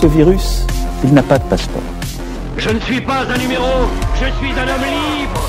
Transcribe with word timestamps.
Ce 0.00 0.06
virus, 0.06 0.66
il 1.04 1.12
n'a 1.14 1.22
pas 1.22 1.38
de 1.38 1.48
passeport. 1.48 1.82
Je 2.58 2.70
ne 2.70 2.80
suis 2.80 3.00
pas 3.00 3.20
un 3.22 3.38
numéro, 3.38 3.86
je 4.14 4.26
suis 4.38 4.52
un 4.52 4.68
homme 4.68 4.84
libre. 4.84 5.42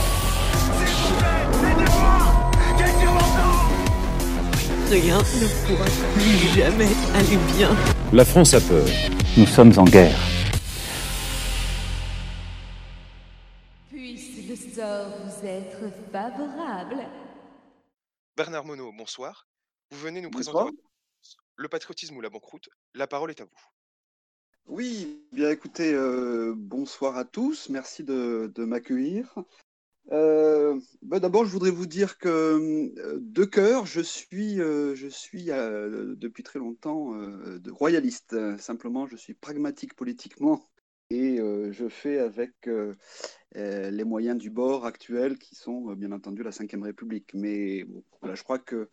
Rien 4.90 5.18
ne 5.18 5.48
pourra 5.68 5.86
plus 6.16 6.48
jamais 6.56 6.88
aller 7.14 7.38
bien. 7.58 7.70
La 8.14 8.24
France 8.24 8.54
a 8.54 8.62
peur. 8.62 8.86
Nous 9.36 9.46
sommes 9.46 9.74
en 9.78 9.84
guerre. 9.84 10.18
Puisse 13.90 14.48
le 14.48 14.56
sort 14.56 15.08
vous 15.26 15.46
être 15.48 15.78
favorable. 16.12 17.06
Bernard 18.38 18.64
Monod, 18.66 18.94
bonsoir. 18.98 19.46
Vous 19.92 19.98
venez 20.00 20.22
nous 20.22 20.30
Bonsoir. 20.30 20.54
présenter 20.56 20.78
votre- 20.78 21.38
le 21.58 21.68
patriotisme 21.68 22.16
ou 22.16 22.22
la 22.22 22.30
banqueroute. 22.30 22.70
La 22.94 23.08
parole 23.08 23.32
est 23.32 23.42
à 23.42 23.46
vous. 23.46 23.77
Oui, 24.68 25.24
bien 25.32 25.50
écoutez, 25.50 25.94
euh, 25.94 26.54
bonsoir 26.54 27.16
à 27.16 27.24
tous, 27.24 27.70
merci 27.70 28.04
de, 28.04 28.52
m'accueillir. 28.58 29.34
Euh, 30.12 30.78
bah, 31.02 31.22
D'abord, 31.22 31.46
je 31.46 31.52
voudrais 31.52 31.72
vous 31.72 31.86
dire 31.86 32.18
que 32.18 32.28
euh, 32.28 33.18
de 33.22 33.46
cœur, 33.46 33.86
je 33.86 34.02
suis, 34.02 34.58
je 34.58 35.08
suis 35.10 35.46
depuis 35.46 36.44
très 36.44 36.60
longtemps 36.60 37.14
royaliste. 37.70 38.36
Simplement, 38.60 39.08
je 39.08 39.16
suis 39.16 39.34
pragmatique 39.34 39.96
politiquement 39.96 40.62
et 41.12 41.38
je 41.38 41.88
fais 41.88 42.20
avec 42.20 42.70
les 43.56 44.04
moyens 44.04 44.38
du 44.38 44.50
bord 44.50 44.86
actuels 44.86 45.38
qui 45.38 45.56
sont 45.56 45.94
bien 45.94 46.12
entendu 46.12 46.44
la 46.44 46.50
Ve 46.50 46.84
République. 46.84 47.34
Mais 47.34 47.86
bon, 47.86 48.04
voilà, 48.20 48.36
je 48.36 48.44
crois 48.44 48.60
que 48.60 48.90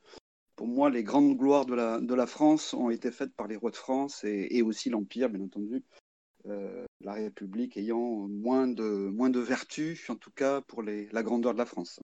pour 0.56 0.66
moi, 0.66 0.90
les 0.90 1.02
grandes 1.02 1.36
gloires 1.36 1.66
de 1.66 2.14
la, 2.14 2.26
France 2.26 2.74
ont 2.74 2.90
été 2.90 3.10
faites 3.10 3.34
par 3.34 3.48
les 3.48 3.56
rois 3.56 3.70
de 3.70 3.76
France 3.76 4.24
et, 4.24 4.62
aussi 4.62 4.90
l'Empire, 4.90 5.28
bien 5.28 5.42
entendu. 5.42 5.82
Euh, 6.46 6.84
la 7.00 7.14
République 7.14 7.76
ayant 7.76 8.28
moins 8.28 8.68
de, 8.68 9.40
vertus, 9.40 10.08
en 10.10 10.16
tout 10.16 10.30
cas 10.30 10.60
pour 10.62 10.82
la 10.82 11.22
grandeur 11.22 11.52
de 11.54 11.58
la 11.58 11.66
France. 11.66 12.00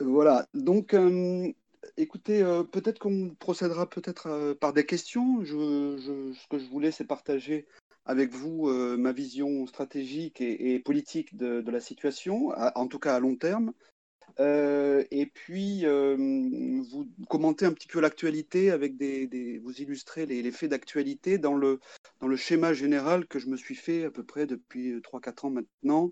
Voilà, 0.00 0.46
donc 0.54 0.94
euh, 0.94 1.52
écoutez, 1.96 2.42
euh, 2.42 2.64
peut-être 2.64 2.98
qu'on 2.98 3.36
procédera 3.38 3.88
peut-être 3.88 4.54
par 4.54 4.72
des 4.72 4.86
questions. 4.86 5.44
Ce 5.44 6.48
que 6.48 6.58
je 6.58 6.68
voulais, 6.70 6.90
c'est 6.90 7.04
partager 7.04 7.66
avec 8.06 8.32
vous 8.32 8.68
ma 8.98 9.12
vision 9.12 9.66
stratégique 9.66 10.40
et, 10.40 10.78
politique 10.80 11.36
de, 11.36 11.70
la 11.70 11.80
situation, 11.80 12.48
en 12.74 12.86
tout 12.88 12.98
cas 12.98 13.14
à 13.14 13.20
long 13.20 13.36
terme. 13.36 13.72
Euh, 14.40 15.04
et 15.10 15.26
puis, 15.26 15.86
euh, 15.86 16.16
vous 16.16 17.06
commentez 17.28 17.66
un 17.66 17.72
petit 17.72 17.86
peu 17.86 18.00
l'actualité 18.00 18.70
avec 18.70 18.96
des, 18.96 19.60
vous 19.62 19.80
illustrez 19.80 20.26
les, 20.26 20.50
faits 20.50 20.70
d'actualité 20.70 21.38
dans 21.38 21.54
le, 21.54 21.80
dans 22.20 22.26
le 22.26 22.36
schéma 22.36 22.72
général 22.72 23.26
que 23.26 23.38
je 23.38 23.48
me 23.48 23.56
suis 23.56 23.76
fait 23.76 24.04
à 24.04 24.10
peu 24.10 24.24
près 24.24 24.46
depuis 24.46 25.00
3-4 25.00 25.46
ans 25.46 25.50
maintenant, 25.50 26.10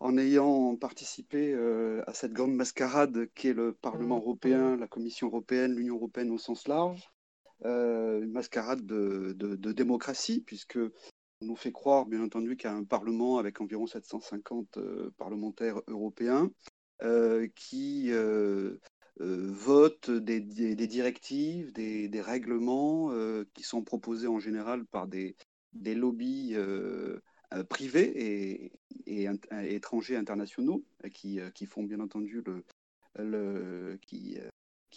en 0.00 0.16
ayant 0.16 0.76
participé 0.76 1.52
euh, 1.52 2.02
à 2.06 2.14
cette 2.14 2.32
grande 2.32 2.54
mascarade 2.54 3.28
qui 3.34 3.48
est 3.48 3.54
le 3.54 3.72
Parlement 3.72 4.18
européen, 4.18 4.76
la 4.76 4.86
Commission 4.86 5.26
européenne, 5.26 5.74
l'Union 5.74 5.96
européenne 5.96 6.30
au 6.30 6.38
sens 6.38 6.68
large, 6.68 7.10
Euh, 7.64 8.22
une 8.22 8.30
mascarade 8.30 8.86
de, 8.86 9.32
démocratie, 9.72 10.40
puisque 10.46 10.78
on 11.40 11.46
nous 11.46 11.56
fait 11.56 11.72
croire, 11.72 12.06
bien 12.06 12.22
entendu, 12.22 12.56
qu'il 12.56 12.70
y 12.70 12.72
a 12.72 12.76
un 12.76 12.84
Parlement 12.84 13.38
avec 13.38 13.60
environ 13.60 13.86
750 13.86 14.76
euh, 14.76 15.10
parlementaires 15.16 15.80
européens. 15.88 16.44
euh, 16.44 16.77
qui 17.54 18.10
euh, 18.10 18.78
euh, 19.20 19.48
votent 19.50 20.10
des, 20.10 20.40
des- 20.40 20.86
directives, 20.86 21.72
des, 21.72 22.20
règlements 22.20 23.10
euh, 23.12 23.44
qui 23.54 23.62
sont 23.62 23.82
proposés 23.82 24.28
en 24.28 24.38
général 24.38 24.84
par 24.86 25.06
des, 25.06 25.36
lobbies 25.74 26.52
euh, 26.54 27.20
euh, 27.54 27.64
privés 27.64 28.12
et, 28.16 28.72
et 29.06 29.28
étrangers 29.64 30.16
internationaux 30.16 30.84
euh, 31.04 31.08
qui, 31.08 31.40
euh, 31.40 31.50
qui 31.50 31.66
font 31.66 31.82
bien 31.82 32.00
entendu 32.00 32.42
le, 32.44 32.64
le 33.16 33.98
qui, 34.06 34.38
euh, 34.38 34.48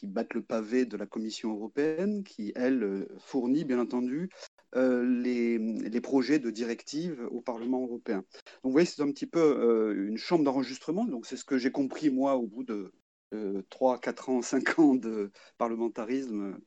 qui 0.01 0.07
battent 0.07 0.33
le 0.33 0.41
pavé 0.41 0.87
de 0.87 0.97
la 0.97 1.05
Commission 1.05 1.51
européenne, 1.53 2.23
qui 2.23 2.51
elle 2.55 3.07
fournit 3.19 3.65
bien 3.65 3.77
entendu 3.79 4.31
euh, 4.75 5.05
les, 5.05 5.59
les 5.59 6.01
projets 6.01 6.39
de 6.39 6.49
directives 6.49 7.21
au 7.29 7.39
Parlement 7.39 7.83
européen. 7.83 8.17
Donc 8.17 8.63
vous 8.63 8.71
voyez, 8.71 8.87
c'est 8.87 9.03
un 9.03 9.11
petit 9.11 9.27
peu 9.27 9.39
euh, 9.39 10.07
une 10.07 10.17
chambre 10.17 10.43
d'enregistrement. 10.43 11.05
Donc 11.05 11.27
c'est 11.27 11.37
ce 11.37 11.45
que 11.45 11.59
j'ai 11.59 11.71
compris 11.71 12.09
moi 12.09 12.35
au 12.35 12.47
bout 12.47 12.63
de 12.63 12.91
euh, 13.35 13.61
3, 13.69 13.99
4 13.99 14.29
ans, 14.29 14.41
5 14.41 14.79
ans 14.79 14.95
de 14.95 15.31
parlementarisme 15.59 16.57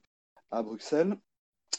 à 0.52 0.62
Bruxelles. 0.62 1.16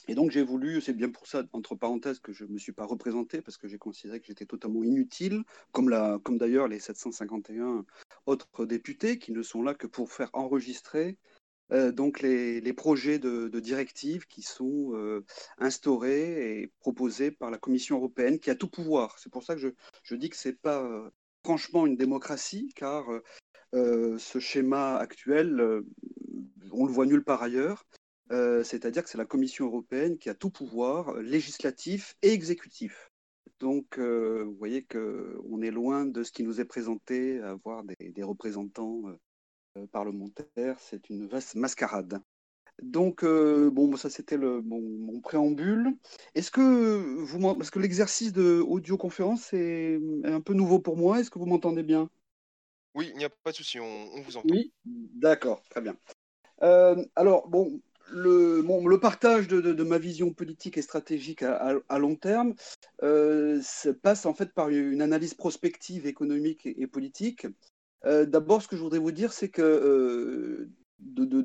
Et 0.10 0.16
donc 0.16 0.32
j'ai 0.32 0.44
voulu, 0.44 0.82
c'est 0.82 0.94
bien 0.94 1.10
pour 1.10 1.26
ça, 1.26 1.44
entre 1.54 1.76
parenthèses, 1.76 2.20
que 2.20 2.34
je 2.34 2.44
ne 2.44 2.52
me 2.52 2.58
suis 2.58 2.74
pas 2.74 2.86
représenté, 2.86 3.42
parce 3.42 3.58
que 3.58 3.70
j'ai 3.70 3.78
considéré 3.78 4.20
que 4.20 4.28
j'étais 4.28 4.46
totalement 4.46 4.84
inutile, 4.84 5.44
comme, 5.72 5.88
la, 5.88 6.20
comme 6.22 6.38
d'ailleurs 6.38 6.68
les 6.68 6.80
751 6.80 7.86
autres 8.26 8.66
députés 8.66 9.18
qui 9.18 9.32
ne 9.32 9.42
sont 9.42 9.64
là 9.64 9.74
que 9.74 9.88
pour 9.88 10.12
faire 10.12 10.30
enregistrer 10.34 11.18
euh, 11.72 11.92
donc 11.92 12.22
les, 12.22 12.74
projets 12.74 13.20
de, 13.20 13.60
directives 13.60 14.28
qui 14.28 14.42
sont 14.42 14.92
euh, 14.94 15.26
instaurés 15.58 16.62
et 16.62 16.68
proposés 16.80 17.32
par 17.32 17.50
la 17.52 17.58
Commission 17.58 17.98
européenne, 17.98 18.40
qui 18.40 18.50
a 18.50 18.56
tout 18.56 18.70
pouvoir. 18.70 19.18
C'est 19.20 19.32
pour 19.32 19.44
ça 19.44 19.56
que 19.56 19.62
je, 20.04 20.16
dis 20.16 20.30
que 20.30 20.38
ce 20.38 20.50
n'est 20.50 20.56
pas 20.56 20.84
euh, 20.84 21.10
franchement 21.44 21.86
une 21.86 21.98
démocratie, 21.98 22.72
car 22.76 23.06
ce 23.74 24.40
schéma 24.40 24.96
actuel, 24.96 25.84
on 26.72 26.86
le 26.86 26.94
voit 26.94 27.06
nulle 27.06 27.26
part 27.26 27.44
ailleurs. 27.44 27.86
C'est-à-dire 28.30 29.04
que 29.04 29.10
c'est 29.10 29.18
la 29.18 29.26
Commission 29.26 29.66
européenne 29.66 30.18
qui 30.18 30.30
a 30.30 30.34
tout 30.34 30.50
pouvoir 30.50 31.16
législatif 31.18 32.16
et 32.22 32.32
exécutif. 32.32 33.12
Donc, 33.60 34.00
vous 34.00 34.56
voyez 34.56 34.84
qu'on 34.84 35.62
est 35.62 35.72
loin 35.72 36.06
de 36.06 36.24
ce 36.24 36.32
qui 36.32 36.44
nous 36.44 36.62
est 36.62 36.66
présenté, 36.66 37.42
avoir 37.42 37.84
des 37.84 38.24
représentants 38.24 39.04
euh, 39.78 39.88
parlementaires. 39.88 40.78
C'est 40.80 41.10
une 41.10 41.28
vaste 41.28 41.56
mascarade. 41.56 42.20
Donc, 42.82 43.24
euh, 43.24 43.70
bon, 43.72 43.96
ça 43.96 44.10
c'était 44.10 44.38
le, 44.38 44.62
mon, 44.62 44.82
mon 44.82 45.22
préambule. 45.22 45.96
Est-ce 46.34 46.52
que 46.52 46.62
vous 47.24 47.56
parce 47.56 47.70
que 47.70 47.80
l'exercice 47.80 48.34
de 48.34 48.60
audioconférence 48.60 49.54
est 49.54 50.00
un 50.26 50.42
peu 50.42 50.54
nouveau 50.54 50.80
pour 50.80 50.98
moi. 50.98 51.20
Est-ce 51.20 51.30
que 51.30 51.40
vous 51.40 51.46
m'entendez 51.46 51.84
bien? 51.84 52.10
Oui, 52.94 53.10
il 53.14 53.18
n'y 53.18 53.26
a 53.26 53.30
pas 53.30 53.52
de 53.52 53.56
souci, 53.58 53.80
on, 53.80 53.86
on 53.86 54.22
vous 54.22 54.38
entend. 54.38 54.48
Oui, 54.50 54.72
d'accord, 54.86 55.62
très 55.70 55.82
bien. 55.82 55.98
Euh, 56.64 57.04
alors, 57.16 57.48
bon, 57.48 57.82
le, 58.12 58.62
bon, 58.62 58.88
le 58.88 59.00
partage 59.00 59.48
de, 59.48 59.62
de- 59.62 59.74
de 59.74 59.84
ma 59.84 59.98
vision 59.98 60.34
politique 60.34 60.78
et 60.78 60.82
stratégique 60.82 61.44
à, 61.44 61.56
à- 61.56 61.80
à 61.90 62.00
long 62.00 62.16
terme 62.16 62.56
euh, 63.04 63.62
se 63.62 63.90
passe 63.90 64.26
en 64.26 64.34
fait 64.34 64.54
par 64.54 64.70
une 64.70 65.02
analyse 65.02 65.34
prospective 65.34 66.06
économique 66.08 66.66
et, 66.66 66.82
et 66.82 66.88
politique. 66.88 67.48
Euh, 68.06 68.26
D'abord, 68.26 68.62
ce 68.62 68.68
que 68.68 68.76
je 68.76 68.82
voudrais 68.82 69.00
vous 69.00 69.12
dire, 69.12 69.34
c'est 69.34 69.50
que 69.50 69.62
euh, 69.62 70.70
de, 71.00 71.42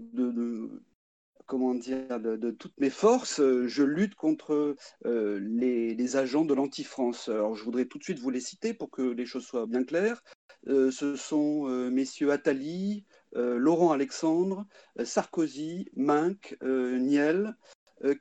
toutes 2.50 2.78
mes 2.78 2.90
forces, 2.90 3.40
euh, 3.40 3.66
je 3.66 3.82
lutte 3.82 4.14
contre 4.14 4.76
les, 5.04 6.16
agents 6.16 6.44
de 6.44 6.54
l'anti-France. 6.54 7.28
Alors, 7.28 7.54
je 7.54 7.64
voudrais 7.64 7.86
tout 7.86 7.98
de 7.98 8.04
suite 8.04 8.18
vous 8.18 8.30
les 8.30 8.40
citer 8.40 8.74
pour 8.74 8.90
que 8.90 9.02
les 9.02 9.26
choses 9.26 9.44
soient 9.44 9.66
bien 9.66 9.84
claires. 9.84 10.22
Ce 10.66 11.16
sont 11.16 11.68
messieurs 11.90 12.32
Attali, 12.32 13.04
Laurent 13.32 13.92
Alexandre, 13.92 14.66
Sarkozy, 15.02 15.88
Minck, 15.96 16.58
Niel, 16.62 17.56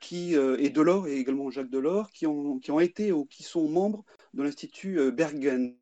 qui, 0.00 0.34
et 0.34 0.70
Delors 0.70 1.08
et 1.08 1.16
également 1.16 1.50
Jacques 1.50 1.70
Delors, 1.70 2.12
qui 2.12 2.26
ont, 2.26 2.58
qui 2.60 2.70
ont 2.70 2.80
été 2.80 3.12
ou 3.12 3.26
qui 3.26 3.42
sont 3.42 3.68
membres 3.68 4.04
de 4.34 4.42
l'Institut 4.42 5.10
Bergen, 5.12 5.74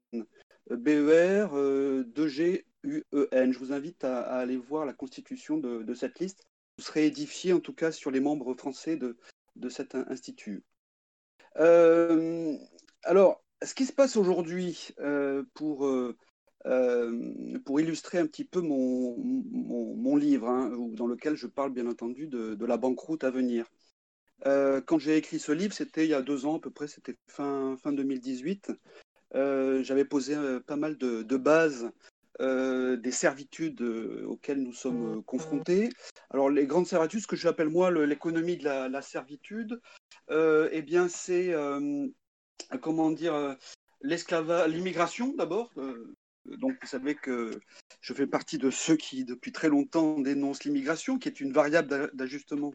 BER 0.70 1.48
2G-U-E-N. 2.14 3.52
Je 3.52 3.58
vous 3.58 3.72
invite 3.72 4.04
à, 4.04 4.22
aller 4.22 4.56
voir 4.56 4.84
la 4.84 4.92
constitution 4.92 5.58
de, 5.58 5.94
cette 5.94 6.18
liste. 6.20 6.44
Vous 6.76 6.84
serez 6.84 7.06
édifié 7.06 7.52
en 7.52 7.60
tout 7.60 7.74
cas 7.74 7.90
sur 7.90 8.10
les 8.10 8.20
membres 8.20 8.54
français 8.54 8.96
de, 8.96 9.16
de 9.56 9.68
cet 9.68 9.94
institut. 9.94 10.62
alors, 11.54 13.42
ce 13.62 13.74
qui 13.74 13.86
se 13.86 13.92
passe 13.92 14.16
aujourd'hui 14.16 14.94
pour 15.54 15.86
euh, 16.66 17.58
pour 17.64 17.80
illustrer 17.80 18.18
un 18.18 18.26
petit 18.26 18.44
peu 18.44 18.60
mon, 18.60 19.16
mon, 19.16 20.16
livre, 20.16 20.48
hein, 20.48 20.72
dans 20.92 21.06
lequel 21.06 21.36
je 21.36 21.46
parle 21.46 21.72
bien 21.72 21.86
entendu 21.86 22.26
de, 22.26 22.64
la 22.64 22.76
banqueroute 22.76 23.22
à 23.24 23.30
venir. 23.30 23.66
Euh, 24.46 24.80
quand 24.80 24.98
j'ai 24.98 25.16
écrit 25.16 25.38
ce 25.38 25.52
livre, 25.52 25.72
c'était 25.72 26.04
il 26.04 26.10
y 26.10 26.14
a 26.14 26.22
deux 26.22 26.46
ans 26.46 26.56
à 26.56 26.60
peu 26.60 26.70
près, 26.70 26.88
c'était 26.88 27.16
fin, 27.28 27.76
fin 27.76 27.92
2018. 27.92 28.72
Euh, 29.34 29.82
j'avais 29.82 30.04
posé 30.04 30.36
pas 30.66 30.76
mal 30.76 30.96
de, 30.96 31.36
bases 31.36 31.90
des 32.40 33.10
servitudes 33.10 33.82
auxquelles 34.26 34.62
nous 34.62 34.72
sommes 34.72 35.22
confrontés. 35.24 35.90
Alors 36.30 36.50
les 36.50 36.66
grandes 36.66 36.86
servitudes, 36.86 37.20
ce 37.20 37.26
que 37.26 37.36
j'appelle 37.36 37.68
moi 37.68 37.90
l'économie 37.90 38.56
de 38.56 38.64
la, 38.64 38.88
la 38.88 39.02
servitude, 39.02 39.80
eh 40.30 40.82
bien 40.82 41.08
c'est 41.08 41.52
comment 42.80 43.10
dire 43.10 43.56
l'esclavage, 44.02 44.70
l'immigration 44.70 45.34
d'abord, 45.36 45.72
donc 46.56 46.76
vous 46.80 46.86
savez 46.86 47.14
que 47.14 47.50
je 48.00 48.14
fais 48.14 48.26
partie 48.26 48.58
de 48.58 48.70
ceux 48.70 48.96
qui, 48.96 49.24
depuis 49.24 49.52
très 49.52 49.68
longtemps, 49.68 50.18
dénoncent 50.18 50.64
l'immigration, 50.64 51.18
qui 51.18 51.28
est 51.28 51.40
une 51.40 51.52
variable 51.52 52.10
d'ajustement 52.14 52.72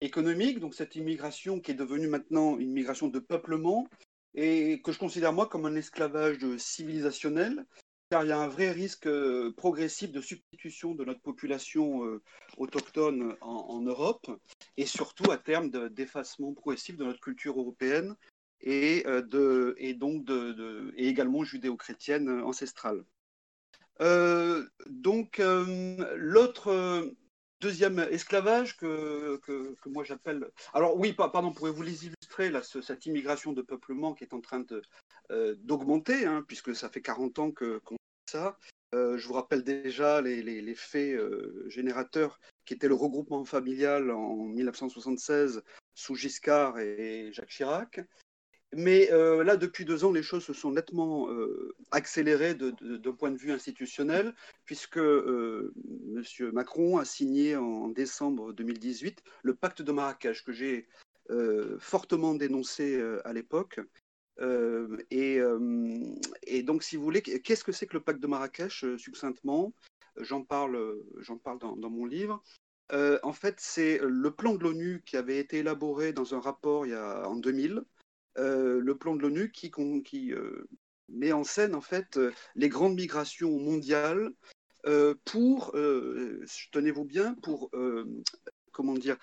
économique. 0.00 0.60
Donc 0.60 0.74
cette 0.74 0.96
immigration 0.96 1.60
qui 1.60 1.72
est 1.72 1.74
devenue 1.74 2.08
maintenant 2.08 2.58
une 2.58 2.72
migration 2.72 3.08
de 3.08 3.18
peuplement 3.18 3.88
et 4.36 4.80
que 4.82 4.92
je 4.92 4.98
considère 4.98 5.32
moi 5.32 5.48
comme 5.48 5.66
un 5.66 5.74
esclavage 5.74 6.56
civilisationnel, 6.58 7.64
car 8.10 8.22
il 8.24 8.28
y 8.28 8.32
a 8.32 8.38
un 8.38 8.48
vrai 8.48 8.70
risque 8.70 9.06
euh, 9.06 9.52
progressif 9.56 10.12
de 10.12 10.20
substitution 10.20 10.94
de 10.94 11.04
notre 11.04 11.20
population 11.22 12.04
euh, 12.04 12.22
autochtone 12.56 13.36
en, 13.40 13.80
Europe 13.80 14.30
et 14.76 14.86
surtout 14.86 15.30
à 15.30 15.38
terme 15.38 15.70
d'effacement 15.88 16.52
progressif 16.52 16.96
de 16.96 17.04
notre 17.04 17.20
culture 17.20 17.58
européenne 17.58 18.14
et, 18.60 19.02
euh, 19.06 19.22
de, 19.22 19.74
et 19.78 19.94
donc 19.94 20.24
de, 20.24 20.92
et 20.96 21.08
également 21.08 21.42
judéo-chrétienne 21.42 22.28
ancestrale. 22.42 23.04
Donc, 24.86 25.38
l'autre 25.38 27.16
deuxième 27.60 27.98
esclavage 28.10 28.76
que, 28.76 29.38
que, 29.38 29.88
moi 29.88 30.04
j'appelle. 30.04 30.50
Alors, 30.74 30.96
oui, 30.96 31.12
pardon, 31.12 31.52
pourrez-vous 31.52 31.82
les 31.82 32.06
illustrer, 32.06 32.50
là, 32.50 32.62
cette 32.62 33.06
immigration 33.06 33.52
de 33.52 33.62
peuplement 33.62 34.14
qui 34.14 34.24
est 34.24 34.34
en 34.34 34.40
train 34.40 34.64
d'augmenter, 35.30 36.26
hein, 36.26 36.44
puisque 36.46 36.74
ça 36.74 36.88
fait 36.88 37.02
40 37.02 37.38
ans 37.38 37.50
qu'on 37.52 37.96
fait 37.96 38.30
ça. 38.30 38.58
je 38.92 39.26
vous 39.26 39.34
rappelle 39.34 39.64
déjà 39.64 40.20
les, 40.20 40.42
les, 40.42 40.60
les 40.60 40.74
faits 40.74 41.18
générateurs 41.68 42.38
qui 42.64 42.74
étaient 42.74 42.88
le 42.88 42.94
regroupement 42.94 43.44
familial 43.44 44.10
en 44.10 44.44
1976 44.44 45.62
sous 45.94 46.14
Giscard 46.14 46.78
et 46.78 47.30
Jacques 47.32 47.48
Chirac. 47.48 48.00
Mais 48.76 49.10
euh, 49.10 49.42
là, 49.42 49.56
depuis 49.56 49.86
deux 49.86 50.04
ans, 50.04 50.12
les 50.12 50.22
choses 50.22 50.44
se 50.44 50.52
sont 50.52 50.70
nettement 50.70 51.30
euh, 51.30 51.74
accélérées 51.92 52.54
d'un 52.54 53.12
point 53.12 53.30
de 53.30 53.38
vue 53.38 53.50
institutionnel, 53.50 54.34
puisque 54.66 54.98
euh, 54.98 55.72
M. 56.14 56.50
Macron 56.52 56.98
a 56.98 57.06
signé 57.06 57.56
en 57.56 57.88
décembre 57.88 58.52
2018 58.52 59.22
le 59.44 59.54
pacte 59.54 59.80
de 59.80 59.92
Marrakech, 59.92 60.44
que 60.44 60.52
j'ai 60.52 60.86
fortement 61.80 62.34
dénoncé 62.34 63.02
à 63.24 63.32
l'époque. 63.32 63.80
Et, 65.10 65.40
donc, 66.62 66.82
si 66.82 66.96
vous 66.96 67.02
voulez, 67.02 67.22
qu'est-ce 67.22 67.64
que 67.64 67.72
c'est 67.72 67.86
que 67.86 67.94
le 67.94 68.02
pacte 68.02 68.20
de 68.20 68.26
Marrakech, 68.26 68.84
succinctement? 68.98 69.74
J'en 70.18 70.42
parle, 70.42 70.98
parle 71.42 71.58
dans, 71.58 71.90
mon 71.90 72.04
livre. 72.04 72.44
en 72.92 73.32
fait, 73.32 73.56
c'est 73.58 73.98
le 74.02 74.30
plan 74.30 74.54
de 74.54 74.62
l'ONU 74.62 75.02
qui 75.06 75.16
avait 75.16 75.38
été 75.38 75.58
élaboré 75.60 76.12
dans 76.12 76.34
un 76.34 76.40
rapport 76.40 76.84
en 76.84 77.36
2000 77.36 77.72
euh, 77.78 77.82
le 78.36 78.94
plan 78.94 79.14
de 79.14 79.22
l'ONU 79.22 79.50
qui, 79.50 79.72
euh, 80.32 80.68
met 81.08 81.32
en 81.32 81.44
scène 81.44 81.74
en 81.74 81.80
fait 81.80 82.16
euh, 82.16 82.32
les 82.54 82.68
grandes 82.68 82.96
migrations 82.96 83.58
mondiales 83.58 84.30
pour, 85.24 85.72
tenez-vous 86.70 87.04
bien, 87.04 87.34
pour 87.42 87.72
comment 88.70 88.94
dire, 88.94 89.16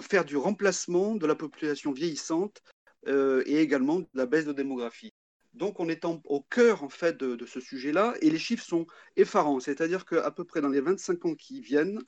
faire 0.00 0.24
du 0.24 0.36
remplacement 0.36 1.14
de 1.14 1.24
la 1.24 1.36
population 1.36 1.92
vieillissante 1.92 2.60
et 3.06 3.60
également 3.60 4.00
de 4.00 4.08
la 4.14 4.26
baisse 4.26 4.44
de 4.44 4.52
démographie. 4.52 5.12
Donc 5.54 5.78
on 5.78 5.88
est 5.88 6.04
au 6.04 6.40
cœur 6.50 6.82
en 6.82 6.88
fait 6.88 7.16
de, 7.16 7.46
ce 7.46 7.60
sujet-là 7.60 8.14
et 8.22 8.30
les 8.30 8.40
chiffres 8.40 8.64
sont 8.64 8.88
effarants, 9.14 9.60
c'est-à-dire 9.60 10.04
qu'à 10.04 10.32
peu 10.32 10.42
près 10.42 10.60
dans 10.60 10.68
les 10.68 10.80
25 10.80 11.26
ans 11.26 11.34
qui 11.36 11.60
viennent, 11.60 12.00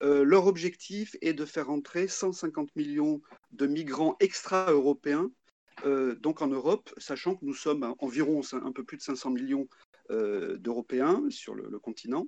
leur 0.00 0.46
objectif 0.46 1.16
est 1.20 1.34
de 1.34 1.44
faire 1.44 1.68
entrer 1.68 2.08
150 2.08 2.74
millions 2.76 3.20
de 3.52 3.66
migrants 3.66 4.16
extra-européens 4.20 5.30
euh, 5.30 5.47
donc 5.84 6.42
en 6.42 6.48
Europe, 6.48 6.90
sachant 6.98 7.34
que 7.34 7.44
nous 7.44 7.54
sommes 7.54 7.94
environ 7.98 8.40
un 8.52 8.72
peu 8.72 8.84
plus 8.84 8.96
de 8.96 9.02
500 9.02 9.30
millions 9.30 9.68
euh, 10.10 10.56
d'Européens 10.56 11.24
sur 11.28 11.54
le, 11.54 11.78
continent. 11.78 12.26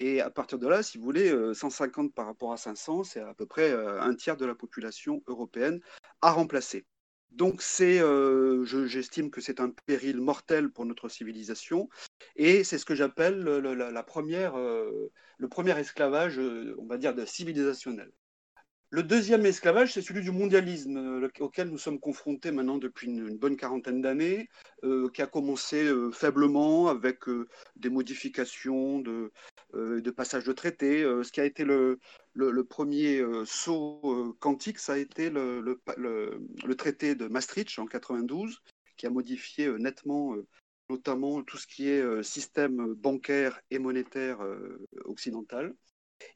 Et 0.00 0.20
à 0.20 0.30
partir 0.30 0.58
de 0.58 0.66
là, 0.66 0.82
si 0.82 0.96
vous 0.96 1.04
voulez, 1.04 1.30
150 1.52 2.06
euh, 2.06 2.12
par 2.14 2.26
rapport 2.26 2.52
à 2.52 2.56
500, 2.56 3.04
c'est 3.04 3.20
à 3.20 3.34
peu 3.34 3.44
près 3.44 3.70
un 3.72 4.14
tiers 4.14 4.36
de 4.36 4.46
la 4.46 4.54
population 4.54 5.22
européenne 5.26 5.80
à 6.22 6.30
remplacer. 6.32 6.86
Donc 7.30 7.60
c'est, 7.60 8.00
j'estime 8.64 9.30
que 9.30 9.42
c'est 9.42 9.60
un 9.60 9.70
péril 9.84 10.20
mortel 10.20 10.70
pour 10.70 10.86
notre 10.86 11.10
civilisation, 11.10 11.90
et 12.36 12.64
c'est 12.64 12.78
ce 12.78 12.86
que 12.86 12.94
j'appelle 12.94 13.42
la, 13.42 13.90
le 15.38 15.48
premier 15.48 15.78
esclavage, 15.78 16.38
on 16.78 16.86
va 16.86 16.96
dire, 16.96 17.14
civilisationnel. 17.28 18.10
Le 18.90 19.02
deuxième 19.02 19.44
esclavage, 19.44 19.92
c'est 19.92 20.00
celui 20.00 20.22
du 20.22 20.30
mondialisme 20.30 20.96
euh, 20.96 21.28
auquel 21.40 21.68
nous 21.68 21.76
sommes 21.76 22.00
confrontés 22.00 22.50
maintenant 22.50 22.78
depuis 22.78 23.08
une, 23.08 23.36
bonne 23.36 23.58
quarantaine 23.58 24.00
d'années, 24.00 24.48
euh, 24.82 25.10
qui 25.10 25.20
a 25.20 25.26
commencé 25.26 25.84
euh, 25.84 26.10
faiblement 26.10 26.88
avec 26.88 27.24
des 27.76 27.90
modifications 27.90 29.00
de, 29.00 29.30
de 29.74 30.10
passage 30.10 30.44
de 30.44 30.52
traités. 30.52 31.02
ce 31.02 31.30
qui 31.30 31.40
a 31.40 31.44
été 31.44 31.64
le, 31.64 31.98
premier 32.64 33.22
saut 33.44 34.34
quantique, 34.40 34.78
ça 34.78 34.94
a 34.94 34.96
été 34.96 35.28
le, 35.28 35.60
le, 35.96 36.74
traité 36.74 37.14
de 37.14 37.26
Maastricht 37.28 37.78
en 37.78 37.86
92, 37.86 38.62
qui 38.96 39.06
a 39.06 39.10
modifié 39.10 39.68
nettement 39.78 40.34
notamment 40.88 41.42
tout 41.42 41.58
ce 41.58 41.66
qui 41.66 41.88
est 41.88 42.22
système 42.22 42.94
bancaire 42.94 43.60
et 43.70 43.78
monétaire 43.78 44.38
occidental. 45.04 45.74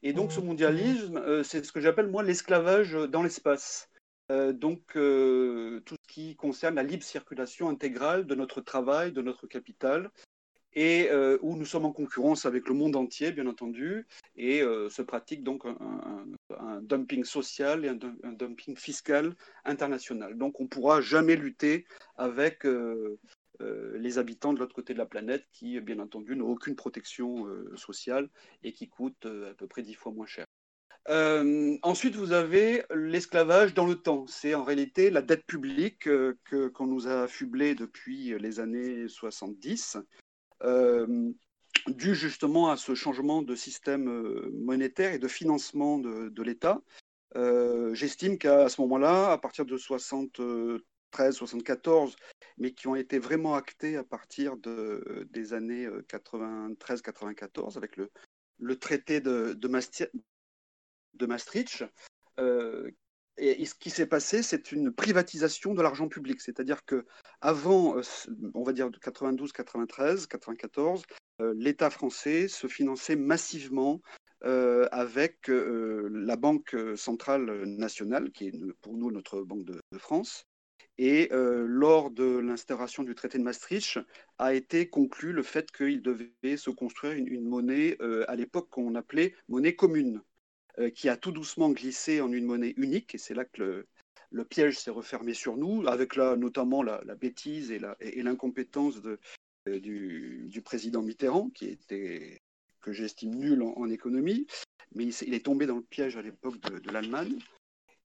Et 0.01 0.13
donc 0.13 0.31
ce 0.31 0.39
mondialisme, 0.39 1.17
euh, 1.17 1.43
c'est 1.43 1.63
ce 1.63 1.71
que 1.71 1.79
j'appelle 1.79 2.07
moi 2.07 2.23
l'esclavage 2.23 2.93
dans 2.93 3.23
l'espace. 3.23 3.89
Euh, 4.31 4.53
donc 4.53 4.95
euh, 4.95 5.81
tout 5.85 5.95
ce 6.01 6.13
qui 6.13 6.35
concerne 6.35 6.75
la 6.75 6.83
libre 6.83 7.03
circulation 7.03 7.69
intégrale 7.69 8.25
de 8.25 8.35
notre 8.35 8.61
travail, 8.61 9.11
de 9.11 9.21
notre 9.21 9.47
capital, 9.47 10.09
et 10.75 11.11
où 11.43 11.55
nous 11.55 11.65
sommes 11.65 11.85
en 11.85 11.91
concurrence 11.91 12.47
avec 12.47 12.67
le 12.67 12.73
monde 12.73 12.95
entier, 12.95 13.31
bien 13.31 13.45
entendu, 13.45 14.07
et 14.35 14.61
se 14.61 15.03
pratique 15.03 15.43
donc 15.43 15.65
un, 15.67 16.81
dumping 16.81 17.23
social 17.23 17.85
et 17.85 17.89
un, 17.89 18.33
dumping 18.33 18.75
fiscal 18.75 19.35
international. 19.65 20.35
Donc 20.35 20.59
on 20.59 20.63
ne 20.63 20.67
pourra 20.69 20.99
jamais 20.99 21.35
lutter 21.35 21.85
avec 22.17 22.65
euh, 22.65 23.19
les 23.59 24.17
habitants 24.17 24.53
de 24.53 24.59
l'autre 24.59 24.75
côté 24.75 24.93
de 24.93 24.99
la 24.99 25.05
planète 25.05 25.45
qui, 25.51 25.79
bien 25.79 25.99
entendu, 25.99 26.35
n'ont 26.35 26.49
aucune 26.49 26.75
protection 26.75 27.47
euh, 27.47 27.75
sociale 27.75 28.29
et 28.63 28.73
qui 28.73 28.89
coûtent 28.89 29.25
euh, 29.25 29.51
à 29.51 29.53
peu 29.53 29.67
près 29.67 29.81
dix 29.81 29.93
fois 29.93 30.11
moins 30.11 30.25
cher. 30.25 30.45
ensuite, 31.83 32.15
vous 32.15 32.31
avez 32.31 32.83
l'esclavage 32.93 33.73
dans 33.73 33.85
le 33.85 33.95
temps. 33.95 34.25
C'est 34.27 34.55
en 34.55 34.63
réalité 34.63 35.09
la 35.09 35.21
dette 35.21 35.45
publique 35.45 35.99
que, 35.99 36.67
qu'on 36.69 36.87
nous 36.87 37.07
a 37.07 37.23
affublée 37.23 37.75
depuis 37.75 38.37
les 38.39 38.59
années 38.59 39.07
70, 39.07 39.97
dû 41.87 42.15
justement 42.15 42.69
à 42.69 42.77
ce 42.77 42.95
changement 42.95 43.41
de 43.41 43.55
système 43.55 44.05
monétaire 44.51 45.13
et 45.13 45.19
de 45.19 45.27
financement 45.27 45.97
de, 45.97 46.29
de 46.29 46.43
l'État. 46.43 46.81
J'estime 47.93 48.37
qu'à 48.37 48.69
ce 48.69 48.79
moment-là, 48.81 49.33
à 49.33 49.37
partir 49.37 49.65
de 49.65 49.75
60, 49.75 50.39
73, 51.13 51.35
74, 51.35 52.15
mais 52.57 52.71
qui 52.71 52.87
ont 52.87 52.95
été 52.95 53.19
vraiment 53.19 53.55
actés 53.55 53.97
à 53.97 54.03
partir 54.03 54.57
de, 54.57 55.27
des 55.31 55.53
années 55.53 55.87
93-94 56.09 57.57
euh, 57.57 57.77
avec 57.77 57.97
le, 57.97 58.79
traité 58.79 59.21
de, 59.21 59.67
Maastricht. 59.67 61.83
Euh, 62.39 62.89
et 63.37 63.65
ce 63.65 63.73
qui 63.73 63.89
s'est 63.89 64.05
passé, 64.05 64.43
c'est 64.43 64.71
une 64.71 64.91
privatisation 64.91 65.73
de 65.73 65.81
l'argent 65.81 66.07
public. 66.07 66.39
C'est-à-dire 66.39 66.85
que 66.85 67.05
avant, 67.41 67.97
euh, 67.97 68.01
on 68.53 68.63
va 68.63 68.73
dire 68.73 68.91
de 68.91 68.97
92, 68.97 69.51
93, 69.53 70.27
94, 70.27 71.03
l'État 71.55 71.89
français 71.89 72.47
se 72.47 72.67
finançait 72.67 73.15
massivement 73.15 74.01
avec 74.41 75.47
la 75.47 76.35
Banque 76.35 76.75
centrale 76.95 77.63
nationale, 77.63 78.31
qui 78.31 78.49
est 78.49 78.53
pour 78.81 78.97
nous 78.97 79.09
notre 79.09 79.41
Banque 79.41 79.65
de 79.65 79.79
France. 79.97 80.45
Et 80.97 81.29
lors 81.31 82.11
de 82.11 82.37
l'instauration 82.37 83.03
du 83.03 83.15
traité 83.15 83.37
de 83.37 83.43
Maastricht, 83.43 83.99
a 84.37 84.53
été 84.53 84.89
conclu 84.89 85.33
le 85.33 85.43
fait 85.43 85.71
qu'il 85.71 86.01
devait 86.01 86.57
se 86.57 86.69
construire 86.69 87.13
une, 87.13 87.47
monnaie 87.47 87.97
à 88.27 88.35
l'époque 88.35 88.69
qu'on 88.69 88.95
appelait 88.95 89.33
monnaie 89.49 89.75
commune, 89.75 90.21
qui 90.93 91.09
a 91.09 91.17
tout 91.17 91.31
doucement 91.31 91.71
glissé 91.71 92.21
en 92.21 92.31
une 92.31 92.45
monnaie 92.45 92.73
unique. 92.77 93.15
Et 93.15 93.17
c'est 93.17 93.33
là 93.33 93.45
que 93.45 93.85
le, 94.31 94.45
piège 94.45 94.77
s'est 94.77 94.91
refermé 94.91 95.33
sur 95.33 95.57
nous, 95.57 95.87
avec 95.87 96.15
notamment 96.15 96.83
la, 96.83 97.01
bêtise 97.15 97.71
et 97.71 98.21
l'incompétence 98.21 99.01
du, 99.65 100.61
président 100.63 101.01
Mitterrand, 101.01 101.49
qui 101.49 101.69
était 101.69 102.39
que 102.81 102.91
j'estime 102.91 103.33
nul 103.35 103.63
en, 103.63 103.89
économie, 103.89 104.45
mais 104.93 105.05
il, 105.05 105.33
est 105.33 105.45
tombé 105.45 105.65
dans 105.65 105.77
le 105.77 105.83
piège 105.83 106.17
à 106.17 106.21
l'époque 106.21 106.59
de 106.59 106.91
l'Allemagne. 106.91 107.39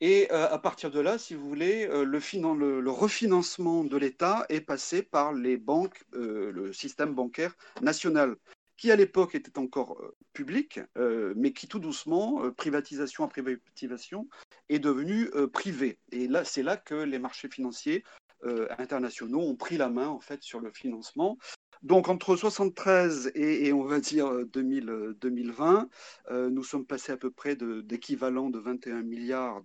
Et 0.00 0.28
euh, 0.30 0.48
à 0.48 0.58
partir 0.58 0.90
de 0.90 1.00
là, 1.00 1.18
si 1.18 1.34
vous 1.34 1.48
voulez, 1.48 1.86
euh, 1.88 2.04
le, 2.04 2.90
refinancement 2.90 3.82
de 3.82 3.96
l'État 3.96 4.46
est 4.48 4.60
passé 4.60 5.02
par 5.02 5.32
les 5.32 5.56
banques, 5.56 6.04
euh, 6.14 6.52
le 6.52 6.72
système 6.72 7.14
bancaire 7.14 7.56
national, 7.80 8.36
qui 8.76 8.92
à 8.92 8.96
l'époque 8.96 9.34
était 9.34 9.58
encore 9.58 10.00
public, 10.32 10.78
mais 11.34 11.52
qui 11.52 11.66
tout 11.66 11.80
doucement, 11.80 12.48
privatisation 12.52 13.24
à 13.24 13.28
privatisation, 13.28 14.28
est 14.68 14.78
devenu 14.78 15.28
privé. 15.52 15.98
Et 16.12 16.28
là, 16.28 16.44
c'est 16.44 16.62
là 16.62 16.76
que 16.76 16.94
les 16.94 17.18
marchés 17.18 17.48
financiers 17.48 18.04
internationaux 18.78 19.40
ont 19.40 19.56
pris 19.56 19.78
la 19.78 19.88
main 19.88 20.06
en 20.06 20.20
fait 20.20 20.44
sur 20.44 20.60
le 20.60 20.70
financement. 20.70 21.38
Donc 21.82 22.08
entre 22.08 22.36
73 22.36 23.32
et, 23.34 23.72
on 23.72 23.84
va 23.84 24.00
dire 24.00 24.46
2000, 24.46 25.14
2020, 25.20 25.88
euh, 26.30 26.50
nous 26.50 26.64
sommes 26.64 26.86
passés 26.86 27.12
à 27.12 27.16
peu 27.16 27.30
près 27.30 27.56
d'équivalent 27.56 28.50
de, 28.50 28.58
de, 28.58 28.64
21 28.64 29.02
milliards 29.02 29.62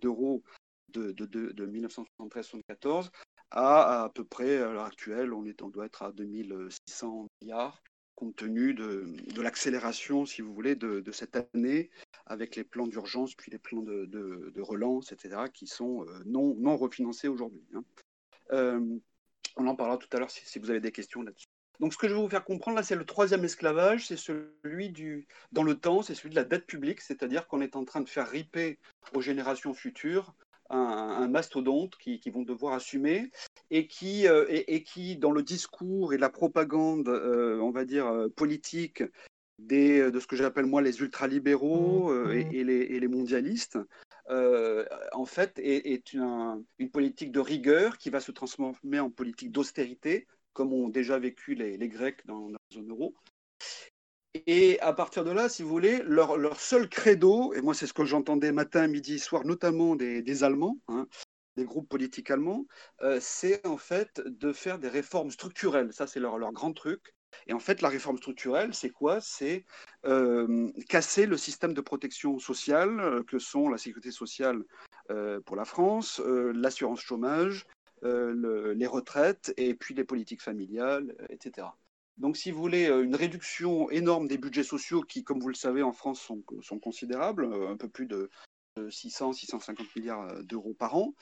d'euros 0.00 0.42
de, 0.88 1.12
de, 1.12 1.26
de 1.26 1.66
1973-74 1.66 3.10
à 3.50 4.04
à 4.04 4.08
peu 4.08 4.24
près 4.24 4.56
à 4.58 4.72
l'heure 4.72 4.84
actuelle, 4.84 5.32
on, 5.32 5.44
est, 5.44 5.58
doit 5.58 5.86
être 5.86 6.02
à 6.02 6.12
2600 6.12 7.26
milliards 7.40 7.80
compte 8.14 8.36
tenu 8.36 8.74
de, 8.74 9.42
l'accélération, 9.42 10.24
si 10.26 10.42
vous 10.42 10.54
voulez, 10.54 10.76
de, 10.76 11.02
cette 11.12 11.36
année 11.54 11.90
avec 12.26 12.56
les 12.56 12.64
plans 12.64 12.86
d'urgence, 12.86 13.34
puis 13.34 13.50
les 13.50 13.58
plans 13.58 13.82
de, 13.82 14.60
relance, 14.60 15.12
etc., 15.12 15.42
qui 15.52 15.66
sont 15.66 16.06
euh, 16.06 16.22
non, 16.26 16.76
refinancés 16.76 17.28
aujourd'hui. 17.28 17.66
Hein. 17.74 17.84
Euh, 18.52 18.98
on 19.56 19.66
en 19.66 19.76
parlera 19.76 19.98
tout 19.98 20.08
à 20.12 20.18
l'heure 20.18 20.30
si, 20.30 20.42
si, 20.44 20.58
vous 20.58 20.70
avez 20.70 20.80
des 20.80 20.92
questions 20.92 21.22
là-dessus. 21.22 21.46
Donc, 21.80 21.92
ce 21.92 21.98
que 21.98 22.08
je 22.08 22.14
vais 22.14 22.20
vous 22.20 22.28
faire 22.28 22.44
comprendre 22.44 22.76
là, 22.76 22.82
c'est 22.82 22.94
le 22.94 23.04
troisième 23.04 23.44
esclavage, 23.44 24.06
c'est 24.06 24.16
celui 24.16 24.90
du, 24.90 25.26
dans 25.50 25.64
le 25.64 25.74
temps, 25.74 26.02
c'est 26.02 26.14
celui 26.14 26.30
de 26.30 26.36
la 26.36 26.44
dette 26.44 26.66
publique, 26.66 27.00
c'est-à-dire 27.00 27.48
qu'on 27.48 27.60
est 27.60 27.74
en 27.74 27.84
train 27.84 28.00
de 28.00 28.08
faire 28.08 28.28
riper 28.28 28.78
aux 29.12 29.20
générations 29.20 29.74
futures 29.74 30.34
un, 30.70 30.76
un 30.76 31.28
mastodonte 31.28 31.96
qui, 31.96 32.20
qui, 32.20 32.30
vont 32.30 32.42
devoir 32.42 32.74
assumer 32.74 33.30
et 33.70 33.86
qui, 33.86 34.26
euh, 34.28 34.46
et, 34.48 34.74
et, 34.74 34.82
qui, 34.82 35.16
dans 35.16 35.32
le 35.32 35.42
discours 35.42 36.14
et 36.14 36.18
la 36.18 36.30
propagande, 36.30 37.08
euh, 37.08 37.58
on 37.60 37.70
va 37.70 37.84
dire, 37.84 38.06
euh, 38.06 38.28
politique 38.28 39.02
des, 39.58 40.10
de 40.10 40.20
ce 40.20 40.26
que 40.26 40.36
j'appelle 40.36 40.66
moi 40.66 40.82
les 40.82 41.00
ultralibéraux 41.00 42.10
euh, 42.10 42.32
et, 42.32 42.58
et, 42.58 42.64
les, 42.64 42.80
et, 42.80 43.00
les, 43.00 43.08
mondialistes, 43.08 43.78
euh, 44.30 44.84
en 45.12 45.26
fait, 45.26 45.58
est, 45.58 46.12
une, 46.12 46.64
politique 46.92 47.32
de 47.32 47.40
rigueur 47.40 47.98
qui 47.98 48.10
va 48.10 48.20
se 48.20 48.32
transformer 48.32 49.00
en 49.00 49.10
politique 49.10 49.52
d'austérité, 49.52 50.26
comme 50.52 50.72
ont 50.72 50.88
déjà 50.88 51.18
vécu 51.18 51.54
les, 51.54 51.88
Grecs 51.88 52.24
dans, 52.26 52.48
la 52.48 52.58
zone 52.72 52.90
euro. 52.90 53.14
Et 54.46 54.80
à 54.80 54.92
partir 54.92 55.24
de 55.24 55.30
là, 55.30 55.48
si 55.48 55.62
vous 55.62 55.68
voulez, 55.68 56.02
leur, 56.04 56.60
seul 56.60 56.88
credo, 56.88 57.52
et 57.54 57.60
moi 57.60 57.74
c'est 57.74 57.86
ce 57.86 57.92
que 57.92 58.04
j'entendais 58.04 58.50
matin, 58.50 58.88
midi, 58.88 59.18
soir, 59.18 59.44
notamment 59.44 59.94
des, 59.94 60.22
des 60.22 60.42
Allemands, 60.42 60.78
hein, 60.88 61.06
des 61.56 61.64
groupes 61.64 61.88
politiques 61.88 62.30
allemands, 62.30 62.66
euh, 63.02 63.18
c'est 63.20 63.66
en 63.66 63.76
fait 63.76 64.20
de 64.24 64.52
faire 64.52 64.78
des 64.78 64.88
réformes 64.88 65.30
structurelles. 65.30 65.92
Ça, 65.92 66.06
c'est 66.06 66.20
leur, 66.20 66.38
leur, 66.38 66.52
grand 66.52 66.72
truc. 66.72 67.14
Et 67.46 67.52
en 67.52 67.58
fait, 67.58 67.82
la 67.82 67.88
réforme 67.88 68.18
structurelle, 68.18 68.74
c'est 68.74 68.90
quoi? 68.90 69.20
C'est 69.20 69.64
euh, 70.06 70.70
casser 70.88 71.26
le 71.26 71.36
système 71.36 71.72
de 71.72 71.80
protection 71.80 72.38
sociale 72.38 73.00
euh, 73.00 73.22
que 73.22 73.38
sont 73.38 73.68
la 73.68 73.78
sécurité 73.78 74.10
sociale 74.10 74.62
euh, 75.10 75.40
pour 75.40 75.56
la 75.56 75.64
France, 75.64 76.20
l'assurance 76.54 77.00
chômage, 77.00 77.66
le, 78.02 78.72
les 78.72 78.86
retraites 78.86 79.54
et 79.56 79.74
puis 79.74 79.94
les 79.94 80.04
politiques 80.04 80.42
familiales, 80.42 81.14
etc. 81.30 81.68
Donc, 82.18 82.36
si 82.36 82.50
vous 82.50 82.60
voulez, 82.60 82.86
une 82.86 83.16
réduction 83.16 83.90
énorme 83.90 84.28
des 84.28 84.38
budgets 84.38 84.62
sociaux 84.62 85.00
qui, 85.00 85.24
comme 85.24 85.40
vous 85.40 85.48
le 85.48 85.54
savez, 85.54 85.82
en 85.82 85.92
France 85.92 86.20
sont, 86.20 86.42
sont 86.60 86.78
considérables, 86.78 87.48
un 87.68 87.76
peu 87.76 87.88
plus 87.88 88.06
de 88.06 88.30
600, 88.90 89.32
650 89.32 89.96
milliards 89.96 90.42
d'euros 90.44 90.74
par 90.74 90.96
an. 90.96 91.14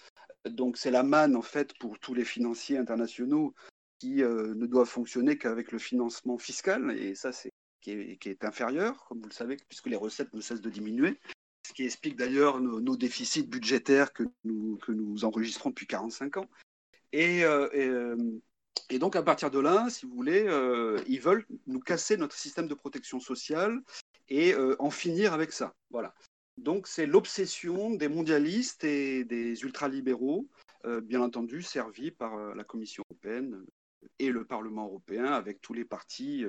Donc, 0.45 0.76
c'est 0.76 0.90
la 0.90 1.04
manne, 1.04 1.37
en 1.37 1.42
fait, 1.42 1.73
pour 1.78 1.99
tous 2.00 2.14
les 2.14 2.25
financiers 2.25 2.78
internationaux 2.78 3.54
qui 4.02 4.25
euh, 4.25 4.52
ne 4.56 4.66
doivent 4.66 4.88
fonctionner 4.88 5.38
qu'avec 5.38 5.71
le 5.71 5.78
financement 5.78 6.37
fiscal. 6.37 6.90
Et 6.99 7.14
ça, 7.14 7.30
c'est 7.30 7.52
qui 7.80 7.92
est, 7.92 8.44
inférieur, 8.44 9.04
comme 9.04 9.21
vous 9.21 9.28
le 9.28 9.35
savez, 9.35 9.56
puisque 9.68 9.87
les 9.87 9.97
recettes 9.97 10.35
ne 10.35 10.40
cessent 10.40 10.61
de 10.61 10.71
diminuer. 10.71 11.21
Ce 11.68 11.73
qui 11.73 11.85
explique 11.85 12.16
d'ailleurs 12.16 12.61
nos, 12.61 12.97
déficits 12.97 13.47
budgétaires 13.47 14.12
que 14.12 14.25
nous, 14.42 14.78
enregistrons 15.23 15.71
depuis 15.71 15.87
45 15.87 16.38
ans. 16.38 16.50
Et, 17.12 17.44
euh, 17.44 18.16
et 18.90 18.99
donc, 18.99 19.14
à 19.14 19.23
partir 19.23 19.52
de 19.52 19.61
là, 19.61 19.88
si 19.88 20.04
vous 20.04 20.14
voulez, 20.14 20.47
euh, 20.49 21.00
ils 21.06 21.21
veulent 21.21 21.47
nous 21.68 21.80
casser 21.80 22.16
notre 22.16 22.35
système 22.35 22.66
de 22.66 22.75
protection 22.75 23.21
sociale 23.21 23.80
et 24.28 24.52
euh, 24.52 24.75
en 24.80 24.90
finir 24.90 25.32
avec 25.32 25.52
ça. 25.52 25.75
Voilà. 25.90 26.12
Donc, 26.56 26.88
c'est 26.88 27.06
l'obsession 27.06 27.90
des 27.90 28.09
mondialistes 28.09 28.82
et 28.82 29.25
des 29.25 29.62
ultralibéraux, 29.62 30.49
euh, 30.85 31.00
bien 31.00 31.23
entendu, 31.23 31.62
servis 31.62 32.11
par 32.11 32.35
euh, 32.35 32.54
la 32.54 32.64
Commission 32.64 33.04
européenne 33.09 33.64
et 34.18 34.30
le 34.30 34.44
Parlement 34.44 34.87
européen, 34.87 35.26
avec 35.26 35.61
tous 35.61 35.75
les 35.75 35.85
partis 35.85 36.44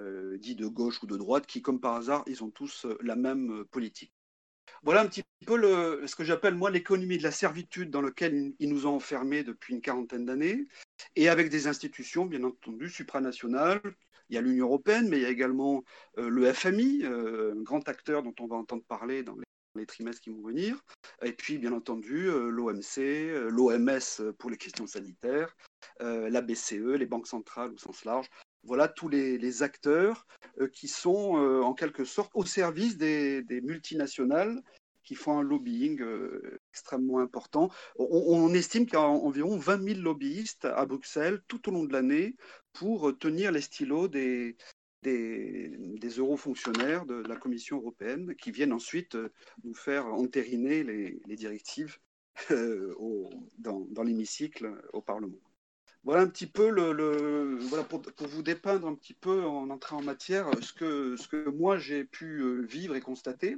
euh, 0.00 0.38
dits 0.38 0.56
de 0.56 0.66
gauche 0.66 1.02
ou 1.02 1.06
de 1.06 1.16
droite, 1.16 1.46
qui, 1.46 1.62
comme 1.62 1.80
par 1.80 1.96
hasard, 1.96 2.24
ils 2.26 2.44
ont 2.44 2.50
tous 2.50 2.86
la 3.00 3.16
même 3.16 3.64
politique. 3.66 4.12
Voilà 4.82 5.00
un 5.00 5.06
petit 5.06 5.24
peu 5.44 6.06
ce 6.06 6.14
que 6.14 6.24
j'appelle 6.24 6.54
moi 6.54 6.70
l'économie 6.70 7.18
de 7.18 7.22
la 7.22 7.30
servitude 7.30 7.90
dans 7.90 8.02
laquelle 8.02 8.52
ils 8.58 8.68
nous 8.68 8.86
ont 8.86 8.94
enfermés 8.94 9.42
depuis 9.42 9.74
une 9.74 9.80
quarantaine 9.80 10.24
d'années, 10.24 10.66
et 11.16 11.28
avec 11.28 11.50
des 11.50 11.66
institutions, 11.66 12.26
bien 12.26 12.44
entendu, 12.44 12.88
supranationales. 12.88 13.80
Il 14.30 14.34
y 14.34 14.38
a 14.38 14.42
l'Union 14.42 14.66
européenne, 14.66 15.08
mais 15.08 15.16
il 15.16 15.22
y 15.22 15.26
a 15.26 15.30
également 15.30 15.82
euh, 16.18 16.28
le 16.28 16.52
FMI, 16.52 17.02
euh, 17.04 17.54
un 17.56 17.62
grand 17.62 17.88
acteur 17.88 18.22
dont 18.22 18.34
on 18.40 18.46
va 18.46 18.56
entendre 18.56 18.84
parler 18.84 19.22
dans 19.22 19.34
les, 19.34 19.47
les 19.78 19.86
trimestres 19.86 20.20
qui 20.20 20.30
vont 20.30 20.42
venir, 20.42 20.78
et 21.22 21.32
puis 21.32 21.58
bien 21.58 21.72
entendu 21.72 22.28
euh, 22.28 22.50
l'OMC, 22.50 23.50
l'OMS 23.50 24.34
pour 24.38 24.50
les 24.50 24.56
questions 24.56 24.86
sanitaires, 24.86 25.56
la 26.00 26.40
BCE, 26.40 26.96
les 26.96 27.06
banques 27.06 27.26
centrales 27.26 27.72
au 27.72 27.76
sens 27.76 28.04
large, 28.04 28.28
voilà 28.64 28.88
tous 28.88 29.08
les, 29.08 29.62
acteurs 29.62 30.26
euh, 30.60 30.68
qui 30.68 30.88
sont 30.88 31.38
euh, 31.38 31.62
en 31.62 31.74
quelque 31.74 32.04
sorte 32.04 32.30
au 32.34 32.44
service 32.44 32.96
des, 32.96 33.44
multinationales 33.62 34.62
qui 35.04 35.14
font 35.14 35.38
un 35.38 35.42
lobbying 35.42 36.02
euh, 36.02 36.60
extrêmement 36.70 37.20
important. 37.20 37.70
On 37.98 38.52
estime 38.52 38.84
qu'il 38.84 38.94
y 38.94 38.96
a 38.96 39.06
environ 39.06 39.56
20 39.56 39.82
000 39.82 40.00
lobbyistes 40.00 40.66
à 40.66 40.84
Bruxelles 40.84 41.40
tout 41.48 41.66
au 41.68 41.72
long 41.72 41.84
de 41.84 41.92
l'année 41.92 42.36
pour 42.74 43.16
tenir 43.18 43.50
les 43.50 43.62
stylos 43.62 44.08
des, 44.08 44.56
des, 45.02 45.70
eurofonctionnaires 46.16 47.06
de 47.06 47.22
la 47.26 47.36
Commission 47.36 47.78
européenne 47.78 48.34
qui 48.36 48.50
viennent 48.50 48.72
ensuite 48.72 49.16
nous 49.64 49.74
faire 49.74 50.06
entériner 50.06 50.82
les, 50.82 51.36
directives 51.36 51.98
euh, 52.50 52.94
dans, 53.58 54.02
l'hémicycle 54.02 54.72
au 54.92 55.00
Parlement. 55.00 55.38
Voilà 56.04 56.22
un 56.22 56.28
petit 56.28 56.46
peu 56.46 56.72
pour, 57.88 58.28
vous 58.28 58.42
dépeindre 58.42 58.86
un 58.86 58.94
petit 58.94 59.14
peu 59.14 59.44
en 59.44 59.68
entrant 59.68 59.98
en 59.98 60.02
matière 60.02 60.50
ce 60.62 60.72
que, 60.72 61.48
moi 61.50 61.76
j'ai 61.78 62.04
pu 62.04 62.40
euh, 62.40 62.62
vivre 62.62 62.96
et 62.96 63.00
constater. 63.00 63.56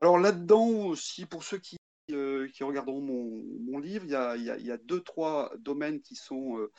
Alors 0.00 0.18
là-dedans 0.18 0.68
aussi, 0.68 1.26
pour 1.26 1.44
ceux 1.44 1.58
qui, 1.58 1.76
euh, 2.12 2.48
regarderont 2.60 3.00
mon, 3.00 3.78
livre, 3.78 4.04
il 4.04 4.10
y, 4.10 4.70
a, 4.70 4.76
deux, 4.78 5.00
trois 5.00 5.52
domaines 5.58 6.00
qui 6.00 6.16
sont 6.16 6.58
euh, 6.58 6.70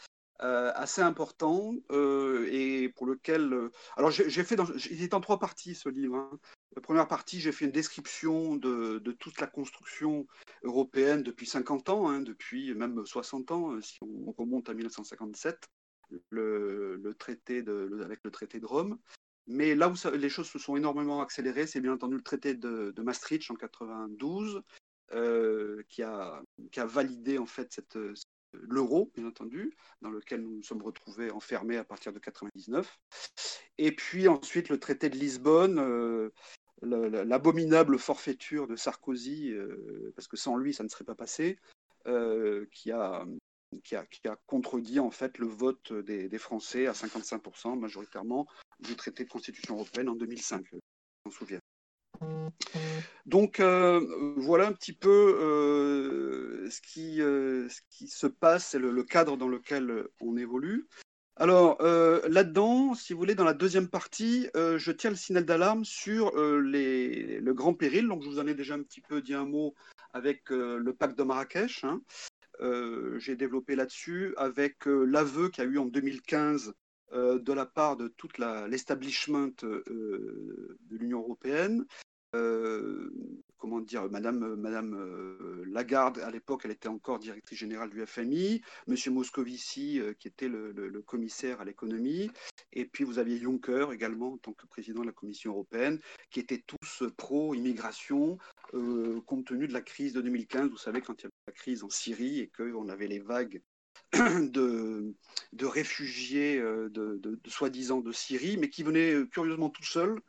euh, 0.44 0.72
assez 0.76 1.02
important 1.02 1.76
euh, 1.92 2.48
et 2.52 2.90
pour 2.90 3.06
lequel. 3.06 3.54
Euh, 3.54 3.72
alors, 3.96 4.12
j'ai 4.12 4.44
fait. 4.44 4.58
Il 4.90 5.04
est 5.04 5.14
en 5.14 5.22
trois 5.22 5.40
parties 5.40 5.76
ce 5.76 5.90
livre. 5.90 6.16
Hein. 6.16 6.40
La 6.76 6.82
première 6.82 7.08
partie, 7.08 7.40
j'ai 7.40 7.52
fait 7.52 7.66
une 7.66 7.72
description 7.72 8.56
de, 8.56 9.00
de, 9.00 9.12
toute 9.12 9.40
la 9.42 9.48
construction 9.48 10.26
européenne 10.64 11.22
depuis 11.22 11.46
50 11.46 11.90
ans, 11.90 12.10
hein, 12.10 12.22
depuis 12.22 12.74
même 12.74 13.06
60 13.06 13.52
ans, 13.52 13.74
euh, 13.74 13.82
si 13.82 14.00
on 14.02 14.32
remonte 14.32 14.70
à 14.70 14.74
1957, 14.74 15.68
le, 16.30 16.96
le 16.96 17.14
traité 17.14 17.62
de, 17.62 18.02
avec 18.04 18.22
le 18.24 18.32
traité 18.32 18.60
de 18.60 18.66
Rome. 18.66 18.98
Mais 19.48 19.76
là 19.76 19.90
où 19.90 19.96
les 20.16 20.30
choses 20.30 20.48
se 20.48 20.60
sont 20.60 20.78
énormément 20.78 21.22
accélérées, 21.22 21.68
c'est 21.68 21.82
bien 21.82 21.94
entendu 21.94 22.16
le 22.16 22.24
traité 22.24 22.54
de, 22.54 22.92
de 22.96 23.02
Maastricht 23.02 23.52
en 23.52 23.56
92, 23.56 24.62
euh, 25.14 25.84
qui, 25.90 26.04
a, 26.04 26.42
qui 26.72 26.80
a 26.80 26.86
validé 26.86 27.38
en 27.38 27.46
fait 27.46 27.74
cette, 27.74 27.98
l'euro, 28.54 29.12
bien 29.16 29.26
entendu, 29.26 29.76
dans 30.02 30.10
lequel 30.10 30.42
nous 30.42 30.58
nous 30.58 30.64
sommes 30.64 30.82
retrouvés 30.82 31.32
enfermés 31.32 31.78
à 31.78 31.84
partir 31.84 32.14
de 32.14 32.20
99. 32.20 33.00
Et 33.78 33.92
puis 33.92 34.28
ensuite 34.28 34.70
le 34.70 34.80
traité 34.80 35.10
de 35.10 35.18
Lisbonne, 35.18 35.80
euh, 35.80 36.30
l'abominable 36.82 38.00
forfaiture 38.00 38.68
de 38.68 38.76
Sarkozy, 38.76 39.54
parce 40.16 40.28
que 40.28 40.38
sans 40.38 40.58
lui, 40.58 40.74
ça 40.74 40.84
ne 40.84 40.90
serait 40.90 41.04
pas 41.04 41.16
passé, 41.16 41.60
qui 42.06 42.92
a, 42.92 43.26
qui, 43.84 43.96
a, 43.96 44.06
qui, 44.06 44.28
a, 44.28 44.36
contredit 44.48 45.00
en 45.00 45.12
fait 45.12 45.38
le 45.38 45.48
vote 45.48 45.94
des, 45.94 46.28
des 46.28 46.38
Français 46.38 46.88
à 46.88 46.94
55% 46.94 47.80
majoritairement 47.80 48.48
du 48.80 48.96
traité 48.96 49.24
de 49.24 49.30
constitution 49.30 49.76
européenne 49.76 50.10
en 50.10 50.16
2005, 50.16 50.66
je 50.72 50.78
m'en 51.26 51.32
souviens. 51.32 51.61
Donc 53.26 53.60
euh, 53.60 54.02
voilà 54.38 54.68
un 54.68 54.74
petit 54.74 54.94
peu 54.94 55.10
euh, 55.40 56.70
ce, 56.70 56.82
qui, 56.82 57.22
euh, 57.22 57.70
ce, 57.70 57.80
qui, 57.90 58.08
se 58.08 58.28
passe, 58.28 58.74
et 58.74 58.80
le, 58.80 59.04
cadre 59.04 59.38
dans 59.38 59.48
lequel 59.48 60.06
on 60.20 60.38
évolue. 60.38 60.88
Alors 61.38 61.82
là-dedans, 61.82 62.94
si 62.94 63.14
vous 63.14 63.20
voulez, 63.20 63.34
dans 63.34 63.46
la 63.46 63.54
deuxième 63.54 63.88
partie, 63.88 64.48
je 64.54 64.92
tiens 64.92 65.10
le 65.10 65.16
signal 65.16 65.46
d'alarme 65.46 65.86
sur 65.86 66.34
le 66.36 67.52
grand 67.54 67.74
péril. 67.74 68.08
Donc 68.08 68.22
je 68.22 68.30
vous 68.30 68.40
en 68.40 68.46
ai 68.46 68.54
déjà 68.54 68.76
un 68.76 68.84
petit 68.84 69.02
peu 69.02 69.22
dit 69.22 69.34
un 69.34 69.46
mot 69.46 69.74
avec 70.14 70.50
le 70.50 70.92
pacte 70.92 71.18
de 71.18 71.24
Marrakech. 71.24 71.84
Hein. 71.84 72.02
J'ai 73.18 73.36
développé 73.36 73.76
là-dessus 73.76 74.36
avec 74.38 74.86
l'aveu 74.86 75.50
qu'il 75.50 75.64
y 75.64 75.68
a 75.68 75.70
eu 75.70 75.78
en 75.80 75.86
2015 75.86 76.74
de 77.14 77.54
la 77.54 77.66
part 77.66 77.98
de 77.98 78.10
toute 78.10 78.38
l'establishment 78.38 79.54
de 79.64 80.68
l'Union 80.92 81.22
européenne 81.22 81.86
comment 83.62 83.80
dire, 83.80 84.10
Madame, 84.10 84.56
Madame 84.56 84.96
euh, 84.96 85.64
Lagarde, 85.68 86.20
à 86.20 86.32
l'époque, 86.32 86.64
elle 86.66 86.72
était 86.72 86.88
encore 86.88 87.20
directrice 87.20 87.60
générale 87.60 87.92
du 87.92 88.04
FMI, 88.06 88.62
Monsieur 88.88 89.12
Moscovici, 89.12 90.00
euh, 90.00 90.14
qui 90.14 90.28
était 90.28 90.50
le, 90.50 90.72
commissaire 91.06 91.62
à 91.62 91.66
l'économie, 91.66 92.32
et 92.74 92.86
puis 92.86 93.04
vous 93.04 93.20
aviez 93.20 93.38
Juncker 93.38 93.92
également, 93.92 94.34
en 94.34 94.38
tant 94.38 94.54
que 94.54 94.66
président 94.66 95.02
de 95.02 95.08
la 95.08 95.12
Commission 95.12 95.52
européenne, 95.52 96.00
qui 96.32 96.40
étaient 96.40 96.64
tous 96.66 97.04
pro-immigration, 97.18 98.38
compte 99.26 99.46
tenu 99.46 99.68
de 99.68 99.74
la 99.74 99.82
crise 99.82 100.14
de 100.14 100.22
2015. 100.22 100.70
Vous 100.70 100.78
savez, 100.78 101.02
quand 101.02 101.20
il 101.20 101.24
y 101.24 101.26
avait 101.26 101.34
la 101.48 101.54
crise 101.54 101.84
en 101.84 101.90
Syrie 101.90 102.40
et 102.40 102.48
qu'on 102.48 102.88
avait 102.88 103.08
les 103.08 103.20
vagues 103.20 103.62
de, 104.14 105.14
réfugiés 105.62 106.60
de 106.60 107.40
soi-disant 107.48 108.00
de 108.00 108.12
Syrie, 108.12 108.58
mais 108.58 108.70
qui 108.70 108.84
venaient 108.84 109.26
curieusement 109.32 109.70
tout 109.70 109.84
seuls, 109.84 110.22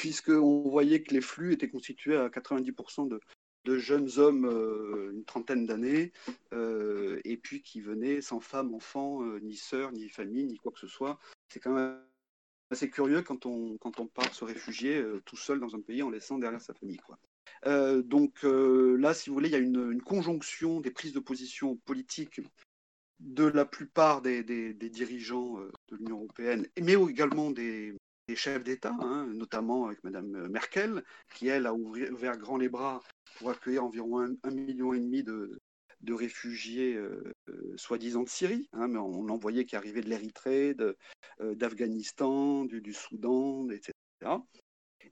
puisqu'on 0.00 0.68
voyait 0.68 1.02
que 1.02 1.14
les 1.14 1.22
flux 1.22 1.54
étaient 1.54 1.70
constitués 1.70 2.16
à 2.16 2.28
90% 2.28 3.08
de, 3.08 3.78
jeunes 3.78 4.10
hommes, 4.18 4.44
euh, 4.44 5.10
une 5.12 5.24
trentaine 5.24 5.66
d'années, 5.66 6.12
euh, 6.52 7.18
et 7.24 7.36
puis 7.36 7.62
qui 7.62 7.80
venaient 7.80 8.20
sans 8.20 8.40
femme, 8.40 8.74
enfant, 8.74 9.22
euh, 9.22 9.40
ni 9.40 9.56
sœur, 9.56 9.92
ni 9.92 10.08
famille, 10.08 10.44
ni 10.44 10.58
quoi 10.58 10.70
que 10.70 10.78
ce 10.78 10.86
soit. 10.86 11.18
C'est 11.48 11.60
quand 11.60 11.72
même 11.72 11.98
assez 12.70 12.90
curieux 12.90 13.22
quand 13.22 13.46
on, 13.46 13.78
quand 13.78 13.98
on 13.98 14.06
part 14.06 14.32
se 14.34 14.44
réfugier 14.44 15.02
tout 15.24 15.36
seul 15.36 15.60
dans 15.60 15.74
un 15.74 15.80
pays 15.80 16.02
en 16.02 16.10
laissant 16.10 16.38
derrière 16.38 16.60
sa 16.60 16.74
famille. 16.74 16.98
Quoi. 16.98 17.18
donc 18.02 18.42
là, 18.42 19.14
si 19.14 19.30
vous 19.30 19.34
voulez, 19.34 19.48
il 19.48 19.52
y 19.52 19.56
a 19.56 19.58
une, 19.58 20.02
conjonction 20.02 20.80
des 20.80 20.90
prises 20.90 21.12
de 21.12 21.20
position 21.20 21.76
politiques 21.76 22.40
de 23.20 23.44
la 23.44 23.64
plupart 23.64 24.20
des, 24.20 24.42
des 24.42 24.90
dirigeants 24.90 25.60
de 25.88 25.96
l'Union 25.96 26.18
européenne, 26.18 26.66
mais 26.80 26.94
également 26.94 27.52
des, 27.52 27.94
des 28.28 28.36
chefs 28.36 28.64
d'État, 28.64 28.96
hein, 29.00 29.26
notamment 29.26 29.86
avec 29.86 30.02
Mme 30.02 30.48
Merkel, 30.48 31.04
qui, 31.34 31.48
elle, 31.48 31.66
a 31.66 31.74
ouvert, 31.74 32.12
ouvert 32.12 32.36
grand 32.36 32.56
les 32.56 32.68
bras 32.68 33.00
pour 33.38 33.50
accueillir 33.50 33.84
environ 33.84 34.20
un, 34.42 34.50
million 34.50 34.92
et 34.92 35.00
demi 35.00 35.22
de, 35.22 35.58
réfugiés 36.08 36.94
euh, 36.94 37.32
euh, 37.48 37.74
soi-disant 37.76 38.22
de 38.22 38.28
Syrie, 38.28 38.68
hein, 38.72 38.88
mais 38.88 38.98
on 38.98 39.28
en 39.28 39.36
voyait 39.36 39.64
qui 39.64 39.76
arrivaient 39.76 40.02
de 40.02 40.08
l'Érythrée, 40.08 40.76
euh, 41.40 41.54
d'Afghanistan, 41.54 42.64
du, 42.64 42.92
Soudan, 42.92 43.68
etc. 43.70 43.92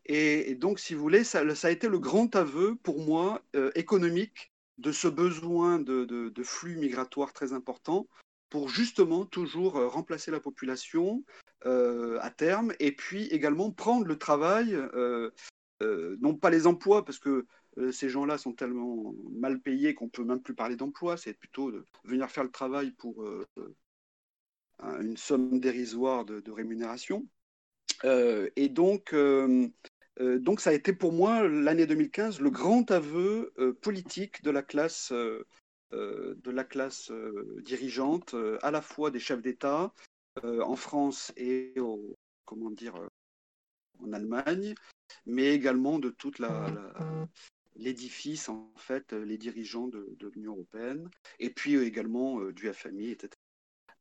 Et, 0.07 0.55
donc, 0.55 0.79
si 0.79 0.95
vous 0.95 1.01
voulez, 1.01 1.25
ça, 1.25 1.41
a 1.41 1.71
été 1.71 1.89
le 1.89 1.99
grand 1.99 2.35
aveu 2.37 2.77
pour 2.77 3.01
moi 3.01 3.43
euh, 3.55 3.71
économique 3.75 4.53
de 4.79 4.93
ce 4.93 5.09
besoin 5.09 5.79
de, 5.79 6.05
de, 6.05 6.43
flux 6.43 6.77
migratoires 6.77 7.33
très 7.33 7.53
important 7.53 8.07
pour 8.51 8.69
justement 8.69 9.25
toujours 9.25 9.75
remplacer 9.91 10.31
la 10.31 10.41
population 10.41 11.25
euh, 11.29 11.44
à 11.65 12.31
terme, 12.31 12.73
et 12.79 12.93
puis 12.93 13.27
également 13.27 13.71
prendre 13.71 14.07
le 14.07 14.19
travail, 14.19 14.75
euh, 14.75 15.31
euh, 15.83 16.17
non 16.21 16.35
pas 16.35 16.51
les 16.51 16.67
emplois, 16.67 17.05
parce 17.05 17.19
que 17.19 17.47
ces 17.91 18.09
gens-là 18.09 18.39
sont 18.39 18.53
tellement 18.53 19.15
mal 19.33 19.61
payés 19.61 19.95
qu'on 19.95 20.09
peut 20.09 20.23
même 20.23 20.41
plus 20.41 20.55
parler 20.55 20.77
d'emploi, 20.77 21.17
c'est 21.17 21.35
plutôt 21.35 21.73
de 21.73 21.85
venir 22.05 22.31
faire 22.31 22.45
le 22.45 22.53
travail 22.53 22.93
pour 22.93 23.27
une 24.81 25.17
somme 25.17 25.59
dérisoire 25.59 26.25
de, 26.25 26.51
rémunération. 26.53 27.27
et 28.05 28.69
donc, 28.69 29.13
donc 29.13 30.61
ça 30.61 30.71
a 30.71 30.73
été 30.73 30.93
pour 30.93 31.13
moi 31.13 31.49
l'année 31.49 31.87
2015 31.87 32.41
le 32.41 32.51
grand 32.51 32.89
aveu 32.93 33.53
politique 33.81 34.45
de 34.45 34.53
la 34.53 34.63
classe 34.63 35.13
euh, 35.95 36.35
de 36.43 36.51
la 36.51 36.65
classe 36.65 37.11
euh, 37.11 37.61
dirigeante, 37.63 38.35
euh, 38.35 38.59
à 38.63 38.71
la 38.71 38.83
fois 38.83 39.11
des 39.11 39.21
chefs 39.21 39.43
d'État 39.43 39.93
en 40.43 40.77
France 40.77 41.33
et 41.37 41.75
au, 41.79 42.17
comment 42.45 42.71
dire, 42.71 42.95
en 44.01 44.13
Allemagne, 44.13 44.75
mais 45.27 45.55
également 45.55 45.99
de 45.99 46.11
toute 46.11 46.39
la, 46.39 46.71
la 46.71 47.29
l'édifice, 47.77 48.49
en 48.49 48.73
fait, 48.77 49.13
les 49.13 49.37
dirigeants 49.37 49.89
de, 49.89 50.31
l'Union 50.35 50.53
européenne, 50.53 51.11
et 51.41 51.51
puis 51.51 51.77
également 51.77 52.41
du 52.53 52.73
FMI, 52.73 53.11
etc. 53.11 53.31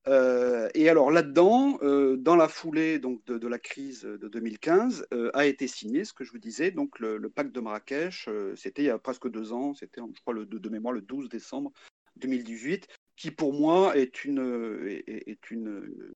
Euh, 0.08 0.70
et 0.74 0.90
alors 0.90 1.12
là-dedans, 1.12 1.80
euh, 1.82 2.18
dans 2.18 2.36
la 2.36 2.50
foulée 2.50 3.00
donc, 3.00 3.24
de, 3.26 3.48
la 3.48 3.60
crise 3.60 4.02
de 4.02 4.28
2015, 4.28 5.08
euh, 5.14 5.32
a 5.34 5.46
été 5.46 5.68
signé 5.68 6.04
ce 6.04 6.12
que 6.12 6.26
je 6.26 6.32
vous 6.32 6.40
disais, 6.40 6.72
donc 6.72 7.00
le, 7.00 7.20
pacte 7.30 7.54
de 7.54 7.62
Marrakech, 7.62 8.30
c'était 8.56 8.84
il 8.84 8.86
y 8.86 8.90
a 8.90 9.00
presque 9.00 9.30
deux 9.30 9.54
ans, 9.54 9.74
c'était 9.74 10.02
je 10.14 10.22
crois 10.22 10.34
de, 10.34 10.70
mémoire 10.70 10.94
le 10.94 11.02
12 11.02 11.30
décembre 11.30 11.72
2018, 12.18 12.88
qui 13.16 13.32
pour 13.32 13.54
moi 13.54 13.98
est, 13.98 14.26
une, 14.26 15.04
est, 15.08 15.52
une, 15.52 16.14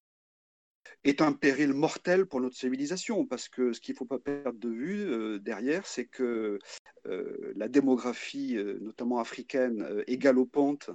est 1.07 1.21
un 1.21 1.33
péril 1.33 1.73
mortel 1.73 2.25
pour 2.25 2.41
notre 2.41 2.55
civilisation, 2.55 3.25
parce 3.25 3.49
que 3.49 3.73
ce 3.73 3.81
qu'il 3.81 3.93
ne 3.93 3.97
faut 3.97 4.05
pas 4.05 4.19
perdre 4.19 4.59
de 4.59 4.69
vue 4.69 5.39
derrière, 5.39 5.85
c'est 5.85 6.05
que 6.05 6.59
la 7.05 7.67
démographie, 7.67 8.57
notamment 8.81 9.19
africaine, 9.19 10.03
est 10.07 10.17
galopante 10.17 10.89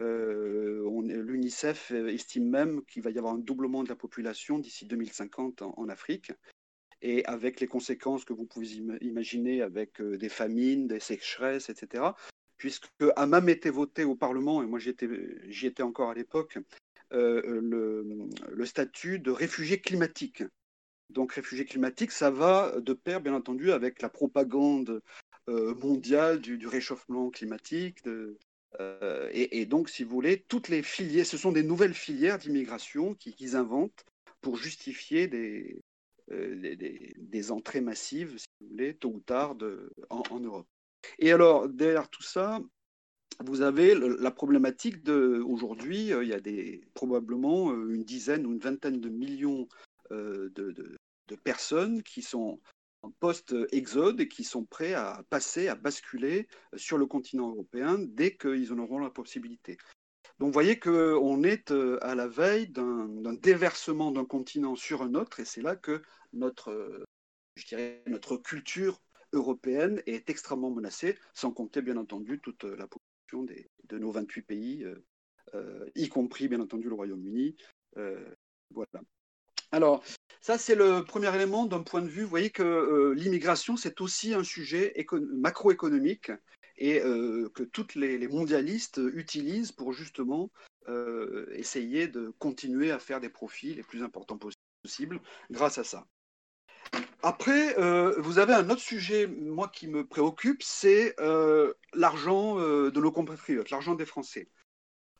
euh, 0.00 0.88
L'UNICEF 1.02 1.90
estime 1.90 2.48
même 2.48 2.84
qu'il 2.84 3.02
va 3.02 3.10
y 3.10 3.18
avoir 3.18 3.34
un 3.34 3.38
doublement 3.38 3.82
de 3.82 3.88
la 3.88 3.96
population 3.96 4.58
d'ici 4.58 4.86
2050 4.86 5.62
en, 5.62 5.88
Afrique, 5.88 6.32
et 7.02 7.24
avec 7.26 7.60
les 7.60 7.66
conséquences 7.66 8.24
que 8.24 8.32
vous 8.32 8.46
pouvez 8.46 8.68
imaginer 9.00 9.62
avec 9.62 10.00
euh, 10.00 10.16
des 10.16 10.28
famines, 10.28 10.86
des 10.86 11.00
sécheresses, 11.00 11.68
etc. 11.68 12.04
Puisque 12.56 12.86
a 13.16 13.26
même 13.26 13.48
été 13.48 13.70
voté 13.70 14.04
au 14.04 14.14
Parlement, 14.14 14.62
et 14.62 14.66
moi 14.66 14.78
j'y 14.78 14.90
étais, 14.90 15.82
encore 15.82 16.10
à 16.10 16.14
l'époque, 16.14 16.58
euh, 16.58 16.62
le, 17.12 18.28
le, 18.48 18.66
statut 18.66 19.18
de 19.18 19.30
réfugié 19.30 19.80
climatique. 19.80 20.42
Donc 21.10 21.32
réfugié 21.32 21.64
climatique, 21.64 22.10
ça 22.10 22.30
va 22.30 22.80
de 22.80 22.92
pair, 22.92 23.20
bien 23.20 23.34
entendu, 23.34 23.70
avec 23.70 24.00
la 24.00 24.08
propagande 24.08 25.02
euh, 25.48 25.74
mondiale 25.74 26.40
du, 26.40 26.66
réchauffement 26.68 27.28
climatique, 27.30 27.98
euh, 28.80 29.28
et, 29.32 29.66
donc, 29.66 29.88
si 29.88 30.04
vous 30.04 30.10
voulez, 30.10 30.44
toutes 30.46 30.68
les 30.68 30.84
filières, 30.84 31.26
ce 31.26 31.36
sont 31.36 31.50
des 31.50 31.64
nouvelles 31.64 31.94
filières 31.94 32.38
d'immigration 32.38 33.14
qu'ils 33.14 33.34
qui 33.34 33.56
inventent 33.56 34.04
pour 34.40 34.56
justifier 34.56 35.26
des, 35.26 35.82
euh, 36.30 37.50
entrées 37.50 37.80
massives, 37.80 38.38
si 38.38 38.46
vous 38.60 38.68
voulez, 38.68 38.94
tôt 38.94 39.10
ou 39.10 39.20
tard, 39.20 39.56
en, 40.10 40.38
Europe. 40.38 40.68
Et 41.18 41.32
alors, 41.32 41.68
derrière 41.68 42.08
tout 42.08 42.22
ça, 42.22 42.60
vous 43.40 43.62
avez 43.62 43.94
la 43.94 44.30
problématique 44.30 45.02
de 45.02 45.42
aujourd'hui, 45.46 46.12
euh, 46.12 46.22
il 46.24 46.30
y 46.30 46.34
a 46.34 46.40
des, 46.40 46.82
probablement 46.94 47.70
euh, 47.70 47.94
une 47.94 48.04
dizaine 48.04 48.46
ou 48.46 48.52
une 48.52 48.58
vingtaine 48.58 49.00
de 49.00 49.08
millions 49.08 49.68
euh, 50.10 50.50
de, 50.54 50.98
personnes 51.44 52.02
qui 52.02 52.20
sont 52.20 52.60
en 53.00 53.10
post-exode 53.10 54.20
et 54.20 54.28
qui 54.28 54.44
sont 54.44 54.66
prêts 54.66 54.92
à 54.92 55.24
passer, 55.30 55.68
à 55.68 55.74
basculer 55.74 56.46
sur 56.76 56.98
le 56.98 57.06
continent 57.06 57.48
européen 57.48 57.96
dès 57.98 58.36
qu'ils 58.36 58.70
en 58.70 58.78
auront 58.78 58.98
la 58.98 59.08
possibilité. 59.08 59.78
Donc 60.38 60.48
vous 60.48 60.52
voyez 60.52 60.78
qu'on 60.78 61.42
est 61.42 61.70
à 62.02 62.14
la 62.14 62.28
veille 62.28 62.68
d'un 62.68 63.32
déversement 63.40 64.12
d'un 64.12 64.26
continent 64.26 64.76
sur 64.76 65.00
un 65.00 65.14
autre 65.14 65.40
et 65.40 65.46
c'est 65.46 65.62
là 65.62 65.74
que 65.74 66.02
notre, 66.34 67.02
je 67.56 67.66
dirais, 67.66 68.02
notre 68.06 68.36
culture 68.36 69.00
européenne 69.32 70.02
est 70.04 70.28
extrêmement 70.28 70.70
menacée, 70.70 71.18
sans 71.32 71.50
compter 71.50 71.80
bien 71.80 71.96
entendu 71.96 72.40
toute 72.40 72.64
la 72.64 72.86
population 72.86 73.11
de 73.32 73.98
nos 73.98 74.10
28 74.10 74.42
pays, 74.42 74.84
euh, 74.84 75.04
euh, 75.54 75.88
y 75.94 76.08
compris 76.08 76.48
bien 76.48 76.60
entendu 76.60 76.88
le 76.88 76.94
Royaume-Uni. 76.94 77.56
Euh, 77.96 78.34
voilà. 78.70 79.02
Alors, 79.70 80.04
ça, 80.40 80.58
c'est 80.58 80.74
le 80.74 81.02
premier 81.02 81.34
élément 81.34 81.66
d'un 81.66 81.82
point 81.82 82.02
de 82.02 82.08
vue. 82.08 82.22
Vous 82.22 82.28
voyez 82.28 82.50
que 82.50 83.12
l'immigration, 83.16 83.76
c'est 83.76 84.00
aussi 84.00 84.34
un 84.34 84.44
sujet 84.44 84.94
macroéconomique 85.32 86.30
et 86.76 87.00
que 87.00 87.62
toutes 87.62 87.94
les, 87.94 88.26
mondialistes 88.28 89.00
utilisent 89.14 89.72
pour 89.72 89.92
justement 89.92 90.50
essayer 91.52 92.08
de 92.08 92.34
continuer 92.38 92.90
à 92.90 92.98
faire 92.98 93.20
des 93.20 93.30
profits 93.30 93.74
les 93.74 93.82
plus 93.82 94.02
importants 94.02 94.38
possibles 94.82 95.20
grâce 95.50 95.78
à 95.78 95.84
ça. 95.84 96.06
Après, 97.24 97.78
euh, 97.78 98.20
vous 98.20 98.40
avez 98.40 98.52
un 98.52 98.68
autre 98.68 98.80
sujet, 98.80 99.28
moi, 99.28 99.68
qui 99.68 99.86
me 99.86 100.04
préoccupe, 100.04 100.60
c'est 100.64 101.14
euh, 101.20 101.72
l'argent 101.94 102.58
euh, 102.58 102.90
de 102.90 103.00
nos 103.00 103.12
compatriotes, 103.12 103.70
l'argent 103.70 103.94
des 103.94 104.06
Français. 104.06 104.48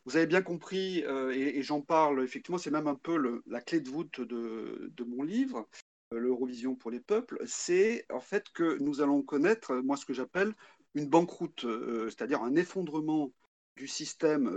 Vous 0.04 0.16
avez 0.16 0.26
bien 0.26 0.42
compris, 0.42 0.98
et, 0.98 1.62
j'en 1.62 1.80
parle, 1.80 2.24
effectivement, 2.24 2.58
c'est 2.58 2.72
même 2.72 2.88
un 2.88 2.96
peu 2.96 3.40
la 3.46 3.60
clé 3.60 3.78
de 3.78 3.88
voûte 3.88 4.20
de, 4.20 4.90
de 4.96 5.04
mon 5.04 5.22
livre, 5.22 5.68
l'Eurovision 6.10 6.74
pour 6.74 6.90
les 6.90 6.98
peuples, 6.98 7.40
c'est 7.46 8.04
en 8.10 8.18
fait 8.18 8.48
que 8.52 8.78
nous 8.80 9.00
allons 9.00 9.22
connaître, 9.22 9.76
moi, 9.76 9.96
ce 9.96 10.04
que 10.04 10.12
j'appelle 10.12 10.54
une 10.96 11.08
banqueroute, 11.08 11.64
c'est-à-dire 12.08 12.42
un 12.42 12.56
effondrement 12.56 13.32
du 13.76 13.86
système 13.86 14.52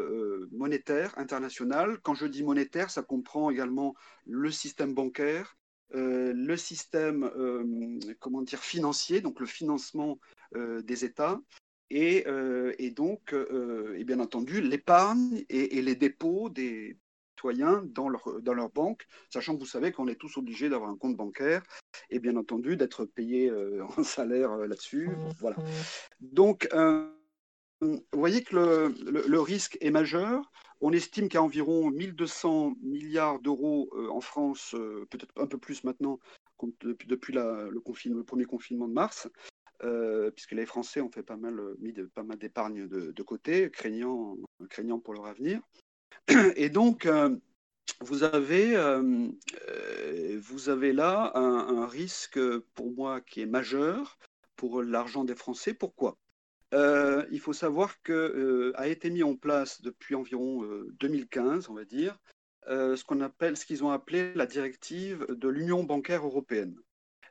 monétaire 0.51 1.15
international. 1.15 1.99
Quand 2.01 2.15
je 2.15 2.25
dis 2.25 2.43
monétaire, 2.43 2.89
ça 2.89 3.03
comprend 3.03 3.51
également 3.51 3.93
le 4.25 4.49
système 4.49 4.95
bancaire, 4.95 5.55
euh, 5.95 6.33
le 6.33 6.57
système 6.57 7.23
euh, 7.37 7.99
comment 8.19 8.41
dire 8.41 8.59
financier, 8.59 9.21
donc 9.21 9.39
le 9.39 9.45
financement 9.45 10.19
euh, 10.55 10.81
des 10.81 11.05
États, 11.05 11.39
et, 11.91 12.25
et 12.79 12.89
donc 12.89 13.35
et 13.95 14.03
bien 14.05 14.19
entendu 14.19 14.59
l'épargne 14.59 15.45
et, 15.49 15.77
et 15.77 15.83
les 15.83 15.95
dépôts 15.95 16.49
des 16.49 16.97
citoyens 17.37 17.83
dans 17.85 18.09
leur, 18.09 18.41
dans 18.41 18.55
leur 18.55 18.71
banque, 18.71 19.05
sachant 19.31 19.53
que 19.53 19.59
vous 19.59 19.67
savez 19.67 19.91
qu'on 19.91 20.07
est 20.07 20.15
tous 20.15 20.35
obligés 20.37 20.67
d'avoir 20.67 20.89
un 20.89 20.97
compte 20.97 21.15
bancaire 21.15 21.61
et 22.09 22.17
bien 22.17 22.37
entendu 22.37 22.75
d'être 22.75 23.05
payé 23.05 23.51
en 23.97 24.03
salaire 24.03 24.57
là-dessus. 24.57 25.11
Voilà. 25.39 25.57
Donc, 26.19 26.67
vous 27.81 28.05
voyez 28.13 28.43
que 28.43 28.55
le, 28.55 29.39
risque 29.39 29.77
est 29.81 29.91
majeur. 29.91 30.51
On 30.81 30.91
estime 30.91 31.27
qu'il 31.27 31.35
y 31.35 31.37
a 31.37 31.43
environ 31.43 31.89
1200 31.89 32.75
milliards 32.81 33.39
d'euros 33.39 33.89
euh, 33.93 34.09
en 34.09 34.21
France, 34.21 34.75
euh, 34.75 35.05
peut-être 35.09 35.31
un 35.37 35.47
peu 35.47 35.57
plus 35.57 35.83
maintenant, 35.83 36.19
depuis, 36.81 37.33
le, 37.33 38.23
premier 38.23 38.45
confinement 38.45 38.87
de 38.87 38.93
mars, 38.93 39.29
euh, 39.83 40.31
puisque 40.31 40.51
les 40.51 40.65
Français 40.65 41.01
ont 41.01 41.09
fait 41.09 41.23
pas 41.23 41.37
mal, 41.37 41.59
mis 41.79 41.93
pas 42.13 42.23
mal 42.23 42.37
d'épargne 42.37 42.87
de, 42.87 43.23
côté, 43.23 43.69
craignant, 43.71 44.37
craignant 44.69 44.99
pour 44.99 45.13
leur 45.13 45.25
avenir. 45.27 45.61
Et 46.55 46.69
donc, 46.69 47.07
vous 48.01 48.23
avez, 48.23 48.75
vous 50.37 50.69
avez 50.69 50.93
là 50.93 51.31
un 51.35 51.87
risque 51.87 52.39
pour 52.73 52.91
moi 52.91 53.21
qui 53.21 53.41
est 53.41 53.45
majeur 53.45 54.17
pour 54.55 54.83
l'argent 54.83 55.23
des 55.23 55.35
Français. 55.35 55.73
Pourquoi? 55.73 56.17
Euh, 56.75 57.25
Il 57.31 57.39
faut 57.39 57.53
savoir 57.53 58.01
que 58.01 58.11
euh, 58.13 58.73
a 58.75 58.87
été 58.87 59.09
mis 59.09 59.23
en 59.23 59.35
place 59.35 59.81
depuis 59.81 60.13
environ 60.13 60.63
euh, 60.63 60.93
2015, 60.99 61.69
on 61.69 61.73
va 61.73 61.85
dire, 61.85 62.19
euh, 62.67 62.95
ce 62.95 63.65
qu'ils 63.65 63.83
ont 63.83 63.91
appelé 63.91 64.33
la 64.33 64.45
directive 64.45 65.25
de 65.29 65.47
l'Union 65.47 65.83
bancaire 65.83 66.25
européenne. 66.25 66.75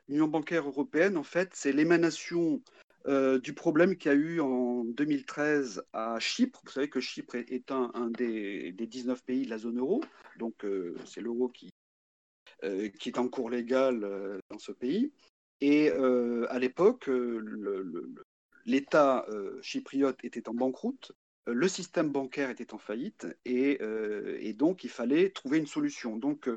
L'Union 0.07 0.27
bancaire 0.27 0.67
européenne, 0.67 1.17
en 1.17 1.23
fait, 1.23 1.49
c'est 1.53 1.71
l'émanation 1.71 2.61
euh, 3.07 3.39
du 3.39 3.53
problème 3.53 3.97
qu'il 3.97 4.11
y 4.11 4.15
a 4.15 4.17
eu 4.17 4.39
en 4.39 4.83
2013 4.83 5.83
à 5.93 6.19
Chypre. 6.19 6.61
Vous 6.63 6.71
savez 6.71 6.89
que 6.89 6.99
Chypre 6.99 7.35
est, 7.35 7.71
un, 7.71 7.91
des, 8.17 8.71
des 8.71 8.87
19 8.87 9.23
pays 9.23 9.45
de 9.45 9.49
la 9.51 9.59
zone 9.59 9.77
euro, 9.79 10.03
donc 10.37 10.65
euh, 10.65 10.95
c'est 11.05 11.21
l'euro 11.21 11.49
qui, 11.49 11.69
euh, 12.63 12.89
est 13.05 13.17
en 13.19 13.27
cours 13.27 13.49
légal 13.49 14.03
euh, 14.03 14.39
dans 14.49 14.59
ce 14.59 14.71
pays. 14.71 15.11
Et 15.61 15.91
euh, 15.91 16.45
à 16.49 16.57
l'époque, 16.59 17.09
euh, 17.09 17.39
le- 17.43 18.15
l'État 18.65 19.25
euh, 19.29 19.59
chypriote 19.61 20.23
était 20.23 20.49
en 20.49 20.53
banqueroute, 20.53 21.11
euh, 21.47 21.53
le 21.53 21.67
système 21.67 22.09
bancaire 22.09 22.49
était 22.49 22.73
en 22.73 22.77
faillite, 22.77 23.27
et, 23.45 23.77
euh, 23.81 24.37
et 24.41 24.53
donc 24.53 24.83
il 24.83 24.89
fallait 24.89 25.29
trouver 25.29 25.59
une 25.59 25.67
solution. 25.67 26.17
Donc, 26.17 26.49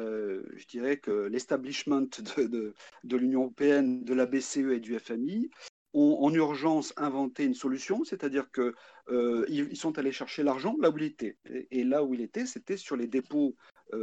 je 0.00 0.66
dirais 0.68 0.98
que 0.98 1.26
l'establishment 1.26 2.06
de, 2.36 3.16
l'Union 3.16 3.40
européenne, 3.42 4.04
de 4.04 4.14
la 4.14 4.26
BCE 4.26 4.70
et 4.72 4.80
du 4.80 4.96
FMI 4.96 5.50
ont 5.92 6.18
en 6.20 6.32
urgence 6.32 6.92
inventé 6.96 7.44
une 7.44 7.54
solution, 7.54 8.04
c'est-à-dire 8.04 8.48
que 8.52 8.74
euh, 9.08 9.44
ils, 9.48 9.66
ils 9.70 9.76
sont 9.76 9.98
allés 9.98 10.12
chercher 10.12 10.44
l'argent 10.44 10.76
là 10.80 10.90
où 10.90 10.98
il 10.98 11.04
était. 11.04 11.36
Et, 11.72 11.82
là 11.82 12.04
où 12.04 12.14
il 12.14 12.20
était, 12.20 12.46
c'était 12.46 12.76
sur 12.76 12.96
les 12.96 13.08
dépôts 13.08 13.56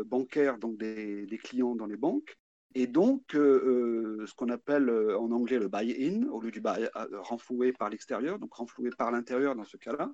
bancaires 0.05 0.57
donc 0.57 0.77
des 0.77 1.39
clients 1.41 1.75
dans 1.75 1.85
les 1.85 1.95
banques. 1.95 2.35
Et 2.77 2.87
donc, 2.87 3.35
euh, 3.35 4.19
euh, 4.19 4.27
ce 4.27 4.33
qu'on 4.33 4.49
appelle 4.49 4.89
euh, 4.89 5.17
en 5.17 5.31
anglais 5.31 5.59
le 5.59 5.69
buy-in, 5.69 6.27
au 6.27 6.41
lieu 6.41 6.51
du 6.51 6.59
buy, 6.59 6.89
renfloué 7.13 7.71
par 7.71 7.89
l'extérieur, 7.89 8.37
donc 8.37 8.53
renfloué 8.53 8.89
par 8.89 9.11
l'intérieur 9.11 9.55
dans 9.55 9.63
ce 9.63 9.77
cas-là. 9.77 10.11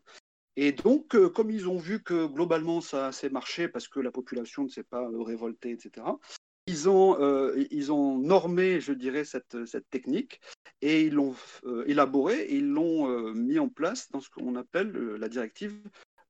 Et 0.56 0.72
donc, 0.72 1.18
comme 1.34 1.50
ils 1.50 1.68
ont 1.68 1.78
vu 1.78 2.04
que 2.04 2.28
globalement 2.28 2.82
ça 2.82 3.08
assez 3.08 3.30
marché 3.30 3.68
parce 3.68 3.88
que 3.88 4.00
la 4.00 4.12
population 4.12 4.64
ne 4.64 4.70
s'est 4.70 4.84
pas 4.84 5.10
révoltée, 5.26 5.72
etc., 5.72 6.06
ils 6.68 6.90
ont, 6.90 8.18
normé, 8.18 8.80
je 8.80 8.94
dirais, 8.94 9.24
cette, 9.24 9.66
cette 9.66 9.90
technique 9.90 10.42
et 10.82 11.04
ils 11.04 11.14
l'ont 11.14 11.36
élaborée 11.86 12.42
et 12.42 12.58
ils 12.58 12.70
l'ont 12.70 13.34
mis 13.34 13.60
en 13.60 13.70
place 13.70 14.12
dans 14.12 14.20
ce 14.20 14.30
qu'on 14.30 14.56
appelle 14.56 14.92
la 14.92 15.30
directive 15.30 15.82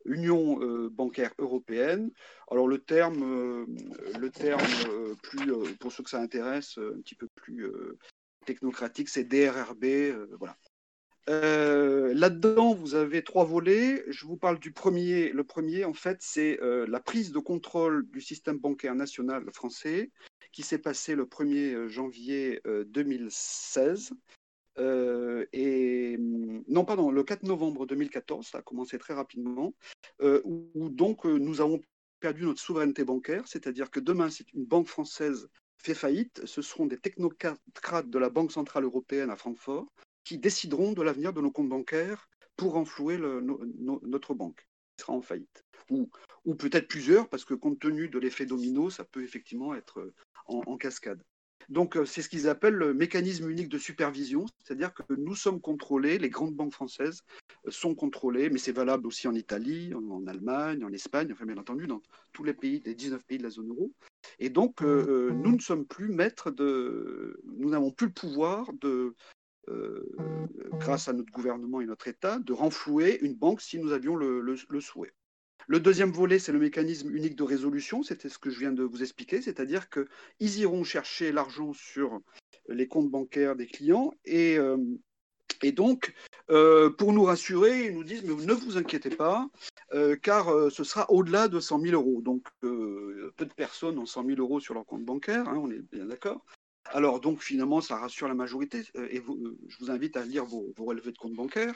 Union 0.05 0.61
euh, 0.61 0.89
bancaire 0.89 1.33
européenne. 1.37 2.11
Alors 2.49 2.67
le 2.67 2.79
terme, 2.79 3.23
euh, 3.23 3.65
le 4.19 4.29
terme 4.29 4.61
euh, 4.89 5.15
plus, 5.21 5.51
pour 5.79 5.91
ceux 5.91 6.03
que 6.03 6.09
ça 6.09 6.19
intéresse, 6.19 6.77
un 6.77 6.99
petit 7.01 7.15
peu 7.15 7.27
plus 7.35 7.71
technocratique, 8.45 9.09
c'est 9.09 9.23
DRRB. 9.23 9.85
voilà. 10.39 10.57
Là-dedans, 11.27 12.73
vous 12.73 12.95
avez 12.95 13.23
trois 13.23 13.45
volets. 13.45 14.03
Je 14.07 14.25
vous 14.25 14.37
parle 14.37 14.59
du 14.59 14.71
premier. 14.71 15.29
Le 15.29 15.43
premier, 15.43 15.85
en 15.85 15.93
fait, 15.93 16.17
c'est 16.19 16.59
la 16.61 16.99
prise 16.99 17.31
de 17.31 17.39
contrôle 17.39 18.09
du 18.09 18.21
système 18.21 18.57
bancaire 18.57 18.95
national 18.95 19.45
français 19.53 20.11
qui 20.51 20.63
s'est 20.63 20.77
passé 20.77 21.15
le 21.15 21.25
1er 21.25 21.87
janvier 21.87 22.61
euh, 22.67 22.83
2016. 22.85 24.11
Euh, 24.77 25.45
et 25.53 26.17
non, 26.19 26.85
pardon, 26.85 27.11
le 27.11 27.23
4 27.23 27.43
novembre 27.43 27.85
2014, 27.85 28.47
ça 28.47 28.59
a 28.59 28.61
commencé 28.61 28.97
très 28.97 29.13
rapidement, 29.13 29.73
euh, 30.21 30.41
où, 30.45 30.89
donc 30.89 31.25
euh, 31.25 31.37
nous 31.37 31.61
avons 31.61 31.81
perdu 32.19 32.43
notre 32.43 32.61
souveraineté 32.61 33.03
bancaire, 33.03 33.47
c'est-à-dire 33.47 33.89
que 33.89 33.99
demain, 33.99 34.29
si 34.29 34.45
une 34.53 34.65
banque 34.65 34.87
française 34.87 35.49
fait 35.77 35.95
faillite, 35.95 36.45
ce 36.45 36.61
seront 36.61 36.85
des 36.85 36.97
technocrates 36.97 38.09
de 38.09 38.19
la 38.19 38.29
Banque 38.29 38.51
centrale 38.51 38.83
européenne 38.83 39.31
à 39.31 39.35
Francfort 39.35 39.87
qui 40.23 40.37
décideront 40.37 40.93
de 40.93 41.01
l'avenir 41.01 41.33
de 41.33 41.41
nos 41.41 41.51
comptes 41.51 41.69
bancaires 41.69 42.29
pour 42.55 42.73
renflouer 42.73 43.17
notre 43.17 44.35
banque 44.35 44.67
qui 44.95 45.03
sera 45.03 45.13
en 45.13 45.21
faillite. 45.21 45.65
Ou, 45.89 46.55
peut-être 46.55 46.87
plusieurs, 46.87 47.27
parce 47.27 47.43
que 47.43 47.55
compte 47.55 47.79
tenu 47.79 48.07
de 48.07 48.19
l'effet 48.19 48.45
domino, 48.45 48.91
ça 48.91 49.03
peut 49.03 49.23
effectivement 49.23 49.73
être 49.73 50.13
en 50.45 50.77
cascade. 50.77 51.23
Donc, 51.71 51.95
euh, 51.95 52.03
c'est 52.03 52.21
ce 52.21 52.27
qu'ils 52.27 52.49
appellent 52.49 52.75
le 52.75 52.93
mécanisme 52.93 53.49
unique 53.49 53.69
de 53.69 53.77
supervision, 53.77 54.45
c'est-à-dire 54.61 54.93
que 54.93 55.03
nous 55.17 55.35
sommes 55.35 55.61
contrôlés, 55.61 56.17
les 56.17 56.29
grandes 56.29 56.53
banques 56.53 56.73
françaises 56.73 57.23
euh, 57.65 57.71
sont 57.71 57.95
contrôlées, 57.95 58.49
mais 58.49 58.59
c'est 58.59 58.73
valable 58.73 59.07
aussi 59.07 59.29
en 59.29 59.33
Italie, 59.33 59.93
en, 59.93 60.27
Allemagne, 60.27 60.83
en 60.83 60.91
Espagne, 60.91 61.29
enfin 61.31 61.45
bien 61.45 61.55
entendu 61.55 61.87
dans 61.87 62.01
tous 62.33 62.43
les 62.43 62.53
pays, 62.53 62.83
les 62.85 62.93
19 62.93 63.23
pays 63.23 63.37
de 63.37 63.43
la 63.43 63.49
zone 63.49 63.69
euro. 63.69 63.89
Et 64.37 64.49
donc, 64.49 64.81
euh, 64.81 65.31
nous 65.31 65.53
ne 65.53 65.61
sommes 65.61 65.85
plus 65.85 66.09
maîtres 66.09 66.51
de... 66.51 67.39
Nous 67.45 67.69
n'avons 67.69 67.91
plus 67.91 68.07
le 68.07 68.13
pouvoir 68.13 68.69
de, 68.73 69.15
grâce 70.73 71.07
à 71.07 71.13
notre 71.13 71.31
gouvernement 71.31 71.79
et 71.79 71.85
notre 71.85 72.09
État, 72.09 72.37
de 72.39 72.51
renflouer 72.51 73.17
une 73.21 73.35
banque 73.35 73.61
si 73.61 73.79
nous 73.79 73.93
avions 73.93 74.17
le 74.17 74.81
souhait. 74.81 75.13
Le 75.67 75.79
deuxième 75.79 76.11
volet, 76.11 76.39
c'est 76.39 76.51
le 76.51 76.59
mécanisme 76.59 77.15
unique 77.15 77.35
de 77.35 77.43
résolution, 77.43 78.03
c'était 78.03 78.29
ce 78.29 78.37
que 78.37 78.49
je 78.49 78.59
viens 78.59 78.71
de 78.71 78.83
vous 78.83 79.01
expliquer, 79.01 79.41
c'est-à-dire 79.41 79.89
qu'ils 79.89 80.59
iront 80.59 80.83
chercher 80.83 81.31
l'argent 81.31 81.73
sur 81.73 82.19
les 82.67 82.87
comptes 82.87 83.09
bancaires 83.09 83.55
des 83.55 83.67
clients 83.67 84.13
et, 84.25 84.57
euh, 84.57 84.77
donc, 85.75 86.13
euh, 86.49 86.89
pour 86.89 87.13
nous 87.13 87.23
rassurer, 87.23 87.85
ils 87.85 87.93
nous 87.93 88.03
disent, 88.03 88.23
mais 88.23 88.33
ne 88.33 88.53
vous 88.53 88.77
inquiétez 88.77 89.11
pas, 89.11 89.47
euh, 89.93 90.15
car 90.15 90.47
ce 90.71 90.83
sera 90.83 91.11
au-delà 91.11 91.47
de 91.47 91.59
100 91.59 91.79
000 91.81 91.93
euros. 91.93 92.21
Donc, 92.21 92.47
peu 92.61 93.31
de 93.37 93.53
personnes 93.53 93.99
ont 93.99 94.07
100 94.07 94.25
000 94.25 94.39
euros 94.39 94.59
sur 94.59 94.73
leur 94.73 94.85
compte 94.85 95.05
bancaire, 95.05 95.47
hein, 95.47 95.59
on 95.61 95.69
est 95.69 95.81
bien 95.91 96.05
d'accord. 96.05 96.43
Alors, 96.85 97.19
donc, 97.19 97.41
finalement, 97.41 97.79
ça 97.79 97.97
rassure 97.97 98.27
la 98.27 98.33
majorité, 98.33 98.79
et 98.95 99.17
je 99.17 99.77
vous 99.79 99.91
invite 99.91 100.17
à 100.17 100.25
lire 100.25 100.45
vos, 100.45 100.73
vos 100.75 100.85
relevés 100.85 101.11
de 101.11 101.17
compte 101.17 101.35
bancaire. 101.35 101.75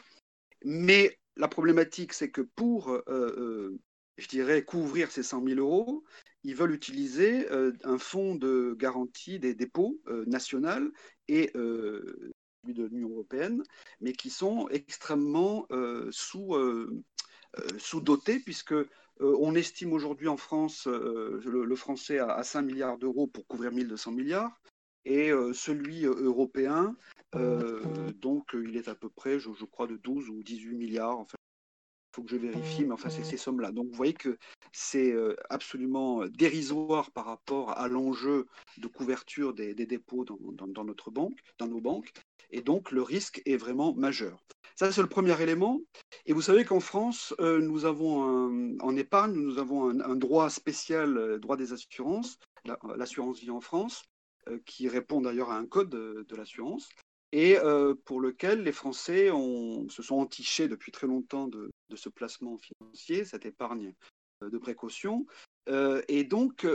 Mais 0.63 1.19
la 1.37 1.47
problématique, 1.47 2.13
c'est 2.13 2.31
que 2.31 2.41
pour, 2.41 2.91
euh, 2.91 3.03
euh, 3.09 3.79
je 4.17 4.27
dirais, 4.27 4.63
couvrir 4.63 5.11
ces 5.11 5.23
100 5.23 5.43
000 5.45 5.59
euros, 5.59 6.03
ils 6.43 6.55
veulent 6.55 6.73
utiliser 6.73 7.51
euh, 7.51 7.73
un 7.83 7.97
fonds 7.97 8.35
de 8.35 8.75
garantie 8.77 9.39
des 9.39 9.53
dépôts 9.53 9.99
national 10.27 10.91
et 11.27 11.51
de 11.55 12.83
l'Union 12.83 13.09
européenne, 13.09 13.63
mais 13.99 14.13
qui 14.13 14.29
sont 14.29 14.67
extrêmement 14.69 15.67
sous, 16.11 16.55
sous-dotés, 17.77 18.39
puisque 18.39 18.75
on 19.19 19.55
estime 19.55 19.93
aujourd'hui 19.93 20.27
en 20.27 20.37
France 20.37 20.85
le, 20.87 21.75
français 21.75 22.19
à, 22.19 22.31
à 22.31 22.43
5 22.43 22.61
milliards 22.61 22.97
d'euros 22.97 23.27
pour 23.27 23.47
couvrir 23.47 23.71
1200 23.71 24.11
milliards, 24.11 24.61
et 25.05 25.31
euh, 25.31 25.53
celui 25.53 26.05
euh, 26.05 26.15
européen, 26.15 26.95
euh, 27.35 27.81
donc 28.13 28.55
euh, 28.55 28.65
il 28.67 28.75
est 28.75 28.87
à 28.87 28.95
peu 28.95 29.09
près, 29.09 29.39
je, 29.39 29.49
je 29.57 29.65
crois, 29.65 29.87
de 29.87 29.97
12 29.97 30.29
ou 30.29 30.43
18 30.43 30.75
milliards, 30.75 31.19
enfin, 31.19 31.37
faut 32.15 32.23
que 32.23 32.31
je 32.31 32.37
vérifie, 32.37 32.85
mais 32.85 32.93
enfin, 32.93 33.09
c'est 33.09 33.25
ces 33.25 33.37
sommes-là. 33.37 33.71
Donc, 33.71 33.87
vous 33.87 33.95
voyez 33.97 34.13
que 34.13 34.37
c'est 34.71 35.13
absolument 35.49 36.25
dérisoire 36.27 37.11
par 37.11 37.25
rapport 37.25 37.77
à 37.77 37.89
l'enjeu 37.89 38.47
de 38.77 38.87
couverture 38.87 39.53
des, 39.53 39.73
dépôts 39.73 40.23
dans, 40.23 40.85
notre 40.85 41.11
banque, 41.11 41.37
dans 41.57 41.67
nos 41.67 41.81
banques. 41.81 42.13
Et 42.51 42.61
donc, 42.61 42.91
le 42.91 43.01
risque 43.01 43.41
est 43.45 43.57
vraiment 43.57 43.93
majeur. 43.95 44.45
Ça, 44.77 44.93
c'est 44.93 45.01
le 45.01 45.09
premier 45.09 45.41
élément. 45.41 45.81
Et 46.25 46.31
vous 46.31 46.41
savez 46.41 46.63
qu'en 46.63 46.79
France, 46.79 47.33
nous 47.39 47.83
avons 47.83 48.77
en 48.79 48.95
épargne, 48.95 49.33
nous 49.33 49.57
avons 49.57 49.89
un, 49.89 50.15
droit 50.15 50.49
spécial, 50.49 51.37
droit 51.41 51.57
des 51.57 51.73
assurances, 51.73 52.37
l'assurance 52.95 53.41
vie 53.41 53.51
en 53.51 53.59
France, 53.59 54.05
qui 54.65 54.87
répond 54.87 55.21
d'ailleurs 55.21 55.51
à 55.51 55.57
un 55.57 55.65
code 55.65 55.89
de 55.89 56.35
l'assurance 56.35 56.89
et 57.31 57.57
pour 58.05 58.21
lequel 58.21 58.63
les 58.63 58.71
Français 58.71 59.29
se 59.89 60.01
sont 60.03 60.15
entichés 60.15 60.67
depuis 60.67 60.91
très 60.91 61.07
longtemps 61.07 61.47
de, 61.47 61.69
ce 61.93 62.09
placement 62.09 62.57
financier, 62.57 63.25
cette 63.25 63.45
épargne 63.45 63.93
de 64.41 64.57
précaution. 64.57 65.25
et 65.67 66.23
donc, 66.23 66.65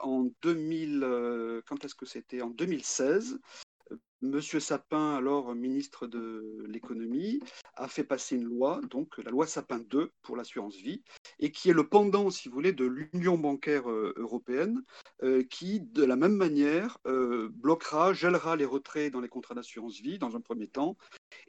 en 0.00 0.30
2000, 0.42 1.62
quand 1.66 1.84
est-ce 1.84 1.94
que 1.94 2.06
c'était? 2.06 2.42
En 2.42 2.50
2016, 2.50 3.40
Monsieur 4.22 4.60
Sapin, 4.60 5.14
alors 5.16 5.54
ministre 5.54 6.06
de 6.06 6.66
l'économie, 6.68 7.40
a 7.74 7.88
fait 7.88 8.04
passer 8.04 8.36
une 8.36 8.44
loi, 8.44 8.82
donc 8.90 9.16
la 9.16 9.30
loi 9.30 9.46
Sapin 9.46 9.78
2 9.78 10.12
pour 10.20 10.36
l'assurance 10.36 10.76
vie, 10.76 11.02
et 11.38 11.50
qui 11.50 11.70
est 11.70 11.72
le 11.72 11.88
pendant, 11.88 12.28
si 12.28 12.48
vous 12.48 12.54
voulez, 12.54 12.74
de 12.74 12.84
l'Union 12.84 13.38
bancaire 13.38 13.90
euh, 13.90 14.12
européenne, 14.16 14.84
euh, 15.22 15.42
qui, 15.44 15.80
de 15.80 16.04
la 16.04 16.16
même 16.16 16.36
manière, 16.36 16.98
euh, 17.06 17.48
bloquera, 17.50 18.12
gèlera 18.12 18.56
les 18.56 18.66
retraits 18.66 19.10
dans 19.10 19.22
les 19.22 19.28
contrats 19.28 19.54
d'assurance 19.54 19.98
vie 20.00 20.18
dans 20.18 20.36
un 20.36 20.40
premier 20.42 20.68
temps, 20.68 20.98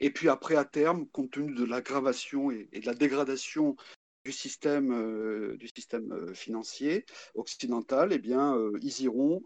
et 0.00 0.10
puis 0.10 0.30
après, 0.30 0.56
à 0.56 0.64
terme, 0.64 1.06
compte 1.08 1.32
tenu 1.32 1.54
de 1.54 1.64
l'aggravation 1.64 2.50
et, 2.50 2.68
de 2.72 2.86
la 2.86 2.94
dégradation 2.94 3.76
du 4.24 4.32
système, 4.32 5.56
du 5.56 5.68
système 5.68 6.32
financier 6.32 7.04
occidental, 7.34 8.12
eh 8.12 8.18
bien, 8.18 8.56
ils 8.80 9.02
iront 9.02 9.42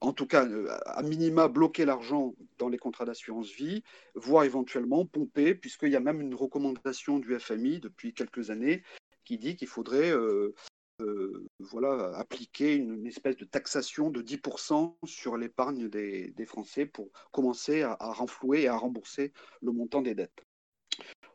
en 0.00 0.12
tout 0.12 0.26
cas, 0.26 0.46
euh, 0.46 0.68
à 0.84 1.02
minima, 1.02 1.48
bloquer 1.48 1.84
l'argent 1.84 2.34
dans 2.58 2.68
les 2.68 2.78
contrats 2.78 3.04
d'assurance 3.04 3.50
vie, 3.50 3.82
voire 4.14 4.44
éventuellement 4.44 5.06
pomper, 5.06 5.54
puisqu'il 5.54 5.90
y 5.90 5.96
a 5.96 6.00
même 6.00 6.20
une 6.20 6.34
recommandation 6.34 7.18
du 7.18 7.38
FMI 7.38 7.80
depuis 7.80 8.12
quelques 8.12 8.50
années 8.50 8.82
qui 9.24 9.38
dit 9.38 9.56
qu'il 9.56 9.68
faudrait 9.68 10.12
euh, 10.12 10.54
euh, 11.00 11.46
voilà, 11.58 12.16
appliquer 12.16 12.74
une, 12.74 13.06
espèce 13.06 13.36
de 13.36 13.44
taxation 13.44 14.10
de 14.10 14.22
10% 14.22 14.96
sur 15.04 15.36
l'épargne 15.36 15.88
des, 15.88 16.46
Français 16.46 16.86
pour 16.86 17.10
commencer 17.32 17.82
à 17.82 17.96
renflouer 18.00 18.62
et 18.62 18.68
à 18.68 18.76
rembourser 18.76 19.32
le 19.62 19.72
montant 19.72 20.02
des 20.02 20.14
dettes. 20.14 20.42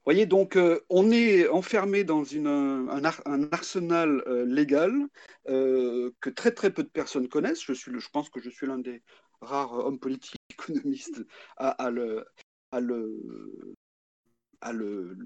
Voyez, 0.06 0.26
donc 0.26 0.58
on 0.90 1.12
est 1.12 1.48
enfermé 1.50 2.04
dans 2.04 2.24
un, 2.36 3.04
arsenal 3.52 4.24
légal 4.48 4.94
euh, 5.50 6.12
que 6.20 6.30
très 6.30 6.52
très 6.52 6.72
peu 6.72 6.84
de 6.84 6.90
personnes 6.90 7.28
connaissent. 7.28 7.64
Je, 7.64 7.74
suis 7.74 7.92
je 7.98 8.10
pense 8.10 8.30
que 8.30 8.40
je 8.40 8.50
suis 8.50 8.68
l'un 8.68 8.78
des 8.78 9.02
rares 9.42 9.74
hommes 9.74 10.00
politiques 10.00 10.42
économistes 10.50 11.24
à, 11.58 11.90
le, 11.90 12.26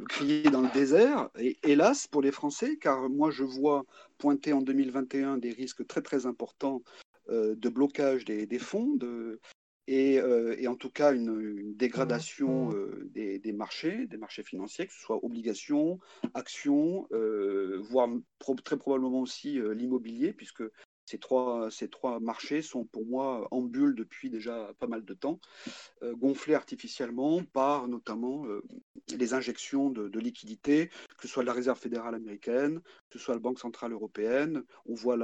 crier 0.10 0.43
dans 0.43 0.62
le 0.62 0.73
désert. 0.73 1.30
Et 1.38 1.58
hélas 1.63 2.08
pour 2.08 2.21
les 2.21 2.32
Français, 2.32 2.78
car 2.78 3.10
moi 3.10 3.32
je 3.32 3.43
vois 3.43 3.84
pointer 4.17 4.54
en 4.54 4.62
2021 4.62 5.38
des 5.38 5.51
risques 5.51 5.86
très 5.88 6.01
très 6.01 6.25
importants 6.25 6.82
de 7.30 7.69
blocage 7.69 8.23
des, 8.23 8.45
des 8.45 8.60
fonds, 8.60 8.95
de, 8.95 9.39
euh, 9.89 10.56
et, 10.58 10.67
en 10.67 10.76
tout 10.76 10.89
cas 10.89 11.13
une, 11.13 11.76
dégradation 11.76 12.74
euh, 12.74 13.10
des, 13.13 13.54
marchés, 13.54 14.08
des 14.08 14.17
marchés 14.17 14.43
financiers, 14.43 14.88
que 14.88 14.93
ce 14.93 15.00
soit 15.00 15.24
obligations, 15.24 16.00
actions, 16.34 17.08
euh, 17.12 17.80
voire 17.89 18.10
très 18.63 18.78
probablement 18.78 19.21
aussi 19.21 19.60
l'immobilier, 19.74 20.34
puisque 20.34 20.63
ces 21.06 21.20
trois, 21.20 22.20
marchés 22.20 22.62
sont 22.62 22.86
pour 22.86 23.06
moi 23.06 23.48
en 23.52 23.62
bulle 23.62 23.96
depuis 23.96 24.30
déjà 24.30 24.72
pas 24.80 24.88
mal 24.88 25.06
de 25.06 25.13
temps, 25.13 25.39
euh, 26.04 26.15
gonflés 26.15 26.56
artificiellement 26.56 27.44
par 27.44 27.88
notamment 27.88 28.46
euh, 28.48 28.63
les 29.15 29.34
injections 29.34 29.89
de, 29.89 30.20
liquidités, 30.20 30.89
que 31.18 31.22
ce 31.22 31.28
soit 31.28 31.44
la 31.44 31.54
Réserve 31.54 31.80
fédérale 31.80 32.15
américaine, 32.15 32.80
que 33.10 33.20
ce 33.20 33.26
soit 33.26 33.36
la 33.36 33.39
Banque 33.39 33.60
centrale 33.60 33.91
européenne. 33.91 34.63
On 34.86 34.96
voit 34.96 35.18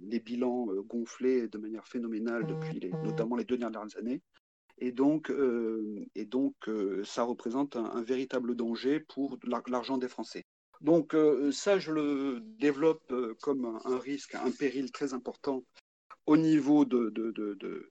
les 0.00 0.20
bilans 0.20 0.70
euh, 0.70 0.82
gonflés 0.82 1.48
de 1.48 1.58
manière 1.58 1.86
phénoménale 1.86 2.46
depuis 2.46 2.90
notamment 3.02 3.36
les 3.36 3.44
deux 3.44 3.58
dernières 3.58 3.96
années. 3.96 4.22
Et 4.80 4.92
donc 4.92 5.32
ça 7.02 7.24
représente 7.24 7.74
un 7.74 8.02
véritable 8.02 8.54
danger 8.54 9.00
pour 9.00 9.36
l'argent 9.66 9.98
des 9.98 10.06
Français. 10.06 10.46
Donc 10.80 11.14
euh, 11.14 11.50
ça, 11.52 11.78
je 11.78 11.92
le 11.92 12.40
développe 12.58 13.10
euh, 13.10 13.34
comme 13.42 13.80
un, 13.84 13.98
risque, 13.98 14.34
un 14.34 14.50
péril 14.50 14.92
très 14.92 15.12
important 15.12 15.64
au 16.26 16.36
niveau 16.36 16.84
de, 16.84 17.90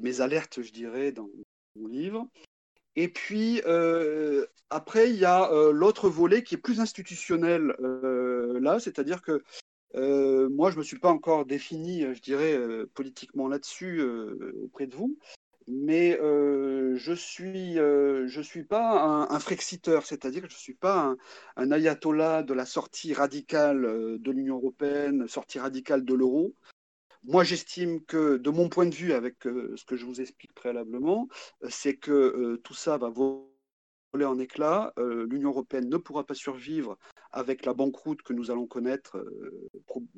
mes 0.00 0.20
alertes, 0.20 0.62
je 0.62 0.72
dirais, 0.72 1.12
dans 1.12 1.28
mon 1.76 1.88
livre. 1.88 2.26
Et 2.96 3.08
puis, 3.08 3.62
euh, 3.66 4.46
après, 4.70 5.10
il 5.10 5.16
y 5.16 5.24
a 5.24 5.50
l'autre 5.72 6.08
volet 6.08 6.42
qui 6.42 6.56
est 6.56 6.58
plus 6.58 6.80
institutionnel 6.80 7.74
là, 8.60 8.80
c'est-à-dire 8.80 9.22
que 9.22 9.42
moi, 10.48 10.70
je 10.70 10.76
ne 10.76 10.78
me 10.78 10.84
suis 10.84 10.98
pas 10.98 11.10
encore 11.10 11.44
défini, 11.44 12.02
je 12.14 12.20
dirais, 12.20 12.58
politiquement 12.94 13.48
là-dessus 13.48 14.02
auprès 14.62 14.86
de 14.86 14.96
vous 14.96 15.16
mais 15.68 16.18
euh, 16.20 16.96
je 16.96 17.12
suis 17.12 17.78
euh, 17.78 18.26
suis 18.42 18.64
pas 18.64 19.26
un, 19.30 19.38
frexiteur, 19.38 20.06
c'est-à-dire 20.06 20.42
que 20.42 20.48
je 20.48 20.56
suis 20.56 20.74
pas 20.74 21.14
un, 21.56 21.70
ayatollah 21.70 22.42
de 22.42 22.54
la 22.54 22.64
sortie 22.64 23.12
radicale 23.12 23.84
euh, 23.84 24.18
de 24.18 24.30
l'Union 24.30 24.56
européenne, 24.56 25.28
sortie 25.28 25.58
radicale 25.58 26.04
de 26.04 26.14
l'euro. 26.14 26.54
Moi, 27.24 27.44
j'estime 27.44 28.02
que, 28.04 28.38
de 28.38 28.50
mon 28.50 28.70
point 28.70 28.86
de 28.86 28.94
vue, 28.94 29.12
avec 29.12 29.42
ce 29.42 29.84
que 29.84 29.96
je 29.96 30.06
vous 30.06 30.20
explique 30.20 30.54
préalablement, 30.54 31.28
c'est 31.68 31.96
que 31.96 32.56
tout 32.62 32.74
ça 32.74 32.96
va 32.96 33.10
voler 33.10 34.24
en 34.24 34.38
éclats. 34.38 34.94
L'Union 34.96 35.50
européenne 35.50 35.88
ne 35.88 35.96
pourra 35.96 36.24
pas 36.24 36.34
survivre 36.34 36.96
avec 37.32 37.66
la 37.66 37.74
banqueroute 37.74 38.22
que 38.22 38.32
nous 38.32 38.50
allons 38.52 38.66
connaître 38.66 39.22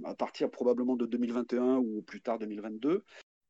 à 0.04 0.14
partir 0.14 0.50
probablement 0.50 0.94
de 0.94 1.06
2021 1.06 1.78
ou 1.78 2.02
plus 2.02 2.20
tard 2.20 2.38
2022 2.38 3.02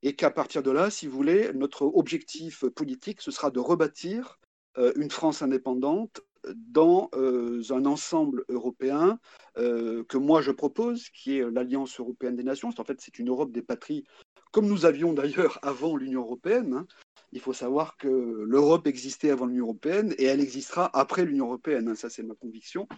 et 0.03 0.15
qu'à 0.15 0.31
partir 0.31 0.63
de 0.63 0.71
là, 0.71 0.91
si 0.91 1.07
vous 1.07 1.17
voulez, 1.17 1.53
notre 1.55 1.83
objectif 1.83 2.65
politique, 2.69 3.21
ce 3.21 3.31
sera 3.31 3.51
de 3.51 3.61
rebâtir 3.61 4.39
euh, 4.79 4.93
une 4.97 5.11
France 5.11 5.43
indépendante 5.43 6.21
dans 6.55 7.11
euh, 7.15 7.63
un 7.71 7.85
ensemble 7.85 8.45
européen 8.49 9.19
euh, 9.59 10.05
que 10.05 10.17
moi 10.17 10.41
je 10.41 10.53
propose, 10.53 11.11
qui 11.11 11.39
est 11.39 11.51
l'Alliance 11.51 12.01
européenne 12.01 12.37
des 12.37 12.45
nations. 12.45 12.71
En 12.79 12.85
fait, 12.85 13.01
c'est 13.01 13.19
une 13.19 13.29
Europe 13.29 13.53
des 13.53 13.63
patries, 13.63 14.05
comme 14.53 14.67
nous 14.67 14.87
avions 14.87 15.13
d'ailleurs 15.13 15.59
avant 15.63 15.97
l'Union 15.97 16.23
européenne. 16.23 16.75
Hein. 16.75 16.87
Il 17.33 17.41
faut 17.41 17.53
savoir 17.53 17.97
que 17.97 18.09
l'Europe 18.09 18.87
existait 18.87 19.31
avant 19.31 19.47
l'Union 19.47 19.65
européenne 19.65 20.15
et 20.19 20.25
elle 20.25 20.41
existera 20.41 20.91
après 20.99 21.25
l'Union 21.25 21.47
européenne. 21.47 21.89
Hein. 21.89 21.95
Ça, 21.95 22.09
c'est 22.09 22.23
ma 22.23 22.35
conviction 22.35 22.89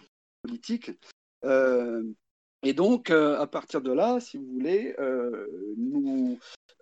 politique. 0.41 0.91
Et 2.63 2.73
donc, 2.73 3.09
à 3.11 3.47
partir 3.47 3.81
de 3.81 3.91
là, 3.91 4.19
si 4.19 4.37
vous 4.37 4.45
voulez, 4.45 4.95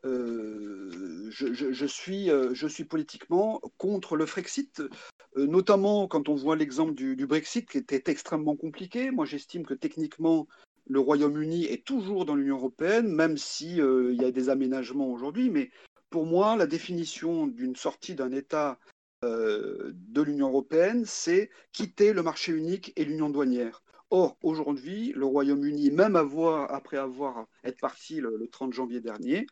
euh, 0.04 1.30
je, 1.30 1.86
suis, 1.86 2.32
euh, 2.32 2.54
je 2.54 2.68
suis 2.68 2.86
politiquement 2.86 3.62
contre 3.78 4.16
le 4.16 4.26
Frexit, 4.26 4.82
euh, 5.38 5.46
notamment 5.46 6.08
quand 6.08 6.28
on 6.28 6.36
voit 6.36 6.56
l'exemple 6.56 6.94
du, 6.96 7.28
Brexit 7.28 7.70
qui 7.70 7.78
était 7.78 8.02
extrêmement 8.08 8.56
compliqué. 8.56 9.12
Moi, 9.12 9.26
j'estime 9.26 9.66
que 9.66 9.76
techniquement, 9.76 10.48
le 10.88 11.00
Royaume-Uni 11.00 11.66
est 11.66 11.86
toujours 11.86 12.26
dans 12.26 12.36
l'Union 12.36 12.58
européenne, 12.58 13.08
même 13.08 13.38
s'il 13.38 14.16
y 14.20 14.26
a 14.26 14.32
des 14.32 14.50
aménagements 14.50 15.08
aujourd'hui. 15.08 15.50
Mais 15.52 15.70
pour 16.10 16.26
moi, 16.26 16.56
la 16.56 16.66
définition 16.66 17.46
d'une 17.46 17.76
sortie 17.76 18.16
d'un 18.16 18.32
État 18.32 18.80
de 19.24 20.22
l'Union 20.24 20.48
européenne, 20.48 21.04
c'est 21.06 21.52
quitter 21.72 22.12
le 22.12 22.24
marché 22.24 22.52
unique 22.52 22.92
et 22.96 23.06
l'union 23.06 23.30
douanière. 23.30 23.84
Or, 24.14 24.38
aujourd'hui, 24.44 25.14
le 25.16 25.26
Royaume-Uni, 25.26 25.90
même 25.90 26.18
après 26.18 26.98
avoir 26.98 27.48
été 27.64 27.78
parti 27.80 28.20
le, 28.20 28.46
30 28.52 28.74
janvier 28.74 29.00
dernier, 29.00 29.48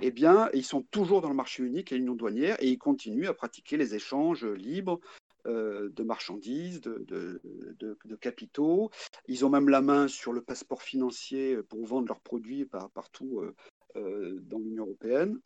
eh 0.00 0.10
bien, 0.10 0.48
ils 0.54 0.64
sont 0.64 0.80
toujours 0.80 1.20
dans 1.20 1.28
le 1.28 1.34
marché 1.34 1.62
unique 1.62 1.92
et 1.92 1.96
l'union 1.96 2.14
douanière 2.14 2.56
et 2.60 2.68
ils 2.68 2.78
continuent 2.78 3.28
à 3.28 3.34
pratiquer 3.34 3.76
les 3.76 3.94
échanges 3.94 4.46
libres 4.46 4.98
euh, 5.46 5.90
de 5.90 6.02
marchandises, 6.04 6.80
de, 6.80 7.40
capitaux. 8.22 8.90
Ils 9.26 9.44
ont 9.44 9.50
même 9.50 9.68
la 9.68 9.82
main 9.82 10.08
sur 10.08 10.32
le 10.32 10.40
passeport 10.40 10.82
financier 10.82 11.58
pour 11.68 11.84
vendre 11.84 12.08
leurs 12.08 12.20
produits 12.20 12.64
partout 12.94 13.40
euh, 13.40 13.54
euh, 13.96 14.38
dans 14.40 14.58
l'Union 14.58 14.84
européenne. 14.84 15.38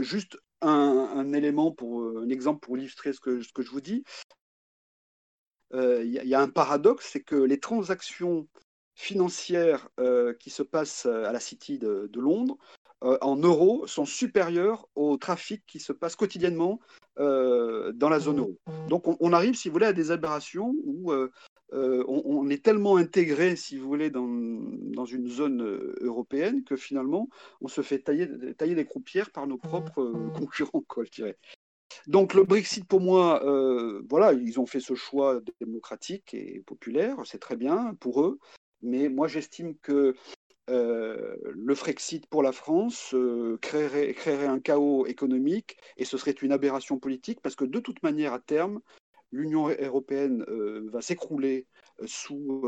juste 0.00 0.38
un, 0.62 1.32
élément 1.34 1.72
pour 1.72 2.02
un 2.04 2.30
exemple 2.30 2.60
pour 2.60 2.78
illustrer 2.78 3.12
ce 3.12 3.20
que, 3.20 3.42
ce 3.42 3.52
que 3.52 3.62
je 3.62 3.70
vous 3.70 3.82
dis 3.82 4.02
il 5.72 5.78
euh, 5.78 6.04
y, 6.04 6.34
a 6.34 6.40
un 6.40 6.48
paradoxe, 6.48 7.08
c'est 7.12 7.22
que 7.22 7.36
les 7.36 7.58
transactions 7.58 8.46
financières 8.94 9.88
euh, 9.98 10.34
qui 10.34 10.50
se 10.50 10.62
passent 10.62 11.06
euh, 11.06 11.24
à 11.24 11.32
la 11.32 11.40
City 11.40 11.78
de, 11.78 12.10
Londres 12.14 12.58
en 13.20 13.34
euros 13.34 13.84
sont 13.88 14.04
supérieures 14.04 14.86
au 14.94 15.16
trafic 15.16 15.64
qui 15.66 15.80
se 15.80 15.92
passe 15.92 16.14
quotidiennement 16.14 16.78
dans 17.16 18.08
la 18.08 18.20
zone 18.20 18.38
euro. 18.38 18.56
Donc 18.88 19.08
on, 19.20 19.32
arrive, 19.32 19.56
si 19.56 19.68
vous 19.68 19.72
voulez, 19.72 19.86
à 19.86 19.92
des 19.92 20.12
aberrations 20.12 20.72
où 20.84 21.12
on, 21.72 22.48
est 22.48 22.64
tellement 22.64 22.96
intégré, 22.96 23.56
si 23.56 23.76
vous 23.76 23.88
voulez, 23.88 24.10
dans, 24.10 24.28
dans, 24.28 25.04
une 25.04 25.28
zone 25.28 25.64
européenne 26.00 26.62
que 26.62 26.76
finalement 26.76 27.28
on 27.60 27.66
se 27.66 27.80
fait 27.80 27.98
tailler, 27.98 28.28
tailler 28.54 28.76
des 28.76 28.86
croupières 28.86 29.32
par 29.32 29.48
nos 29.48 29.58
propres 29.58 30.12
concurrents, 30.38 30.84
quoi, 30.86 31.02
je 31.02 31.10
dirais. 31.10 31.36
Donc 32.08 32.34
le 32.34 32.42
Brexit, 32.42 32.84
pour 32.84 33.00
moi, 33.00 33.44
euh, 33.44 34.02
voilà, 34.08 34.32
ils 34.32 34.58
ont 34.58 34.66
fait 34.66 34.80
ce 34.80 34.94
choix 34.94 35.40
démocratique 35.60 36.34
et 36.34 36.60
populaire, 36.66 37.16
c'est 37.24 37.38
très 37.38 37.56
bien 37.56 37.94
pour 38.00 38.22
eux, 38.22 38.38
mais 38.82 39.08
moi 39.08 39.28
j'estime 39.28 39.76
que 39.78 40.14
euh, 40.70 41.36
le 41.44 41.74
Frexit 41.74 42.26
pour 42.26 42.42
la 42.42 42.52
France 42.52 43.14
euh, 43.14 43.58
créerait, 43.60 44.46
un 44.46 44.60
chaos 44.60 45.06
économique 45.06 45.76
et 45.96 46.04
ce 46.04 46.16
serait 46.16 46.32
une 46.32 46.52
aberration 46.52 46.98
politique 46.98 47.40
parce 47.40 47.56
que 47.56 47.64
de 47.64 47.78
toute 47.78 48.02
manière, 48.02 48.32
à 48.32 48.40
terme, 48.40 48.80
l'Union 49.30 49.68
européenne 49.68 50.44
va 50.92 51.00
s'écrouler 51.00 51.66
sous 52.04 52.62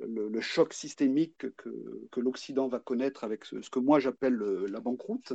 le, 0.00 0.40
choc 0.40 0.74
systémique 0.74 1.46
que, 1.56 2.20
l'Occident 2.20 2.68
va 2.68 2.78
connaître 2.78 3.24
avec 3.24 3.44
ce 3.44 3.68
que 3.70 3.78
moi 3.78 3.98
j'appelle 3.98 4.36
la 4.36 4.80
banqueroute 4.80 5.32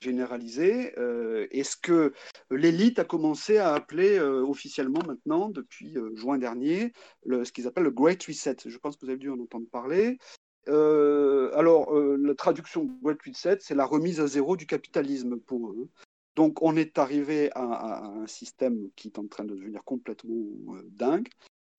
généralisé 0.00 0.92
euh, 0.98 1.46
et 1.50 1.64
ce 1.64 1.76
que 1.76 2.12
l'élite 2.50 2.98
a 2.98 3.04
commencé 3.04 3.58
à 3.58 3.74
appeler 3.74 4.18
euh, 4.18 4.42
officiellement 4.42 5.02
maintenant, 5.06 5.48
depuis 5.48 5.96
euh, 5.96 6.14
juin 6.14 6.38
dernier, 6.38 6.92
le, 7.24 7.44
ce 7.44 7.52
qu'ils 7.52 7.66
appellent 7.66 7.84
le 7.84 7.90
Great 7.90 8.22
Reset? 8.24 8.56
Je 8.66 8.78
pense 8.78 8.96
que 8.96 9.04
vous 9.04 9.10
avez 9.10 9.18
dû 9.18 9.30
en 9.30 9.38
entendre 9.40 9.66
parler. 9.70 10.18
alors, 10.66 11.92
la 11.92 12.34
traduction 12.34 12.88
Great 13.02 13.20
Reset, 13.26 13.58
c'est 13.60 13.74
la 13.74 13.86
remise 13.86 14.20
à 14.20 14.26
zéro 14.26 14.56
du 14.56 14.66
capitalisme 14.66 15.38
pour 15.38 15.70
eux. 15.70 15.88
Donc, 16.36 16.62
on 16.62 16.76
est 16.76 16.98
arrivé 16.98 17.50
à, 17.52 17.64
à, 17.64 18.04
un 18.06 18.26
système 18.26 18.88
qui 18.94 19.08
est 19.08 19.18
en 19.18 19.26
train 19.26 19.44
de 19.44 19.54
devenir 19.54 19.82
complètement 19.84 20.46
dingue. 20.90 21.28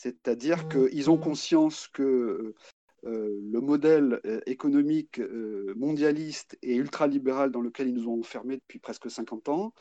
C'est-à-dire 0.02 0.68
qu'ils 0.68 1.12
ont 1.12 1.18
conscience 1.18 1.88
que 1.88 2.02
euh, 2.02 2.56
le 3.04 3.60
modèle 3.60 4.20
euh, 4.26 4.42
économique 4.46 5.20
euh, 5.20 5.74
mondialiste 5.76 6.58
et 6.62 6.76
ultralibéral 6.76 7.52
dans 7.52 7.62
lequel 7.62 7.90
ils 7.90 7.96
nous 7.96 8.08
ont 8.08 8.20
enfermés 8.20 8.58
depuis 8.58 8.80
presque 8.80 9.10
50 9.10 9.50
ans 9.50 9.74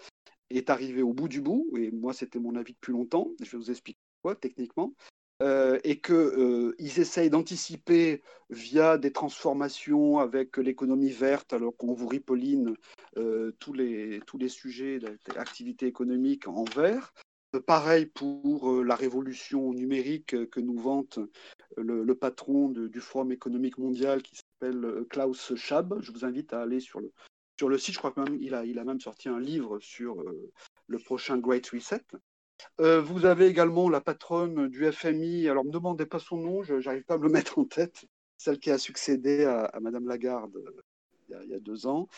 est 0.48 0.70
arrivé 0.70 1.02
au 1.02 1.12
bout 1.12 1.28
du 1.28 1.40
bout, 1.40 1.70
et 1.76 1.90
moi 1.90 2.12
c'était 2.12 2.38
mon 2.38 2.56
avis 2.56 2.72
depuis 2.72 2.92
longtemps, 2.92 3.30
je 3.40 3.50
vais 3.50 3.58
vous 3.58 3.70
expliquer 3.70 4.00
quoi 4.22 4.34
techniquement, 4.34 4.94
et 5.84 6.00
qu'ils 6.00 7.00
essayent 7.00 7.30
d'anticiper 7.30 8.20
via 8.50 8.98
des 8.98 9.12
transformations 9.12 10.18
avec 10.18 10.56
l'économie 10.56 11.12
verte, 11.12 11.52
alors 11.52 11.76
qu'on 11.76 11.94
vous 11.94 12.08
ripoline 12.08 12.74
tous, 13.60 13.72
les, 13.72 14.20
tous 14.26 14.38
les 14.38 14.48
sujets 14.48 14.98
d'activité 15.32 15.86
économique 15.86 16.48
en 16.48 16.64
vert, 16.64 17.14
Pareil 17.66 18.06
pour 18.06 18.84
la 18.84 18.94
révolution 18.94 19.72
numérique 19.72 20.48
que 20.50 20.60
nous 20.60 20.78
vante 20.78 21.18
le, 21.76 22.14
patron 22.14 22.68
du 22.68 23.00
Forum 23.00 23.32
économique 23.32 23.76
mondial 23.78 24.22
qui 24.22 24.36
s'appelle 24.36 25.04
Klaus 25.10 25.56
Schwab. 25.56 26.00
Je 26.00 26.12
vous 26.12 26.24
invite 26.24 26.52
à 26.52 26.62
aller 26.62 26.78
sur 26.78 27.00
le, 27.00 27.10
sur 27.58 27.68
le 27.68 27.76
site. 27.76 27.94
Je 27.94 27.98
crois 27.98 28.12
qu'il 28.12 28.54
a, 28.54 28.64
il 28.64 28.78
a 28.78 28.84
même 28.84 29.00
sorti 29.00 29.28
un 29.28 29.40
livre 29.40 29.80
sur 29.80 30.22
le 30.86 30.98
prochain 30.98 31.38
Great 31.38 31.66
Reset. 31.68 32.04
vous 32.78 33.24
avez 33.24 33.46
également 33.46 33.90
la 33.90 34.00
patronne 34.00 34.68
du 34.68 34.90
FMI. 34.90 35.48
Alors, 35.48 35.64
ne 35.64 35.70
me 35.70 35.74
demandez 35.74 36.06
pas 36.06 36.20
son 36.20 36.36
nom, 36.36 36.62
je 36.62 36.74
n'arrive 36.74 37.04
pas 37.04 37.14
à 37.14 37.18
me 37.18 37.24
le 37.24 37.30
mettre 37.32 37.58
en 37.58 37.64
tête. 37.64 38.04
Celle 38.36 38.60
qui 38.60 38.70
a 38.70 38.78
succédé 38.78 39.44
à, 39.44 39.64
à 39.64 39.80
Madame 39.80 40.06
Lagarde 40.06 40.56
il 41.28 41.50
y, 41.50 41.54
a, 41.54 41.60
deux 41.60 41.86
ans, 41.86 42.08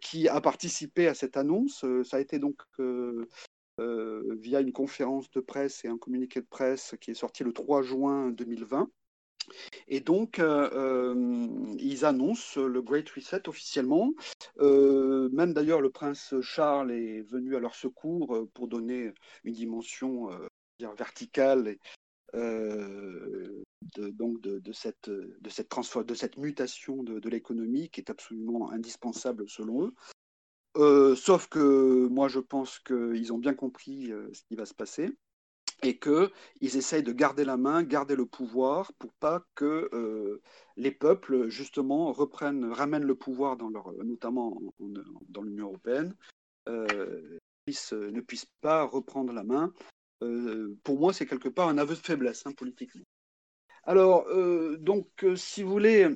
qui 0.00 0.28
a 0.28 0.40
participé 0.40 1.08
à 1.08 1.14
cette 1.14 1.36
annonce. 1.36 1.84
ça 2.04 2.16
a 2.16 2.20
été 2.20 2.38
donc 2.38 2.62
euh, 3.78 4.36
via 4.40 4.60
une 4.60 4.72
conférence 4.72 5.30
de 5.32 5.40
presse 5.40 5.84
et 5.84 5.88
un 5.88 5.98
communiqué 5.98 6.40
de 6.40 6.46
presse 6.46 6.94
qui 6.98 7.10
est 7.10 7.14
sorti 7.14 7.44
le 7.44 7.52
3 7.52 7.82
juin 7.82 8.30
2020. 8.30 8.88
Et 9.86 10.00
donc, 10.00 10.38
euh, 10.38 10.70
euh, 10.72 11.46
ils 11.78 12.06
annoncent 12.06 12.58
le 12.58 12.80
Great 12.80 13.08
Reset 13.10 13.48
officiellement. 13.48 14.14
même 14.58 15.52
d'ailleurs, 15.52 15.82
le 15.82 15.90
prince 15.90 16.34
Charles 16.40 16.90
est 16.90 17.20
venu 17.22 17.54
à 17.54 17.60
leur 17.60 17.74
secours 17.74 18.48
pour 18.54 18.66
donner 18.66 19.12
une 19.44 19.54
dimension 19.54 20.30
verticale 20.80 21.76
de, 22.32 23.62
cette 24.72 26.38
mutation 26.38 27.02
de 27.02 27.28
l'économie 27.28 27.90
qui 27.90 28.00
est 28.00 28.10
absolument 28.10 28.70
indispensable 28.72 29.48
selon 29.48 29.84
eux. 29.86 29.94
Euh, 30.76 31.16
sauf 31.16 31.48
que 31.48 32.06
moi, 32.08 32.28
je 32.28 32.38
pense 32.40 32.78
qu'ils 32.80 33.32
ont 33.32 33.38
bien 33.38 33.54
compris 33.54 34.12
euh, 34.12 34.28
ce 34.32 34.42
qui 34.42 34.56
va 34.56 34.66
se 34.66 34.74
passer 34.74 35.10
et 35.82 35.98
qu'ils 35.98 36.30
essayent 36.60 37.02
de 37.02 37.12
garder 37.12 37.44
la 37.44 37.56
main, 37.56 37.82
garder 37.82 38.14
le 38.16 38.26
pouvoir 38.26 38.92
pour 38.94 39.12
pas 39.14 39.42
que 39.54 39.88
euh, 39.92 40.42
les 40.76 40.90
peuples, 40.90 41.48
justement, 41.48 42.12
reprennent, 42.12 42.72
ramènent 42.72 43.04
le 43.04 43.14
pouvoir, 43.14 43.56
dans 43.56 43.68
leur, 43.68 43.92
notamment 44.04 44.58
dans 45.28 45.42
l'Union 45.42 45.68
européenne, 45.68 46.14
ne 46.66 48.20
puissent 48.20 48.50
pas 48.60 48.84
reprendre 48.84 49.32
la 49.32 49.44
main. 49.44 49.72
pour 50.82 50.98
moi, 50.98 51.12
c'est 51.12 51.26
quelque 51.26 51.50
part 51.50 51.68
un 51.68 51.78
aveu 51.78 51.94
de 51.94 52.00
faiblesse 52.00 52.46
hein, 52.46 52.52
politiquement. 52.52 53.04
Alors, 53.84 54.26
donc, 54.78 55.26
si 55.36 55.62
vous 55.62 55.70
voulez, 55.70 56.08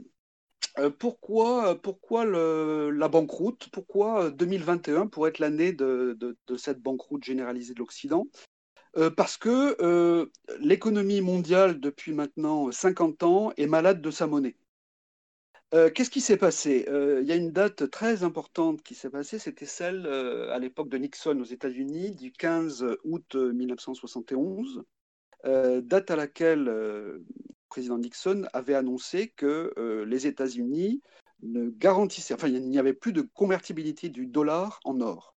euh, 0.79 0.90
pourquoi, 0.90 1.81
pourquoi 1.81 2.25
la 2.25 3.09
banqueroute? 3.09 3.68
Pourquoi 3.73 4.31
2021 4.31 5.07
pour 5.07 5.27
être 5.29 5.38
l'année 5.38 5.73
de, 5.73 6.37
cette 6.57 6.81
banqueroute 6.81 7.25
généralisée 7.25 7.75
de 7.75 7.81
l'Occident? 7.81 8.27
Euh, 8.96 9.11
Parce 9.11 9.37
que 9.37 9.77
euh, 9.81 10.27
l'économie 10.59 11.20
mondiale, 11.20 11.81
depuis 11.81 12.12
maintenant 12.12 12.70
50 12.73 13.23
ans, 13.23 13.53
est 13.57 13.66
malade 13.66 14.01
de 14.01 14.11
sa 14.11 14.27
monnaie. 14.27 14.57
Qu'est-ce 15.94 16.11
qui 16.11 16.20
s'est 16.20 16.37
passé? 16.37 16.85
Il 16.88 17.29
y 17.29 17.31
a 17.31 17.37
une 17.37 17.53
date 17.53 17.88
très 17.90 18.25
importante 18.25 18.83
qui 18.83 18.96
s'est 18.96 19.09
passée, 19.09 19.38
c'était 19.38 19.66
celle 19.66 20.05
à 20.05 20.59
l'époque 20.59 20.88
de 20.88 20.99
Nixon 20.99 21.38
aux 21.38 21.44
États-Unis, 21.44 22.11
du 22.11 22.33
15 22.33 22.85
août 23.05 23.37
1971, 23.37 24.83
date 25.44 26.11
à 26.11 26.16
laquelle 26.16 27.23
président 27.70 27.96
Nixon 27.96 28.46
avait 28.52 28.74
annoncé 28.74 29.28
que 29.28 29.72
euh, 29.78 30.04
les 30.04 30.26
États-Unis 30.26 31.00
ne 31.42 31.70
garantissaient, 31.70 32.35
enfin, 32.35 32.48
il 32.48 32.68
n'y 32.68 32.78
avait 32.78 32.92
plus 32.92 33.14
de 33.14 33.22
convertibilité 33.22 34.11
du 34.11 34.26
dollar 34.26 34.80
en 34.85 35.00
or. 35.00 35.35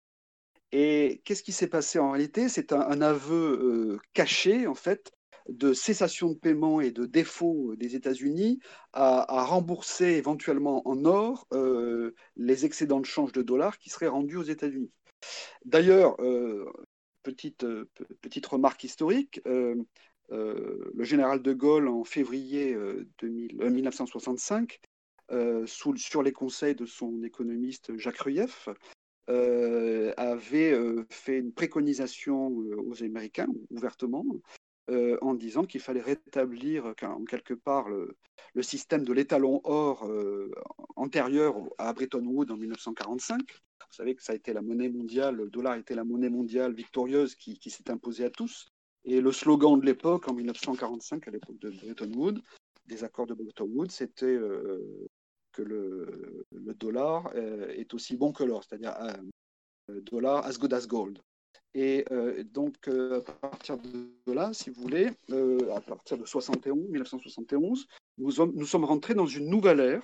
Et 0.72 1.20
qu'est-ce 1.24 1.44
qui 1.44 1.52
s'est 1.52 1.68
passé 1.68 2.00
en 2.00 2.10
réalité? 2.10 2.48
C'est 2.48 2.72
un, 2.72 3.00
aveu 3.02 3.60
euh, 3.62 3.98
caché, 4.14 4.66
en 4.66 4.74
fait, 4.74 5.12
de 5.48 5.72
cessation 5.72 6.30
de 6.30 6.38
paiement 6.38 6.80
et 6.80 6.90
de 6.90 7.04
défaut 7.04 7.76
des 7.76 7.94
États-Unis 7.94 8.58
à, 8.92 9.44
rembourser 9.44 10.16
éventuellement 10.16 10.82
en 10.88 11.04
or 11.04 11.46
euh, 11.52 12.14
les 12.36 12.64
excédents 12.64 13.00
de 13.00 13.06
change 13.06 13.32
de 13.32 13.42
dollars 13.42 13.78
qui 13.78 13.90
seraient 13.90 14.08
rendus 14.08 14.36
aux 14.36 14.42
États-Unis. 14.42 14.90
D'ailleurs, 15.64 16.16
petite, 17.22 17.64
petite 18.20 18.46
remarque 18.46 18.84
historique, 18.84 19.40
euh, 19.46 19.76
le 20.30 21.04
général 21.04 21.42
de 21.42 21.52
Gaulle, 21.52 21.88
en 21.88 22.04
février 22.04 22.76
1965, 23.22 24.80
euh, 25.30 25.64
euh, 25.64 25.96
sur 25.96 26.22
les 26.22 26.32
conseils 26.32 26.74
de 26.74 26.86
son 26.86 27.22
économiste 27.22 27.96
Jacques 27.96 28.20
Rueff, 28.20 28.68
avait 29.28 30.76
fait 31.10 31.38
une 31.38 31.52
préconisation 31.52 32.48
aux 32.48 33.02
Américains, 33.02 33.48
ouvertement, 33.70 34.24
en 34.88 35.34
disant 35.34 35.64
qu'il 35.64 35.80
fallait 35.80 36.00
rétablir 36.00 36.94
en 37.02 37.24
quelque 37.24 37.54
part 37.54 37.88
le, 37.88 38.62
système 38.62 39.04
de 39.04 39.12
l'étalon 39.12 39.60
or 39.64 40.10
antérieur 40.96 41.56
à 41.78 41.92
Bretton 41.92 42.24
Woods 42.24 42.50
en 42.50 42.56
1945. 42.56 43.40
Vous 43.40 43.96
savez 43.96 44.14
que 44.14 44.22
ça 44.22 44.32
a 44.32 44.36
été 44.36 44.52
la 44.52 44.62
monnaie 44.62 44.88
mondiale, 44.88 45.36
le 45.36 45.50
dollar 45.50 45.76
était 45.76 45.94
la 45.94 46.04
monnaie 46.04 46.30
mondiale 46.30 46.74
victorieuse 46.74 47.34
qui 47.34 47.70
s'est 47.70 47.90
imposée 47.90 48.24
à 48.24 48.30
tous. 48.30 48.72
Et 49.04 49.20
le 49.20 49.32
slogan 49.32 49.80
de 49.80 49.84
l'époque, 49.86 50.28
en 50.28 50.34
1945, 50.34 51.26
à 51.26 51.30
l'époque 51.30 51.58
de 51.58 51.70
Bretton 51.70 52.12
Woods, 52.14 52.40
des 52.86 53.04
accords 53.04 53.26
de 53.26 53.34
Bretton 53.34 53.68
Woods, 53.72 53.90
c'était 53.90 54.26
euh, 54.26 55.08
que 55.52 55.62
le, 55.62 56.44
dollar 56.74 57.30
euh, 57.34 57.68
est 57.70 57.94
aussi 57.94 58.16
bon 58.16 58.32
que 58.32 58.44
l'or, 58.44 58.62
c'est-à-dire 58.64 58.94
euh, 59.00 60.00
dollar 60.02 60.44
as 60.46 60.58
good 60.58 60.72
as 60.72 60.86
gold. 60.86 61.18
Et 61.74 62.04
donc, 62.52 62.86
à 62.86 63.32
partir 63.40 63.78
de 63.78 64.32
là, 64.32 64.52
si 64.52 64.68
vous 64.68 64.82
voulez, 64.82 65.08
à 65.74 65.80
partir 65.80 66.18
de 66.18 66.26
71, 66.26 66.90
1971, 66.90 67.86
nous 68.18 68.30
sommes, 68.30 68.52
nous 68.54 68.66
sommes 68.66 68.84
rentrés 68.84 69.14
dans 69.14 69.26
une 69.26 69.48
nouvelle 69.48 69.80
ère, 69.80 70.02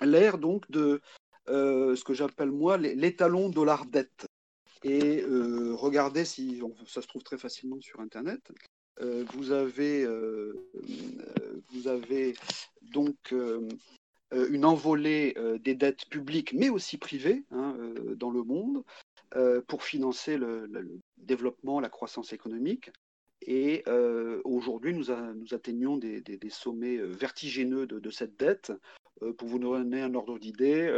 l'ère 0.00 0.38
donc 0.38 0.70
de 0.70 1.00
ce 1.48 2.04
que 2.04 2.14
j'appelle 2.14 2.52
moi 2.52 2.76
l'étalon 2.76 3.48
dollar-dette. 3.48 4.27
Et 4.84 5.22
euh, 5.22 5.74
regardez 5.74 6.24
si 6.24 6.60
ça 6.86 7.02
se 7.02 7.06
trouve 7.06 7.22
très 7.22 7.38
facilement 7.38 7.80
sur 7.80 8.00
Internet. 8.00 8.52
Euh, 9.00 9.24
vous, 9.32 9.52
avez, 9.52 10.04
euh, 10.04 10.54
vous 11.70 11.88
avez 11.88 12.34
donc 12.82 13.34
une 14.32 14.64
envolée 14.64 15.34
des 15.60 15.74
dettes 15.74 16.06
publiques, 16.06 16.52
mais 16.52 16.68
aussi 16.68 16.98
privées, 16.98 17.44
hein, 17.50 17.76
dans 18.16 18.30
le 18.30 18.42
monde. 18.42 18.84
pour 19.66 19.82
financer 19.82 20.36
le, 20.36 20.68
développement, 21.16 21.80
la 21.80 21.88
croissance 21.88 22.32
économique. 22.32 22.90
Et 23.42 23.84
aujourd'hui, 24.44 24.94
nous, 24.94 25.10
atteignons 25.52 25.96
des, 25.96 26.50
sommets 26.50 26.96
vertigineux 26.96 27.86
de, 27.86 28.10
cette 28.10 28.38
dette. 28.38 28.72
Pour 29.36 29.48
vous 29.48 29.58
donner 29.58 30.02
un 30.02 30.14
ordre 30.14 30.38
d'idée, 30.38 30.92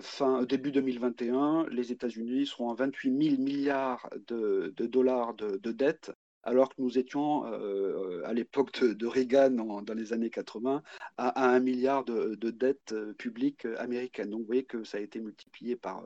fin 0.00 0.42
début 0.44 0.72
2021, 0.72 1.66
les 1.70 1.92
États-Unis 1.92 2.46
seront 2.46 2.70
à 2.70 2.74
28 2.74 3.30
000 3.30 3.42
milliards 3.42 4.08
de, 4.26 4.74
dollars 4.78 5.34
de, 5.34 5.72
dette 5.72 6.12
alors 6.42 6.68
que 6.70 6.80
nous 6.80 6.98
étions 6.98 7.46
euh, 7.46 8.22
à 8.24 8.32
l'époque 8.32 8.82
de, 8.82 9.06
Reagan 9.06 9.50
dans 9.50 9.94
les 9.94 10.12
années 10.12 10.30
80 10.30 10.82
à, 11.16 11.48
un 11.48 11.60
milliard 11.60 12.04
de, 12.04 12.34
dettes 12.50 12.92
euh, 12.92 13.12
publiques 13.14 13.66
américaines. 13.78 14.30
Donc 14.30 14.40
vous 14.40 14.46
voyez 14.46 14.64
que 14.64 14.84
ça 14.84 14.98
a 14.98 15.00
été 15.00 15.20
multiplié 15.20 15.76
par, 15.76 16.04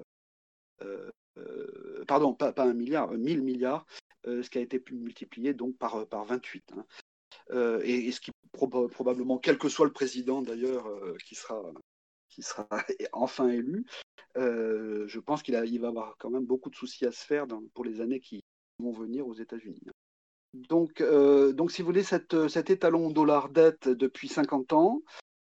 euh, 0.82 1.10
pardon, 2.06 2.34
pas, 2.34 2.52
pas, 2.52 2.64
un 2.64 2.74
milliard, 2.74 3.10
1000 3.10 3.42
milliards, 3.42 3.86
ce 4.24 4.48
qui 4.50 4.58
a 4.58 4.60
été 4.60 4.82
multiplié 4.90 5.54
donc 5.54 5.76
par, 5.78 6.06
par 6.06 6.24
28. 6.24 6.72
Hein. 6.76 6.84
Et, 7.52 8.10
ce 8.12 8.20
qui 8.20 8.32
probablement, 8.52 9.38
quel 9.38 9.58
que 9.58 9.68
soit 9.68 9.86
le 9.86 9.92
président 9.92 10.42
d'ailleurs 10.42 10.88
qui 11.26 11.34
sera 11.34 11.62
qui 12.28 12.42
sera 12.42 12.66
enfin 13.12 13.48
élu, 13.48 13.84
je 14.36 15.18
pense 15.18 15.42
qu'il 15.42 15.54
il 15.66 15.80
va 15.80 15.88
avoir 15.88 16.16
quand 16.18 16.30
même 16.30 16.46
beaucoup 16.46 16.70
de 16.70 16.76
soucis 16.76 17.06
à 17.06 17.12
se 17.12 17.24
faire 17.24 17.46
pour 17.74 17.84
les 17.84 18.00
années 18.00 18.20
qui 18.20 18.42
vont 18.78 18.92
venir 18.92 19.26
aux 19.26 19.34
États-Unis. 19.34 19.82
Donc, 20.68 21.00
euh, 21.00 21.52
donc, 21.52 21.70
si 21.70 21.82
vous 21.82 21.86
voulez, 21.86 22.02
cet 22.02 22.70
étalon 22.70 23.10
dollar 23.10 23.48
dette 23.48 23.88
depuis 23.88 24.28
50 24.28 24.72
ans, 24.72 25.02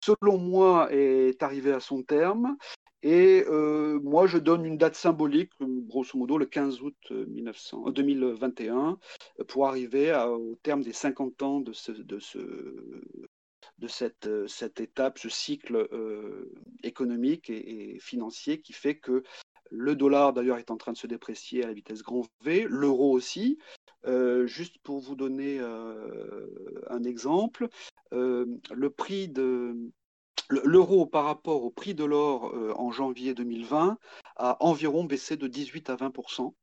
selon 0.05 0.39
moi, 0.39 0.89
est 0.93 1.43
arrivé 1.43 1.73
à 1.73 1.81
son 1.81 2.03
terme. 2.03 2.57
Et 3.03 3.45
euh, 3.49 4.01
moi, 4.03 4.27
je 4.27 4.39
donne 4.39 4.65
une 4.65 4.79
date 4.79 4.97
symbolique, 4.97 5.53
grosso 5.87 6.19
modo 6.19 6.39
le 6.39 6.47
15 6.47 6.83
août 6.83 7.11
1900, 7.11 7.91
2021, 7.91 8.99
pour 9.49 9.67
arriver 9.67 10.13
au 10.15 10.57
terme 10.63 10.83
des 10.83 10.93
50 10.93 11.43
ans 11.43 11.61
de, 11.61 11.73
ce, 11.73 11.93
de, 11.93 12.19
ce, 12.19 12.39
de 13.79 13.89
cette, 13.89 14.81
étape, 14.81 15.19
ce 15.19 15.29
cycle 15.29 15.89
euh, 15.93 16.53
économique 16.83 17.51
et, 17.51 17.99
financier 18.01 18.61
qui 18.61 18.73
fait 18.73 18.97
que 18.97 19.23
le 19.71 19.97
dollar, 19.97 20.33
d'ailleurs, 20.33 20.59
est 20.59 20.71
en 20.71 20.77
train 20.77 20.93
de 20.93 20.97
se 20.97 21.07
déprécier 21.07 21.65
à 21.65 21.67
la 21.67 21.73
vitesse 21.73 22.03
grand 22.03 22.23
V, 22.43 22.67
l'euro 22.69 23.11
aussi. 23.11 23.59
Euh, 24.07 24.47
juste 24.47 24.79
pour 24.79 25.01
vous 25.01 25.17
donner 25.17 25.59
euh, 25.61 26.47
un 26.89 27.03
exemple, 27.03 27.69
euh, 28.13 28.47
le 28.73 28.91
prix 28.91 29.29
de 29.29 29.75
l'euro 30.49 31.07
par 31.07 31.25
rapport 31.25 31.65
au 31.65 31.71
prix 31.71 31.95
de 31.95 32.05
l'or 32.05 32.55
en 32.79 32.91
janvier 32.91 33.35
2020 33.35 33.99
a 34.37 34.57
environ 34.65 35.05
baissé 35.05 35.37
de 35.37 35.47
18 35.47 35.91
à 35.91 35.97
20% 35.97 36.55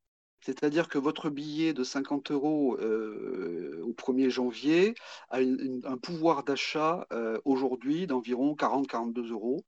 c'est-à-dire 0.45 0.89
que 0.89 0.97
votre 0.97 1.29
billet 1.29 1.73
de 1.73 1.83
50 1.83 2.31
euros 2.31 2.77
au 2.77 3.93
1er 3.93 4.29
janvier 4.29 4.93
a 5.29 5.39
un 5.39 5.97
pouvoir 5.97 6.43
d'achat 6.43 7.07
aujourd'hui 7.45 8.07
d'environ 8.07 8.53
40-42 8.53 9.31
euros. 9.31 9.63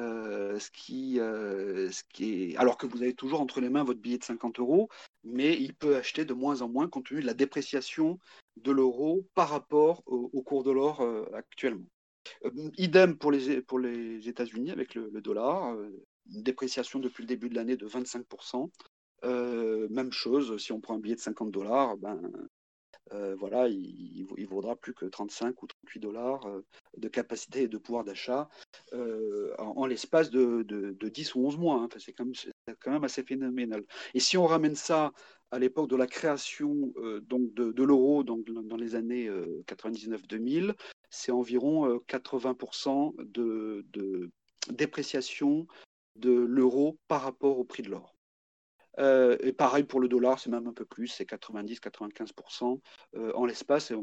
Euh, 0.00 0.58
euh. 0.90 1.90
Alors 2.56 2.76
que 2.78 2.86
vous 2.86 3.02
avez 3.02 3.14
toujours 3.14 3.40
entre 3.40 3.60
les 3.60 3.68
mains 3.68 3.84
votre 3.84 4.00
billet 4.00 4.18
de 4.18 4.24
50 4.24 4.58
euros, 4.60 4.88
mais 5.24 5.54
il 5.54 5.74
peut 5.74 5.96
acheter 5.96 6.24
de 6.24 6.32
moins 6.32 6.62
en 6.62 6.68
moins 6.68 6.88
compte 6.88 7.06
tenu 7.06 7.20
de 7.20 7.26
la 7.26 7.34
dépréciation 7.34 8.18
de 8.56 8.72
l'euro 8.72 9.26
par 9.34 9.50
rapport 9.50 10.02
au, 10.06 10.42
cours 10.42 10.64
de 10.64 10.70
l'or 10.70 11.02
euh, 11.02 11.24
actuellement. 11.34 11.86
Idem 12.76 13.16
pour 13.16 13.30
les, 13.30 14.28
États-Unis 14.28 14.70
avec 14.70 14.94
le, 14.94 15.20
dollar, 15.20 15.76
une 16.32 16.42
dépréciation 16.42 16.98
depuis 16.98 17.22
le 17.22 17.28
début 17.28 17.48
de 17.48 17.54
l'année 17.54 17.76
de 17.76 17.86
25%. 17.86 18.70
même 19.24 20.12
chose, 20.12 20.56
si 20.62 20.72
on 20.72 20.80
prend 20.80 20.94
un 20.94 20.98
billet 21.00 21.16
de 21.16 21.20
50 21.20 21.50
dollars, 21.50 21.96
ben, 21.96 22.20
euh, 23.12 23.34
voilà, 23.36 23.66
il, 23.68 24.46
vaudra 24.48 24.76
plus 24.76 24.94
que 24.94 25.04
35 25.04 25.62
ou 25.62 25.66
38 25.66 26.00
dollars 26.00 26.46
euh, 26.46 26.64
de 26.96 27.08
capacité 27.08 27.62
et 27.62 27.68
de 27.68 27.78
pouvoir 27.78 28.04
d'achat 28.04 28.48
euh, 28.92 29.52
en, 29.58 29.86
l'espace 29.86 30.30
de, 30.30 30.62
10 31.02 31.34
ou 31.34 31.46
11 31.46 31.58
mois. 31.58 31.76
Hein. 31.82 31.88
c'est 31.98 32.12
quand, 32.12 32.90
même 32.90 33.04
assez 33.04 33.24
phénoménal. 33.24 33.84
Et 34.14 34.20
si 34.20 34.36
on 34.36 34.46
ramène 34.46 34.76
ça 34.76 35.12
à 35.50 35.58
l'époque 35.58 35.90
de 35.90 35.96
la 35.96 36.06
création 36.06 36.92
de, 36.96 37.82
l'euro 37.82 38.22
dans, 38.22 38.76
les 38.76 38.94
années 38.94 39.28
99-2000, 39.66 40.74
c'est 41.10 41.32
environ 41.32 41.98
80% 42.08 43.14
de 43.18 44.30
dépréciation 44.70 45.66
de 46.16 46.32
l'euro 46.32 46.98
par 47.08 47.22
rapport 47.22 47.58
au 47.58 47.64
prix 47.64 47.82
de 47.82 47.90
l'or. 47.90 48.14
Euh, 48.98 49.36
et 49.40 49.52
pareil 49.52 49.84
pour 49.84 50.00
le 50.00 50.08
dollar, 50.08 50.38
c'est 50.38 50.50
même 50.50 50.66
un 50.66 50.72
peu 50.72 50.84
plus, 50.84 51.06
c'est 51.06 51.24
90-95% 51.24 52.80
euh, 53.14 53.32
en 53.34 53.46
l'espace. 53.46 53.90
Là, 53.90 53.98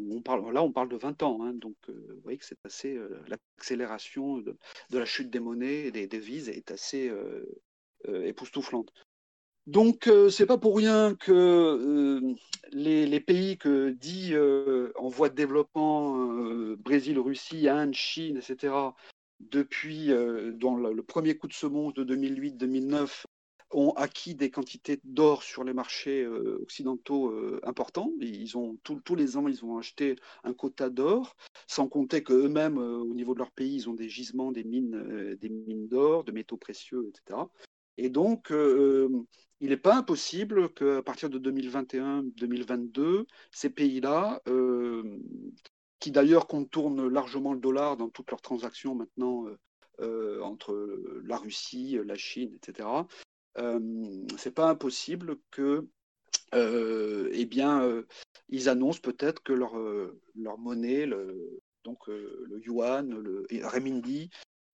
on 0.64 0.72
parle 0.72 0.90
de 0.90 0.96
20 0.96 1.24
ans. 1.24 1.44
Hein, 1.44 1.54
donc, 1.54 1.76
euh, 1.90 2.14
vous 2.16 2.22
voyez 2.22 2.38
que 2.38 2.46
c'est 2.46 2.58
assez. 2.64 3.00
L'accélération 3.28 4.38
de, 4.38 4.58
la 4.92 5.06
chute 5.06 5.30
des 5.30 5.40
monnaies 5.40 5.86
et 5.86 5.92
des 5.92 6.08
devises 6.08 6.50
est 6.50 6.72
assez 6.72 7.12
époustouflante. 8.08 8.92
Donc, 9.68 10.10
c'est 10.30 10.46
pas 10.46 10.58
pour 10.58 10.78
rien 10.78 11.14
que 11.16 12.22
les, 12.72 13.20
pays 13.20 13.58
que 13.58 13.90
dit 13.90 14.34
en 14.96 15.10
voie 15.10 15.30
de 15.30 15.36
développement, 15.36 16.16
Brésil, 16.78 17.20
Russie, 17.20 17.68
Inde, 17.68 17.94
Chine, 17.94 18.38
etc., 18.38 18.74
depuis 19.40 20.08
dans 20.54 20.76
le, 20.76 21.04
premier 21.04 21.38
coup 21.38 21.48
de 21.48 21.54
semonce 21.54 21.94
de 21.94 22.04
2008-2009, 22.16 23.26
ont 23.72 23.92
acquis 23.92 24.36
des 24.36 24.50
quantités 24.50 25.00
d'or 25.04 25.44
sur 25.44 25.64
les 25.64 25.74
marchés 25.74 26.24
euh, 26.24 26.60
occidentaux 26.62 27.30
euh, 27.30 27.60
importants. 27.64 28.12
Ils 28.22 28.58
ont 28.58 28.78
tous 28.84 29.16
les 29.16 29.38
ans, 29.38 29.48
ils 29.48 29.66
ont 29.66 29.78
acheté 29.78 30.16
un 30.44 30.54
quota 30.54 30.90
d'or, 30.90 31.36
sans 31.68 31.88
compter 31.88 32.24
qu'eux-mêmes, 32.24 32.78
euh, 32.78 32.98
au 33.00 33.14
niveau 33.14 33.34
de 33.34 33.40
leur 33.40 33.52
pays, 33.52 33.76
ils 33.76 33.90
ont 33.90 33.94
des 33.94 34.10
gisements, 34.10 34.52
des 34.52 34.64
mines 34.64 35.88
d'or, 35.90 36.24
de 36.24 36.32
métaux 36.32 36.58
précieux, 36.58 37.10
etc. 37.10 37.40
Et 37.98 38.10
donc, 38.10 38.52
il 38.52 39.70
n'est 39.70 39.78
pas 39.78 39.96
impossible 39.96 40.74
qu'à 40.74 41.02
partir 41.02 41.30
de 41.30 41.40
2021-2022, 41.40 43.26
ces 43.52 43.70
pays-là, 43.70 44.42
qui 46.00 46.12
d'ailleurs 46.12 46.48
contournent 46.48 47.08
largement 47.08 47.54
le 47.54 47.60
dollar 47.60 47.98
dans 47.98 48.10
toutes 48.10 48.30
leurs 48.32 48.42
transactions 48.42 48.96
maintenant 48.96 49.46
entre 50.00 51.02
la 51.26 51.38
Russie, 51.38 51.98
la 52.06 52.16
Chine, 52.16 52.54
etc., 52.56 52.88
euh, 53.60 54.26
c'est 54.38 54.54
pas 54.54 54.70
impossible 54.70 55.38
que 55.52 55.88
euh, 56.54 57.30
eh 57.34 57.46
bien, 57.46 57.82
euh, 57.82 58.04
ils 58.50 58.70
annoncent 58.70 59.02
peut-être 59.02 59.42
que 59.44 59.54
leur, 59.54 59.74
leur 60.36 60.58
monnaie, 60.58 61.06
le, 61.06 61.62
donc 61.84 62.08
le 62.08 62.60
yuan, 62.64 63.10
le 63.10 63.46
renminbi, 63.64 64.30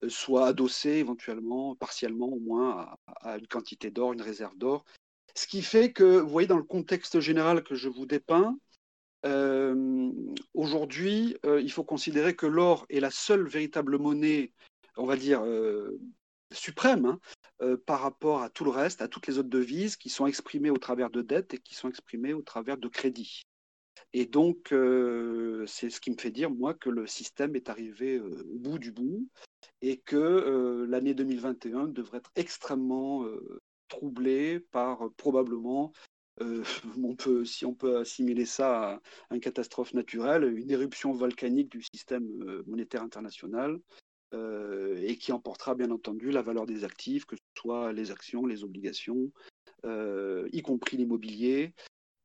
soit 0.07 0.47
adossé 0.47 0.89
éventuellement, 0.89 1.75
partiellement 1.75 2.27
au 2.27 2.39
moins, 2.39 2.95
à, 3.21 3.37
une 3.37 3.47
quantité 3.47 3.91
d'or, 3.91 4.13
une 4.13 4.21
réserve 4.21 4.57
d'or. 4.57 4.85
Ce 5.35 5.47
qui 5.47 5.61
fait 5.61 5.91
que, 5.91 6.19
vous 6.19 6.29
voyez, 6.29 6.47
dans 6.47 6.57
le 6.57 6.63
contexte 6.63 7.19
général 7.19 7.63
que 7.63 7.75
je 7.75 7.89
vous 7.89 8.05
dépeins, 8.05 8.57
aujourd'hui, 10.53 11.37
il 11.43 11.71
faut 11.71 11.83
considérer 11.83 12.35
que 12.35 12.45
l'or 12.45 12.85
est 12.89 12.99
la 12.99 13.11
seule 13.11 13.47
véritable 13.47 13.97
monnaie, 13.97 14.51
on 14.97 15.05
va 15.05 15.15
dire, 15.15 15.43
suprême, 16.53 17.05
hein, 17.05 17.19
euh, 17.61 17.77
par 17.77 18.01
rapport 18.01 18.41
à 18.41 18.49
tout 18.49 18.63
le 18.63 18.69
reste, 18.69 19.01
à 19.01 19.07
toutes 19.07 19.27
les 19.27 19.37
autres 19.37 19.49
devises 19.49 19.95
qui 19.95 20.09
sont 20.09 20.27
exprimées 20.27 20.69
au 20.69 20.77
travers 20.77 21.09
de 21.09 21.21
dettes 21.21 21.53
et 21.53 21.59
qui 21.59 21.75
sont 21.75 21.89
exprimées 21.89 22.33
au 22.33 22.41
travers 22.41 22.77
de 22.77 22.87
crédits. 22.87 23.43
Et 24.13 24.25
donc, 24.25 24.71
euh, 24.71 25.65
c'est 25.67 25.89
ce 25.89 25.99
qui 25.99 26.11
me 26.11 26.17
fait 26.17 26.31
dire, 26.31 26.51
moi, 26.51 26.73
que 26.73 26.89
le 26.89 27.07
système 27.07 27.55
est 27.55 27.69
arrivé 27.69 28.17
euh, 28.17 28.45
au 28.53 28.59
bout 28.59 28.79
du 28.79 28.91
bout 28.91 29.27
et 29.81 29.97
que 29.97 30.85
l'année 30.89 31.13
2021 31.13 31.87
devrait 31.87 32.17
être 32.17 32.31
extrêmement 32.35 33.25
troublée 33.87 34.59
par 34.59 35.09
probablement, 35.17 35.91
on 36.41 37.15
peut, 37.15 37.45
si 37.45 37.65
on 37.65 37.73
peut 37.73 37.97
assimiler 37.97 38.45
ça 38.45 38.99
à 39.29 39.35
une 39.35 39.41
catastrophe 39.41 39.93
naturelle, 39.93 40.43
une 40.57 40.71
éruption 40.71 41.11
volcanique 41.13 41.69
du 41.69 41.81
système 41.81 42.27
monétaire 42.65 43.03
international, 43.03 43.79
euh, 44.33 44.97
et 45.03 45.17
qui 45.17 45.31
emportera 45.31 45.75
bien 45.75 45.91
entendu 45.91 46.31
la 46.31 46.41
valeur 46.41 46.65
des 46.65 46.83
actifs, 46.83 47.25
que 47.25 47.35
ce 47.35 47.41
soit 47.55 47.93
les 47.93 48.09
actions, 48.09 48.47
les 48.47 48.63
obligations, 48.63 49.31
euh, 49.85 50.49
y 50.51 50.63
compris 50.63 50.97
l'immobilier, 50.97 51.73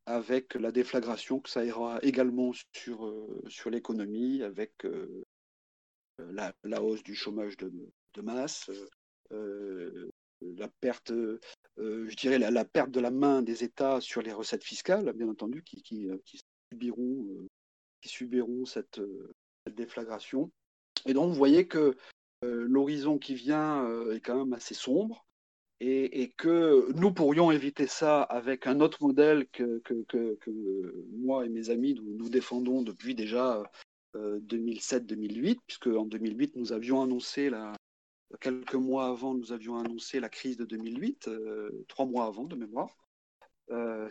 avec 0.07 0.55
la 0.55 0.73
déflagration 0.73 1.39
que 1.39 1.51
ça 1.51 1.67
ira 1.67 1.99
également 2.03 2.53
sur, 2.73 3.05
euh, 3.05 3.43
sur 3.49 3.69
l'économie, 3.69 4.43
avec 4.43 4.87
la, 6.19 6.53
la, 6.65 6.83
hausse 6.83 7.03
du 7.03 7.15
chômage 7.15 7.57
de, 7.57 7.71
masse, 8.23 8.71
la 9.31 10.69
perte, 10.81 11.13
je 11.77 12.17
dirais 12.17 12.39
la, 12.39 12.65
perte 12.65 12.91
de 12.91 13.01
la 13.01 13.11
main 13.11 13.43
des 13.43 13.65
États 13.65 14.01
sur 14.01 14.23
les 14.23 14.33
recettes 14.33 14.65
fiscales, 14.65 15.13
bien 15.13 15.29
entendu, 15.29 15.63
qui, 15.63 16.11
subiront, 18.05 18.65
cette, 18.65 19.01
déflagration. 19.75 20.51
Et 21.07 21.13
donc, 21.13 21.29
vous 21.29 21.37
voyez 21.37 21.67
que 21.67 21.97
euh, 22.45 22.67
l'horizon 22.69 23.19
qui 23.19 23.35
vient 23.35 23.85
euh, 23.85 24.15
est 24.15 24.21
quand 24.21 24.45
même 24.45 24.53
assez 24.53 24.75
sombre. 24.75 25.27
et, 25.81 26.33
que 26.37 26.93
nous 26.95 27.13
pourrions 27.13 27.51
éviter 27.53 27.87
ça 27.87 28.23
avec 28.23 28.67
un 28.67 28.81
autre 28.81 29.03
modèle 29.03 29.47
que, 29.49 29.81
moi 31.13 31.47
et 31.47 31.49
mes 31.49 31.71
amis 31.71 31.95
nous, 31.95 32.29
défendons 32.29 32.83
depuis 32.83 33.15
déjà 33.15 33.63
2007-2008, 34.15 35.59
puisque 35.67 35.89
en 35.89 36.07
2008 36.07 36.57
nous 36.57 36.73
avions 36.73 37.03
annoncé 37.03 37.51
la, 37.51 37.75
quelques 38.41 38.75
mois 38.75 39.07
avant, 39.07 39.35
nous 39.35 39.53
avions 39.53 39.77
annoncé 39.79 40.21
la 40.21 40.29
crise 40.29 40.57
de 40.57 40.65
2008, 40.65 41.31
trois 41.89 42.07
mois 42.07 42.27
avant 42.27 42.45
de 42.45 42.57
mémoire, 42.57 42.97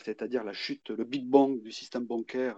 c'est-à-dire 0.03 0.43
la 0.43 0.53
chute, 0.53 0.89
le 0.89 1.03
Big 1.03 1.25
Bang 1.25 1.61
du 1.61 1.71
système 1.71 2.05
bancaire 2.05 2.57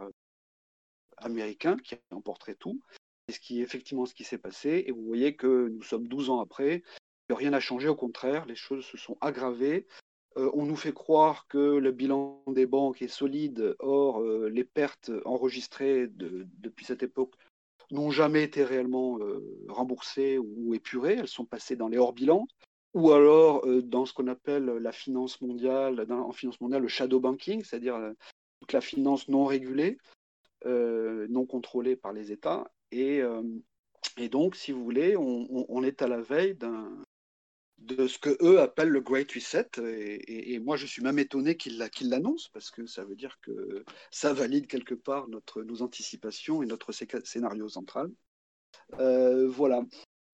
américain 1.17 1.77
qui 1.77 1.95
emporterait 2.11 2.55
tout. 2.55 2.81
C'est 3.27 3.35
ce 3.35 3.39
qui 3.39 3.59
est 3.59 3.63
effectivement 3.63 4.05
ce 4.05 4.13
qui 4.13 4.23
s'est 4.23 4.37
passé. 4.37 4.83
Et 4.87 4.91
vous 4.91 5.03
voyez 5.03 5.35
que 5.35 5.69
nous 5.69 5.83
sommes 5.83 6.07
12 6.07 6.29
ans 6.29 6.39
après, 6.39 6.83
rien 7.29 7.51
n'a 7.51 7.59
changé, 7.59 7.87
au 7.87 7.95
contraire, 7.95 8.45
les 8.45 8.55
choses 8.55 8.85
se 8.85 8.97
sont 8.97 9.17
aggravées. 9.21 9.85
Euh, 10.37 10.51
on 10.53 10.65
nous 10.65 10.75
fait 10.75 10.93
croire 10.93 11.47
que 11.47 11.57
le 11.57 11.91
bilan 11.91 12.43
des 12.47 12.65
banques 12.65 13.01
est 13.01 13.07
solide, 13.07 13.75
or 13.79 14.21
euh, 14.21 14.49
les 14.49 14.63
pertes 14.63 15.11
enregistrées 15.25 16.07
depuis 16.07 16.85
cette 16.85 17.03
époque 17.03 17.33
n'ont 17.91 18.11
jamais 18.11 18.43
été 18.43 18.63
réellement 18.63 19.19
euh, 19.19 19.43
remboursées 19.67 20.37
ou 20.37 20.75
épurées, 20.75 21.17
elles 21.19 21.27
sont 21.27 21.45
passées 21.45 21.75
dans 21.75 21.87
les 21.87 21.97
hors-bilans, 21.97 22.45
ou 22.93 23.11
alors 23.11 23.65
dans 23.83 24.05
ce 24.05 24.13
qu'on 24.13 24.27
appelle 24.27 24.65
la 24.65 24.91
finance 24.91 25.41
mondiale, 25.41 26.05
en 26.11 26.31
finance 26.31 26.59
mondiale, 26.61 26.83
le 26.83 26.87
shadow 26.87 27.19
banking, 27.19 27.63
c'est-à-dire 27.63 27.99
toute 28.59 28.73
la 28.73 28.81
finance 28.81 29.27
non 29.27 29.45
régulée, 29.45 29.99
non 30.65 31.45
contrôlée 31.45 31.95
par 31.95 32.13
les 32.13 32.31
États. 32.31 32.71
Et, 32.91 33.21
donc, 34.31 34.55
si 34.55 34.71
vous 34.71 34.83
voulez, 34.83 35.15
on 35.15 35.83
est 35.83 36.01
à 36.01 36.07
la 36.07 36.19
veille 36.19 36.55
d'un 36.55 36.89
de 37.81 38.07
ce 38.07 38.19
que 38.19 38.37
eux 38.41 38.59
appellent 38.59 38.89
le 38.89 39.01
Great 39.01 39.31
Reset. 39.31 39.69
Et, 40.27 40.59
moi, 40.59 40.77
je 40.77 40.85
suis 40.85 41.01
même 41.01 41.19
étonné 41.19 41.55
qu'ils 41.57 41.77
l'annoncent 41.77 42.49
parce 42.53 42.71
que 42.71 42.85
ça 42.85 43.03
veut 43.03 43.15
dire 43.15 43.39
que 43.41 43.83
ça 44.11 44.33
valide 44.33 44.67
quelque 44.67 44.95
part 44.95 45.27
notre, 45.27 45.63
nos 45.63 45.81
anticipations 45.81 46.61
et 46.61 46.65
notre 46.65 46.91
scénario 46.91 47.69
central. 47.69 48.09
Euh, 48.99 49.47
voilà. 49.47 49.83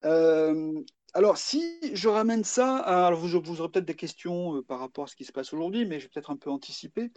Euh, 0.05 0.81
alors, 1.13 1.37
si 1.37 1.79
je 1.93 2.09
ramène 2.09 2.43
ça, 2.43 2.77
alors 2.77 3.19
vous, 3.19 3.39
vous 3.41 3.61
aurez 3.61 3.71
peut-être 3.71 3.85
des 3.85 3.95
questions 3.95 4.57
euh, 4.57 4.61
par 4.61 4.79
rapport 4.79 5.05
à 5.05 5.07
ce 5.07 5.15
qui 5.15 5.25
se 5.25 5.31
passe 5.31 5.53
aujourd'hui, 5.53 5.85
mais 5.85 5.99
je 5.99 6.05
vais 6.05 6.11
peut-être 6.13 6.31
un 6.31 6.37
peu 6.37 6.49
anticiper. 6.49 7.11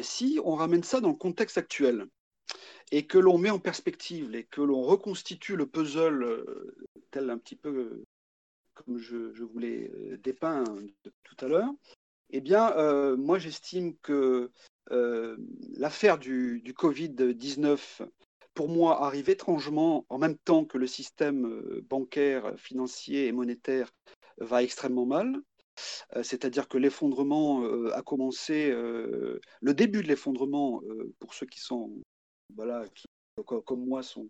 si 0.00 0.38
on 0.44 0.54
ramène 0.54 0.84
ça 0.84 1.00
dans 1.00 1.08
le 1.08 1.16
contexte 1.16 1.58
actuel, 1.58 2.06
et 2.90 3.06
que 3.06 3.18
l'on 3.18 3.36
met 3.36 3.50
en 3.50 3.58
perspective 3.58 4.34
et 4.34 4.44
que 4.44 4.62
l'on 4.62 4.80
reconstitue 4.80 5.56
le 5.56 5.66
puzzle 5.66 6.44
tel 7.10 7.28
un 7.28 7.36
petit 7.36 7.56
peu 7.56 8.04
comme 8.84 8.98
je, 8.98 9.42
vous 9.42 9.58
l'ai 9.58 9.90
euh, 9.94 10.18
dépeint 10.18 10.64
tout 11.24 11.36
à 11.44 11.48
l'heure, 11.48 11.70
eh 12.30 12.40
bien, 12.40 12.72
euh, 12.76 13.16
moi, 13.16 13.38
j'estime 13.38 13.96
que 13.98 14.50
euh, 14.90 15.36
l'affaire 15.76 16.18
du, 16.18 16.62
Covid-19, 16.76 18.02
pour 18.54 18.68
moi, 18.68 19.04
arrive 19.04 19.30
étrangement 19.30 20.04
en 20.08 20.18
même 20.18 20.36
temps 20.36 20.64
que 20.64 20.78
le 20.78 20.86
système 20.86 21.80
bancaire, 21.88 22.54
financier 22.58 23.26
et 23.26 23.32
monétaire 23.32 23.90
va 24.38 24.62
extrêmement 24.62 25.06
mal. 25.06 25.36
C'est-à-dire 26.22 26.66
que 26.66 26.76
l'effondrement 26.76 27.62
a 27.92 28.02
commencé, 28.02 28.72
le 28.72 29.74
début 29.74 30.02
de 30.02 30.08
l'effondrement, 30.08 30.82
pour 31.20 31.34
ceux 31.34 31.46
qui 31.46 31.60
sont, 31.60 31.92
voilà, 32.56 32.84
qui, 32.96 33.06
comme 33.44 33.86
moi, 33.86 34.02
sont, 34.02 34.28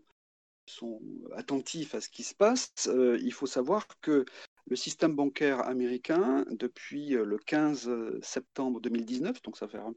sont 0.68 1.00
attentifs 1.36 1.94
à 1.94 2.00
ce 2.00 2.08
qui 2.08 2.22
se 2.22 2.34
passe, 2.34 2.72
euh, 2.88 3.18
il 3.22 3.32
faut 3.32 3.46
savoir 3.46 3.86
que 4.00 4.24
le 4.66 4.76
système 4.76 5.14
bancaire 5.14 5.60
américain, 5.60 6.44
depuis 6.50 7.16
euh, 7.16 7.24
le 7.24 7.38
15 7.38 7.90
septembre 8.22 8.80
2019, 8.80 9.42
donc 9.42 9.56
ça 9.56 9.68
fait 9.68 9.78
à 9.78 9.90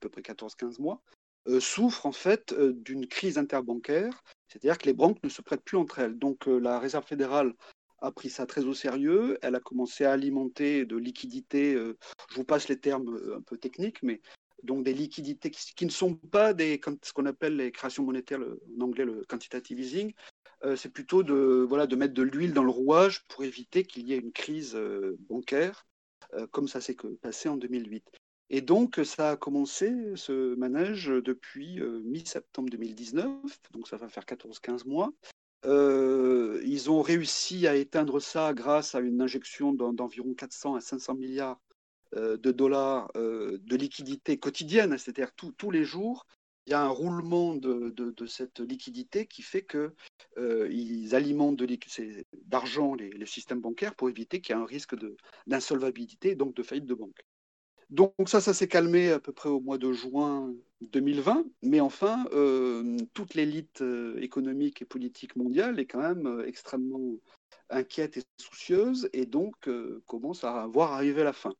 peu 0.00 0.08
près 0.08 0.20
14-15 0.20 0.80
mois, 0.80 1.02
euh, 1.48 1.60
souffre 1.60 2.06
en 2.06 2.12
fait 2.12 2.54
d'une 2.54 3.06
crise 3.06 3.38
interbancaire, 3.38 4.22
c'est-à-dire 4.48 4.78
que 4.78 4.86
les 4.86 4.92
banques 4.92 5.22
ne 5.24 5.28
se 5.28 5.42
prêtent 5.42 5.64
plus 5.64 5.78
entre 5.78 5.98
elles. 5.98 6.18
Donc 6.18 6.46
la 6.46 6.78
Réserve 6.78 7.06
fédérale 7.06 7.54
a 8.00 8.12
pris 8.12 8.30
ça 8.30 8.46
très 8.46 8.64
au 8.64 8.74
sérieux, 8.74 9.38
elle 9.42 9.54
a 9.54 9.60
commencé 9.60 10.04
à 10.04 10.12
alimenter 10.12 10.84
de 10.84 10.96
liquidités, 10.96 11.74
je 11.74 12.34
vous 12.34 12.44
passe 12.44 12.68
les 12.68 12.78
termes 12.78 13.18
un 13.34 13.40
peu 13.40 13.56
techniques, 13.56 14.02
mais 14.02 14.20
donc 14.62 14.84
des 14.84 14.94
liquidités 14.94 15.50
qui, 15.50 15.84
ne 15.84 15.90
sont 15.90 16.14
pas 16.14 16.52
des, 16.52 16.80
ce 17.02 17.12
qu'on 17.12 17.26
appelle 17.26 17.56
les 17.56 17.72
créations 17.72 18.04
monétaires, 18.04 18.40
en 18.40 18.80
anglais 18.80 19.04
le 19.04 19.24
quantitative 19.28 19.80
easing. 19.80 20.12
Euh, 20.64 20.76
c'est 20.76 20.90
plutôt 20.90 21.22
de, 21.22 21.66
voilà, 21.68 21.86
de 21.86 21.96
mettre 21.96 22.14
de 22.14 22.22
l'huile 22.22 22.52
dans 22.52 22.62
le 22.62 22.70
rouage 22.70 23.24
pour 23.28 23.44
éviter 23.44 23.84
qu'il 23.84 24.06
y 24.06 24.12
ait 24.12 24.18
une 24.18 24.32
crise 24.32 24.74
euh, 24.76 25.16
bancaire, 25.28 25.86
euh, 26.34 26.46
comme 26.46 26.68
ça 26.68 26.80
s'est 26.80 26.96
passé 27.20 27.48
en 27.48 27.56
2008. 27.56 28.04
Et 28.50 28.60
donc, 28.60 29.00
ça 29.04 29.30
a 29.30 29.36
commencé, 29.36 29.90
ce 30.14 30.54
manège, 30.54 31.06
depuis 31.06 31.80
mi-septembre 32.04 32.68
2019, 32.68 33.30
donc 33.72 33.88
ça 33.88 33.96
va 33.96 34.10
faire 34.10 34.24
14-15 34.24 34.86
mois. 34.86 35.10
ils 35.64 36.90
ont 36.90 37.00
réussi 37.00 37.66
à 37.66 37.76
éteindre 37.76 38.20
ça 38.20 38.52
grâce 38.52 38.94
à 38.94 39.00
une 39.00 39.22
injection 39.22 39.72
d'environ 39.72 40.34
400 40.34 40.74
à 40.74 40.82
500 40.82 41.14
milliards 41.14 41.62
de 42.14 42.52
dollars 42.52 43.10
euh, 43.16 43.58
de 43.62 43.76
liquidité 43.76 44.38
quotidienne, 44.38 44.98
c'est-à-dire 44.98 45.32
tous 45.32 45.70
les 45.70 45.84
jours, 45.84 46.26
il 46.66 46.70
y 46.70 46.74
a 46.74 46.82
un 46.82 46.88
roulement 46.88 47.56
de, 47.56 48.14
cette 48.26 48.60
liquidité 48.60 49.26
qui 49.26 49.42
fait 49.42 49.64
qu'ils 49.64 49.90
euh, 50.38 51.08
alimentent 51.12 51.62
d'argent 52.44 52.94
les, 52.94 53.10
les, 53.10 53.26
systèmes 53.26 53.60
bancaires 53.60 53.94
pour 53.94 54.10
éviter 54.10 54.40
qu'il 54.40 54.54
y 54.54 54.58
ait 54.58 54.62
un 54.62 54.66
risque 54.66 54.94
d'insolvabilité 55.46 56.30
et 56.30 56.34
donc 56.36 56.54
de 56.54 56.62
faillite 56.62 56.86
de 56.86 56.94
banque. 56.94 57.24
Donc 57.90 58.14
ça, 58.26 58.40
ça 58.40 58.54
s'est 58.54 58.68
calmé 58.68 59.10
à 59.10 59.18
peu 59.18 59.32
près 59.32 59.48
au 59.48 59.60
mois 59.60 59.78
de 59.78 59.92
juin 59.92 60.54
2020, 60.82 61.44
mais 61.62 61.80
enfin, 61.80 62.24
toute 63.12 63.34
l'élite 63.34 63.82
économique 64.18 64.82
et 64.82 64.84
politique 64.86 65.36
mondiale 65.36 65.80
est 65.80 65.86
quand 65.86 66.00
même 66.00 66.44
extrêmement 66.46 67.16
inquiète 67.70 68.18
et 68.18 68.22
soucieuse 68.38 69.10
et 69.12 69.26
donc 69.26 69.68
commence 70.06 70.44
à 70.44 70.66
voir 70.66 70.92
arriver 70.92 71.24
la 71.24 71.32
fin. 71.32 71.54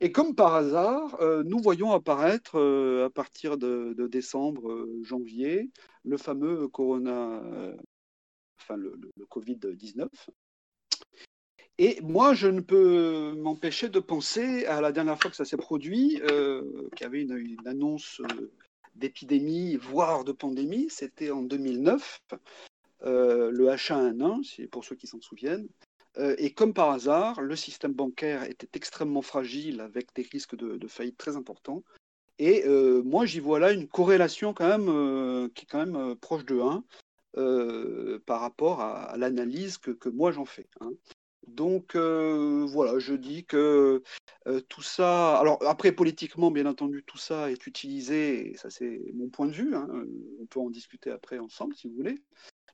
Et 0.00 0.12
comme 0.12 0.34
par 0.34 0.54
hasard, 0.54 1.20
euh, 1.20 1.42
nous 1.44 1.58
voyons 1.58 1.92
apparaître 1.92 2.58
euh, 2.58 3.06
à 3.06 3.10
partir 3.10 3.56
de, 3.56 3.94
décembre, 4.08 4.70
euh, 4.70 5.00
janvier, 5.02 5.70
le 6.04 6.16
fameux 6.16 6.68
corona, 6.68 7.42
enfin 8.58 8.76
le, 8.76 8.98
Covid-19. 9.30 10.08
Et 11.78 12.00
moi, 12.02 12.34
je 12.34 12.48
ne 12.48 12.60
peux 12.60 13.34
m'empêcher 13.36 13.88
de 13.88 13.98
penser 13.98 14.66
à 14.66 14.80
la 14.80 14.92
dernière 14.92 15.18
fois 15.20 15.30
que 15.30 15.36
ça 15.36 15.44
s'est 15.44 15.56
produit, 15.56 16.20
qu'il 16.20 17.00
y 17.00 17.04
avait 17.04 17.22
une, 17.22 17.56
annonce 17.66 18.20
d'épidémie, 18.94 19.76
voire 19.76 20.24
de 20.24 20.32
pandémie, 20.32 20.88
c'était 20.88 21.30
en 21.30 21.42
2009, 21.42 22.20
le 23.00 23.66
H1N1, 23.66 24.68
pour 24.68 24.84
ceux 24.84 24.94
qui 24.94 25.06
s'en 25.06 25.20
souviennent. 25.20 25.68
Euh, 26.18 26.34
et 26.38 26.52
comme 26.52 26.74
par 26.74 26.90
hasard, 26.90 27.40
le 27.40 27.56
système 27.56 27.92
bancaire 27.92 28.44
était 28.44 28.68
extrêmement 28.74 29.22
fragile 29.22 29.80
avec 29.80 30.14
des 30.14 30.22
risques 30.22 30.56
de, 30.56 30.86
faillite 30.86 31.18
très 31.18 31.36
importants. 31.36 31.82
Et 32.38 32.64
euh, 32.66 33.02
moi, 33.02 33.26
j'y 33.26 33.40
vois 33.40 33.58
là 33.58 33.72
une 33.72 33.88
corrélation 33.88 34.54
quand 34.54 34.68
même 34.68 34.88
euh, 34.88 35.48
qui 35.54 35.64
est 35.64 35.68
quand 35.68 35.84
même 35.84 36.16
proche 36.16 36.44
de 36.44 36.60
1 36.60 36.84
par 38.26 38.40
rapport 38.40 38.80
à, 38.80 39.16
l'analyse 39.16 39.78
que, 39.78 40.08
moi 40.08 40.30
j'en 40.30 40.44
fais. 40.44 40.66
Hein. 40.80 40.92
Donc 41.48 41.96
voilà, 41.96 42.98
je 42.98 43.14
dis 43.14 43.44
que 43.44 44.02
tout 44.68 44.82
ça. 44.82 45.36
Alors 45.38 45.58
après, 45.66 45.90
politiquement, 45.90 46.52
bien 46.52 46.66
entendu, 46.66 47.02
tout 47.04 47.18
ça 47.18 47.50
est 47.50 47.66
utilisé, 47.66 48.52
et 48.52 48.56
ça 48.56 48.70
c'est 48.70 49.00
mon 49.14 49.28
point 49.28 49.46
de 49.46 49.52
vue. 49.52 49.74
Hein, 49.74 49.88
on 50.40 50.46
peut 50.46 50.60
en 50.60 50.70
discuter 50.70 51.10
après 51.10 51.40
ensemble 51.40 51.74
si 51.74 51.88
vous 51.88 51.96
voulez. 51.96 52.22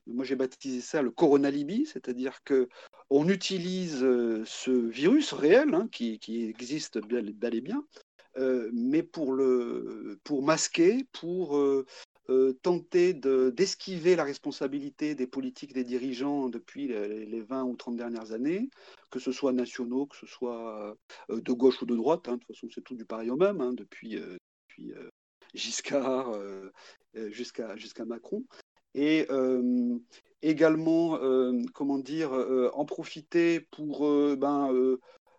Moi, 0.07 0.25
j'ai 0.25 0.37
baptisé 0.37 0.81
ça 0.81 1.03
le 1.03 1.11
coronalibi, 1.11 1.87
c'est-à-dire 1.87 2.43
que 2.45 2.69
on 3.11 3.29
utilise 3.29 4.03
euh, 4.03 4.45
ce 4.47 4.71
virus 4.71 5.33
réel 5.33 5.75
hein, 5.75 5.89
qui, 5.91 6.19
existe 6.49 6.99
bel 6.99 7.55
et 7.55 7.61
bien, 7.61 7.85
euh, 8.39 8.71
mais 8.73 9.03
pour, 9.03 9.35
masquer, 10.43 11.05
pour 11.13 11.57
euh, 11.59 11.85
tenter 12.63 13.13
d'esquiver 13.13 14.15
la 14.15 14.23
responsabilité 14.23 15.17
des 15.17 15.27
politiques, 15.27 15.73
des 15.73 15.83
dirigeants 15.83 16.49
depuis 16.49 16.87
les, 16.87 17.41
20 17.41 17.65
ou 17.65 17.77
30 17.77 17.97
dernières 17.97 18.31
années, 18.33 18.71
que 19.11 19.19
ce 19.19 19.33
soit 19.33 19.53
nationaux, 19.53 20.07
que 20.07 20.17
ce 20.17 20.27
soit 20.27 20.97
de 21.29 21.53
gauche 21.53 21.83
ou 21.83 21.87
de 21.87 21.97
droite, 21.97 22.29
hein, 22.29 22.35
de 22.35 22.39
toute 22.39 22.55
façon 22.55 22.69
c'est 22.73 22.85
tout 22.85 22.95
du 22.95 23.05
pareil 23.05 23.31
au 23.31 23.37
même, 23.37 23.61
hein, 23.61 23.73
depuis, 23.73 24.17
Giscard 25.53 26.33
jusqu'à 27.33 28.05
Macron 28.07 28.45
et 28.95 29.27
euh, 29.31 29.99
également, 30.43 31.17
euh, 31.17 31.61
comment 31.75 31.99
dire, 31.99 32.35
euh, 32.35 32.71
en 32.75 32.85
profiter 32.85 33.61
pour, 33.61 34.01
ben, 34.37 34.73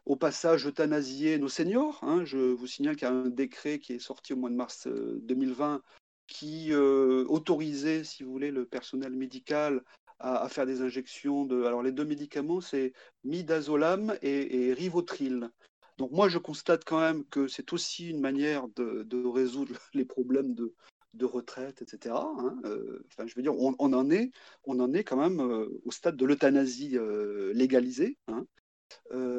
au 0.06 0.16
passage, 0.16 0.68
euthanasier 0.68 1.38
nos 1.38 1.50
seniors. 1.50 2.00
Hein. 2.04 2.24
Je 2.26 2.38
vous 2.38 2.68
signale 2.68 2.96
qu'il 2.96 3.08
y 3.08 3.12
a 3.12 3.14
un 3.14 3.30
décret 3.30 3.80
qui 3.80 3.94
est 3.94 4.00
sorti 4.00 4.34
au 4.34 4.38
mois 4.38 4.50
de 4.50 4.56
mars 4.56 4.88
2020 4.88 5.82
qui 6.28 6.74
autorisait, 6.74 8.06
si 8.06 8.24
vous 8.24 8.32
voulez, 8.32 8.52
le 8.52 8.66
personnel 8.66 9.12
médical 9.14 9.84
à, 10.20 10.48
faire 10.50 10.66
des 10.66 10.82
injections 10.82 11.46
de. 11.46 11.64
Alors, 11.66 11.84
les 11.84 11.92
deux 11.92 12.06
médicaments, 12.06 12.62
c'est 12.62 12.94
midazolam 13.24 14.18
et, 14.22 14.74
rivotril. 14.74 15.50
Donc, 15.98 16.12
moi, 16.12 16.30
je 16.30 16.38
constate 16.38 16.86
quand 16.86 17.00
même 17.00 17.26
que 17.26 17.48
c'est 17.48 17.74
aussi 17.74 18.10
une 18.10 18.22
manière 18.22 18.68
de, 18.70 19.28
résoudre 19.28 19.76
les 19.94 20.06
problèmes 20.06 20.54
de, 20.54 20.74
de 21.14 21.26
retraite, 21.26 21.82
etc. 21.82 22.16
Hein. 22.16 22.56
Euh, 22.66 23.04
enfin, 23.08 23.28
je 23.28 23.36
veux 23.36 23.42
dire, 23.42 23.56
on, 23.56 23.76
en 23.80 24.10
est, 24.12 24.32
on 24.66 24.80
en 24.80 24.94
est 24.94 25.04
quand 25.04 25.18
même 25.18 25.42
euh, 25.42 25.68
au 25.86 25.92
stade 25.92 26.16
de 26.16 26.26
l'euthanasie 26.26 26.98
euh, 26.98 27.54
légalisée. 27.54 28.18
Hein. 28.28 28.46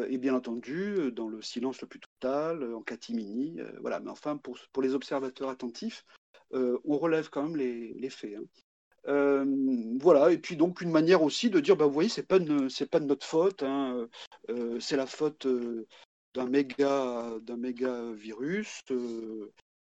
et 0.08 0.18
bien 0.18 0.34
entendu, 0.34 1.12
dans 1.12 1.28
le 1.28 1.42
silence 1.42 1.80
le 1.82 1.86
plus 1.86 2.00
total, 2.00 2.74
en 2.74 2.82
catimini, 2.82 3.60
voilà. 3.80 4.00
Mais 4.00 4.10
enfin, 4.10 4.36
pour, 4.36 4.58
pour 4.72 4.82
les 4.82 4.94
observateurs 4.94 5.50
attentifs, 5.50 6.04
on 6.52 6.98
relève 6.98 7.28
quand 7.30 7.42
même 7.42 7.56
les, 7.56 7.92
les 7.94 8.10
faits. 8.10 8.36
Hein. 9.06 9.44
Voilà, 10.00 10.32
et 10.32 10.38
puis 10.38 10.56
donc 10.56 10.80
une 10.80 10.90
manière 10.90 11.22
aussi 11.22 11.50
de 11.50 11.60
dire, 11.60 11.76
bah, 11.76 11.86
vous 11.86 11.92
voyez, 11.92 12.08
c'est 12.08 12.26
pas 12.26 12.38
pas 12.38 13.00
de 13.00 13.06
notre 13.06 13.26
faute, 13.26 13.64
c'est 14.80 14.96
la 14.96 15.06
faute 15.06 15.46
d'un 16.34 16.46
méga, 16.46 17.38
d'un 17.42 17.56
méga 17.56 18.10
virus 18.12 18.82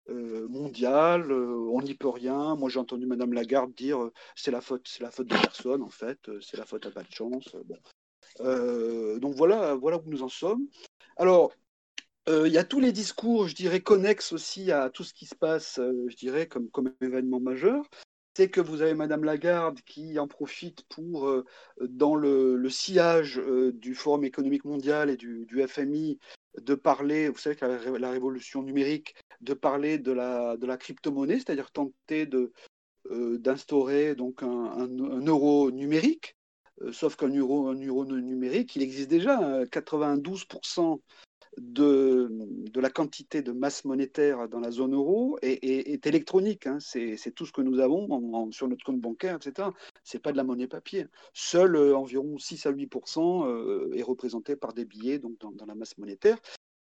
mondial, 0.08 1.32
on 1.32 1.82
n'y 1.82 1.93
peut 1.93 2.10
rien. 2.10 2.56
Moi, 2.56 2.70
j'ai 2.70 2.80
entendu 2.80 3.06
Madame 3.06 3.34
Lagarde 3.34 3.74
dire, 3.74 4.10
c'est 4.36 4.51
la 4.51 4.62
faute, 4.62 4.88
c'est 4.88 5.03
la 5.03 5.12
faute 5.12 5.28
de 5.28 5.36
personne 5.36 5.82
en 5.82 5.89
fait, 5.89 6.20
c'est 6.41 6.58
la 6.58 6.66
faute 6.66 6.86
à 6.86 6.91
pas 6.91 7.03
de 7.03 7.12
chance. 7.12 7.56
Donc 8.39 9.36
voilà, 9.36 9.76
voilà 9.76 9.97
où 9.97 10.03
nous 10.06 10.24
en 10.24 10.30
sommes. 10.30 10.68
Alors, 11.18 11.51
il 12.28 12.51
y 12.51 12.58
a 12.58 12.64
tous 12.64 12.80
les 12.80 12.91
discours, 12.91 13.47
je 13.47 13.56
dirais, 13.56 13.82
connexes 13.82 14.34
aussi 14.34 14.72
à 14.72 14.89
tout 14.89 15.03
ce 15.03 15.14
qui 15.14 15.26
se 15.26 15.36
passe, 15.36 15.80
je 15.80 16.16
dirais, 16.16 16.47
comme, 16.47 16.70
comme 16.70 16.93
événement 17.01 17.39
majeur 17.39 17.86
c'est 18.36 18.49
que 18.49 18.60
vous 18.60 18.82
avez 18.82 18.93
Madame 18.93 19.24
Lagarde 19.24 19.80
qui 19.82 20.20
en 20.20 20.28
profite 20.28 20.84
pour, 20.89 21.28
euh, 21.28 21.45
dans 21.80 22.16
le, 22.16 22.70
sillage 22.70 23.39
euh, 23.39 23.72
du 23.72 23.95
Forum 23.95 24.26
économique 24.26 24.66
mondial 24.66 25.10
et 25.10 25.16
du, 25.16 25.47
FMI, 25.68 26.20
de 26.62 26.76
parler, 26.76 27.30
vous 27.30 27.38
savez 27.38 27.56
que 27.56 27.66
la, 27.66 28.12
révolution 28.12 28.62
numérique, 28.62 29.16
de 29.42 29.54
parler 29.54 29.98
de 29.98 30.12
la, 30.12 30.58
de 30.58 30.76
crypto-monnaie, 30.76 31.36
c'est-à-dire 31.36 31.72
tenter 31.72 32.30
euh, 33.12 33.38
d'instaurer 33.38 34.16
donc 34.16 34.44
un, 34.44 34.88
euro 35.26 35.72
numérique. 35.72 36.36
sauf 36.92 37.16
qu'un 37.16 37.30
euro, 37.30 37.74
numérique, 37.74 38.76
il 38.76 38.82
existe 38.82 39.10
déjà. 39.10 39.64
92% 39.66 41.00
de, 41.58 42.28
de, 42.32 42.80
la 42.80 42.90
quantité 42.90 43.42
de 43.42 43.52
masse 43.52 43.86
monétaire 43.86 44.50
dans 44.50 44.60
la 44.60 44.72
zone 44.72 44.94
euro 44.94 45.38
est, 45.42 45.64
est, 45.64 46.06
électronique. 46.06 46.68
Hein. 46.68 46.78
C'est 46.80 47.34
tout 47.34 47.46
ce 47.46 47.52
que 47.52 47.62
nous 47.62 47.80
avons 47.80 48.52
sur 48.52 48.68
notre 48.68 48.86
compte 48.86 49.00
bancaire, 49.00 49.38
etc. 49.38 49.70
Ce 50.04 50.18
n'est 50.18 50.22
pas 50.22 50.32
de 50.32 50.38
la 50.38 50.44
monnaie 50.44 50.68
papier. 50.68 51.06
Seul 51.34 51.76
euh, 51.76 51.98
environ 51.98 52.38
6 52.38 52.66
à 52.66 52.72
8% 52.72 53.48
euh, 53.48 53.94
est 53.96 54.04
représenté 54.04 54.56
par 54.56 54.74
des 54.74 54.86
billets 54.86 55.20
donc 55.20 55.38
dans, 55.40 55.66
la 55.66 55.76
masse 55.76 55.98
monétaire, 55.98 56.38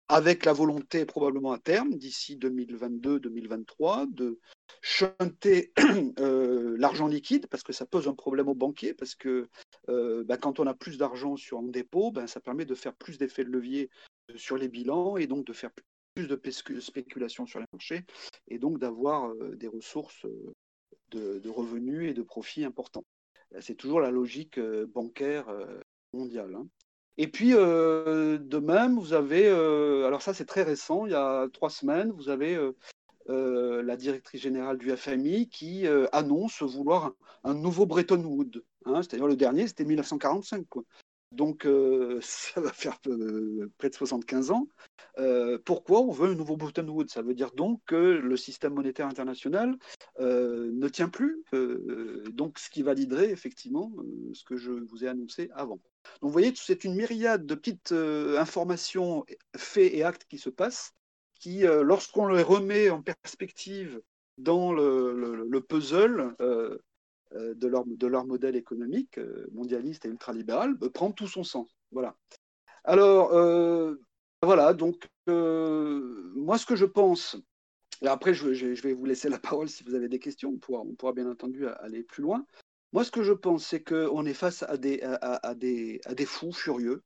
avec 0.10 0.44
la 0.46 0.54
volonté 0.54 1.06
probablement 1.06 1.54
à 1.54 1.60
terme, 1.60 1.94
d'ici 1.94 2.36
2022-2023, 2.38 4.14
de 4.14 4.40
chanter 4.82 5.72
euh, 6.20 6.76
l'argent 6.78 7.08
liquide, 7.08 7.48
parce 7.48 7.64
que 7.64 7.74
ça 7.74 7.86
pose 7.86 8.08
un 8.08 8.16
problème 8.16 8.50
aux 8.50 8.56
banquiers, 8.56 8.94
parce 8.94 9.16
que 9.16 9.48
bah, 9.88 10.38
quand 10.38 10.60
on 10.60 10.68
a 10.68 10.74
plus 10.74 10.98
d'argent 10.98 11.36
sur 11.38 11.60
un 11.60 11.64
dépôt, 11.64 12.12
ben, 12.12 12.28
ça 12.28 12.40
permet 12.40 12.66
de 12.66 12.76
faire 12.76 12.94
plus 12.94 13.18
d'effets 13.18 13.44
de 13.44 13.50
levier 13.50 13.90
sur 14.36 14.58
les 14.58 14.68
bilans 14.68 15.18
et 15.18 15.28
donc 15.28 15.46
de 15.46 15.54
faire 15.54 15.72
plus 16.16 16.28
de 16.28 16.80
spéculation 16.80 17.46
sur 17.46 17.60
les 17.60 17.66
marchés 17.72 18.06
et 18.48 18.60
donc 18.60 18.80
d'avoir 18.80 19.30
euh, 19.32 19.56
des 19.56 19.68
ressources 19.68 20.26
euh, 20.26 20.54
de, 21.12 21.50
revenus 21.50 22.10
et 22.10 22.14
de 22.14 22.22
profits 22.22 22.66
importants. 22.66 23.06
C'est 23.62 23.76
toujours 23.76 24.00
la 24.00 24.12
logique 24.12 24.58
euh, 24.58 24.86
bancaire 24.86 25.48
mondiale. 26.14 26.56
Hein. 26.56 26.68
Et 27.22 27.28
puis, 27.28 27.52
de 27.52 28.58
même, 28.60 28.98
vous 28.98 29.14
avez, 29.14 29.48
alors 29.48 30.22
ça 30.22 30.34
c'est 30.34 30.46
très 30.46 30.64
récent, 30.64 31.06
il 31.06 31.12
y 31.12 31.16
a 31.16 31.48
trois 31.52 31.70
semaines, 31.70 32.12
vous 32.12 32.30
avez 32.30 32.58
la 33.28 33.96
directrice 33.98 34.42
générale 34.42 34.78
du 34.78 34.96
FMI 34.96 35.50
qui 35.50 35.86
annonce 36.14 36.64
vouloir 36.64 37.14
un, 37.44 37.54
nouveau 37.54 37.86
Bretton 37.86 38.24
Woods. 38.24 38.64
Hein. 38.86 39.02
C'est-à-dire 39.04 39.28
le 39.28 39.36
dernier, 39.36 39.68
c'était 39.68 39.84
1945. 39.84 40.66
Quoi. 40.70 40.84
Donc, 41.32 41.66
euh, 41.66 42.20
ça 42.22 42.62
va 42.62 42.72
faire 42.72 42.98
euh, 43.08 43.72
près 43.78 43.90
de 43.90 43.96
75 43.96 44.52
ans. 44.52 44.68
Euh, 45.18 45.58
pourquoi 45.64 46.02
on 46.02 46.12
veut 46.12 46.30
un 46.30 46.36
nouveau 46.36 46.58
Bretton 46.58 46.88
Woods? 46.88 47.10
Ça 47.10 47.22
veut 47.22 47.34
dire 47.34 47.52
donc 47.52 47.82
que 47.86 47.96
le 47.96 48.38
système 48.38 48.74
monétaire 48.74 49.08
international 49.08 49.78
ne 50.20 50.88
tient 50.88 51.10
plus. 51.10 51.44
donc, 52.32 52.60
ce 52.60 52.70
qui 52.70 52.82
validerait 52.82 53.32
effectivement 53.32 53.92
ce 54.34 54.44
que 54.44 54.58
je 54.58 54.72
vous 54.72 55.04
ai 55.04 55.08
annoncé 55.08 55.50
avant. 55.54 55.80
Donc, 56.22 56.30
vous 56.30 56.32
voyez, 56.32 56.54
c'est 56.56 56.84
une 56.84 56.96
myriade 56.96 57.46
de 57.46 57.56
petites 57.56 57.92
informations, 57.92 59.26
faits 59.56 59.94
et 59.94 60.04
actes 60.04 60.26
qui 60.26 60.38
se 60.38 60.50
passent, 60.50 60.94
qui, 61.36 61.62
lorsqu'on 61.62 62.28
les 62.28 62.44
remet 62.44 62.90
en 62.90 63.02
perspective 63.02 64.02
dans 64.38 64.74
le, 64.74 65.46
le 65.48 65.62
puzzle, 65.62 66.36
euh, 67.36 67.54
de 67.54 68.08
leur, 68.08 68.26
modèle 68.26 68.56
économique 68.56 69.20
euh, 69.20 69.46
mondialiste 69.52 70.04
et 70.06 70.10
ultralibéral 70.10 70.76
euh, 70.82 70.90
prend 70.90 71.12
tout 71.12 71.28
son 71.28 71.44
sens. 71.44 71.70
Voilà. 71.92 72.16
Alors, 72.84 73.30
voilà, 74.42 74.74
donc, 74.74 75.08
moi, 75.28 76.58
ce 76.58 76.66
que 76.66 76.76
je 76.76 76.86
pense, 76.86 77.38
et 78.02 78.08
après, 78.08 78.34
je, 78.34 78.48
vais 78.82 78.94
vous 78.94 79.06
laisser 79.06 79.30
la 79.30 79.38
parole 79.40 79.70
si 79.70 79.84
vous 79.84 79.94
avez 79.94 80.10
des 80.10 80.18
questions, 80.18 80.58
on 80.70 80.96
pourra 80.96 81.14
bien 81.14 81.30
entendu 81.30 81.68
aller 81.68 82.02
plus 82.02 82.24
loin. 82.24 82.46
Moi, 82.94 83.04
ce 83.04 83.12
que 83.12 83.24
je 83.24 83.34
pense, 83.34 83.66
c'est 83.66 83.84
qu'on 83.84 84.26
est 84.26 84.34
face 84.34 84.64
à 84.64 84.78
des, 84.78 84.98
des, 85.56 86.02
à 86.06 86.14
des 86.16 86.26
fous 86.26 86.54
furieux 86.54 87.04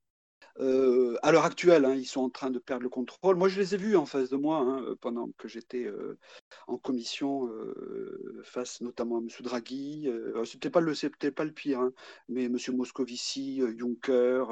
euh, 0.59 1.17
à 1.23 1.31
l'heure 1.31 1.45
actuelle, 1.45 1.86
hein, 1.86 1.95
ils 1.95 2.05
sont 2.05 2.21
en 2.21 2.29
train 2.29 2.51
de 2.51 2.59
perdre 2.59 2.84
le 2.84 2.89
contrôle. 2.89 3.36
Moi, 3.36 3.49
je 3.49 3.59
les 3.59 3.73
ai 3.73 3.77
vus 3.77 3.95
en 3.95 4.05
face 4.05 4.29
de 4.29 4.38
moi 4.38 4.59
hein, 4.59 4.95
pendant 5.01 5.29
que 5.38 5.47
j'étais 5.47 5.86
euh, 5.86 6.19
en 6.67 6.77
commission 6.77 7.47
euh, 7.47 8.41
face 8.43 8.81
notamment 8.81 9.17
à 9.17 9.21
M. 9.21 9.27
Draghi. 9.41 10.07
c'était 10.45 10.69
pas 10.69 10.79
le, 10.79 10.93
c'était 10.93 11.31
pas 11.31 11.45
le 11.45 11.51
pire, 11.51 11.79
hein, 11.79 11.91
mais 12.29 12.45
M. 12.45 12.57
Moscovici, 12.73 13.61
Juncker, 13.77 14.45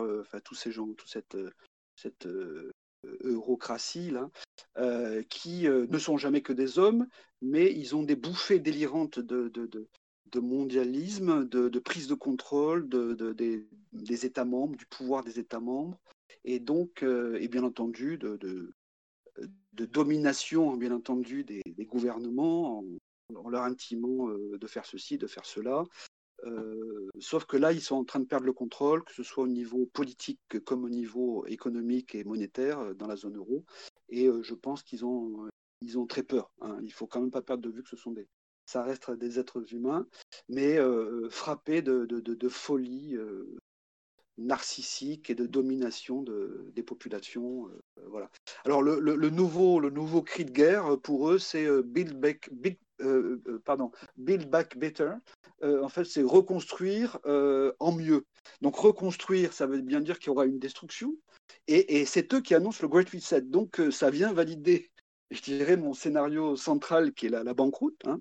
tous 0.44 0.56
ces 0.56 0.72
gens, 0.72 0.88
toute 0.94 1.10
cette, 1.10 2.28
eurocratie 3.24 4.12
là, 4.12 4.30
qui 5.30 5.68
ne 5.68 5.98
sont 6.00 6.18
jamais 6.18 6.42
que 6.42 6.54
des 6.54 6.80
hommes, 6.80 7.08
mais 7.42 7.72
ils 7.72 7.96
ont 7.96 8.04
des 8.04 8.16
bouffées 8.16 8.60
délirantes 8.60 9.20
de 9.20 9.88
mondialisme, 10.40 11.48
de, 11.48 11.80
prise 11.80 12.08
de 12.08 12.14
contrôle 12.14 12.88
de, 12.88 13.34
des, 13.34 14.26
États 14.26 14.46
membres, 14.46 14.76
du 14.76 14.86
pouvoir 14.86 15.24
des 15.24 15.40
États 15.40 15.60
membres, 15.60 15.98
et 16.44 16.60
donc, 16.60 17.04
euh, 17.04 17.38
et 17.40 17.48
bien 17.48 17.64
entendu, 17.64 18.18
de, 18.18 18.74
domination, 19.74 20.76
bien 20.78 20.92
entendu, 20.92 21.44
des, 21.44 21.62
gouvernements 21.86 22.84
en, 23.34 23.50
leur 23.50 23.64
intimant 23.64 24.30
euh, 24.30 24.58
de 24.58 24.68
faire 24.68 24.86
ceci, 24.86 25.18
de 25.18 25.28
faire 25.28 25.46
cela. 25.46 25.84
Euh, 26.46 27.10
sauf 27.20 27.46
que 27.46 27.58
là, 27.58 27.72
ils 27.72 27.82
sont 27.82 27.96
en 27.96 28.04
train 28.04 28.20
de 28.20 28.26
perdre 28.26 28.46
le 28.46 28.54
contrôle, 28.54 29.04
que 29.04 29.14
ce 29.14 29.24
soit 29.24 29.44
au 29.44 29.48
niveau 29.48 29.86
politique 29.86 30.40
comme 30.66 30.84
au 30.84 30.90
niveau 30.90 31.46
économique 31.46 32.16
et 32.16 32.24
monétaire 32.24 32.96
dans 32.96 33.08
la 33.08 33.16
zone 33.16 33.38
euro. 33.38 33.64
Et 34.10 34.28
je 34.42 34.54
pense 34.56 34.82
qu'ils 34.84 35.06
ont, 35.06 35.48
ils 35.82 36.00
ont 36.00 36.08
très 36.08 36.24
peur. 36.24 36.52
Hein. 36.62 36.80
Il 36.84 36.92
faut 36.92 37.08
quand 37.08 37.22
même 37.22 37.32
pas 37.32 37.42
perdre 37.42 37.64
de 37.64 37.70
vue 37.70 37.84
que 37.84 37.90
ce 37.90 37.96
sont 37.96 38.12
des, 38.12 38.28
ça 38.72 38.84
reste 38.84 39.12
des 39.12 39.38
êtres 39.38 39.74
humains, 39.74 40.08
mais 40.48 40.80
euh, 40.80 41.28
frappés 41.30 41.82
de, 41.82 42.06
de, 42.06 42.50
folie 42.50 43.16
euh, 43.16 43.58
narcissique 44.38 45.30
et 45.30 45.36
de 45.36 45.46
domination 45.46 46.22
de, 46.22 46.72
des 46.74 46.84
populations. 46.84 47.68
Euh, 47.68 48.08
voilà. 48.08 48.32
Alors 48.64 48.82
le, 48.82 49.30
nouveau, 49.30 50.22
cri 50.22 50.46
de 50.46 50.52
guerre 50.52 50.98
pour 51.02 51.30
eux, 51.30 51.38
c'est 51.38 51.68
build 51.84 52.18
back, 52.18 52.50
better. 54.78 55.12
en 55.62 55.90
fait, 55.90 56.06
c'est 56.06 56.24
reconstruire 56.24 57.20
en 57.26 57.92
mieux. 57.92 58.26
Donc 58.62 58.78
reconstruire, 58.78 59.52
ça 59.52 59.68
veut 59.68 59.82
bien 59.82 60.00
dire 60.00 60.18
qu'il 60.18 60.28
y 60.28 60.32
aura 60.32 60.46
une 60.46 60.60
destruction. 60.60 61.18
Et, 61.68 62.06
c'est 62.06 62.34
eux 62.34 62.40
qui 62.40 62.56
annoncent 62.56 62.82
le 62.82 62.88
Great 62.88 63.10
Reset. 63.10 63.42
Donc 63.42 63.82
ça 63.92 64.10
vient 64.10 64.32
valider 64.32 64.92
je 65.32 65.42
dirais, 65.42 65.78
mon 65.78 65.94
scénario 65.94 66.56
central 66.56 67.14
qui 67.14 67.28
est 67.28 67.30
la, 67.30 67.44
la 67.44 67.54
banqueroute. 67.54 68.02
Hein. 68.06 68.20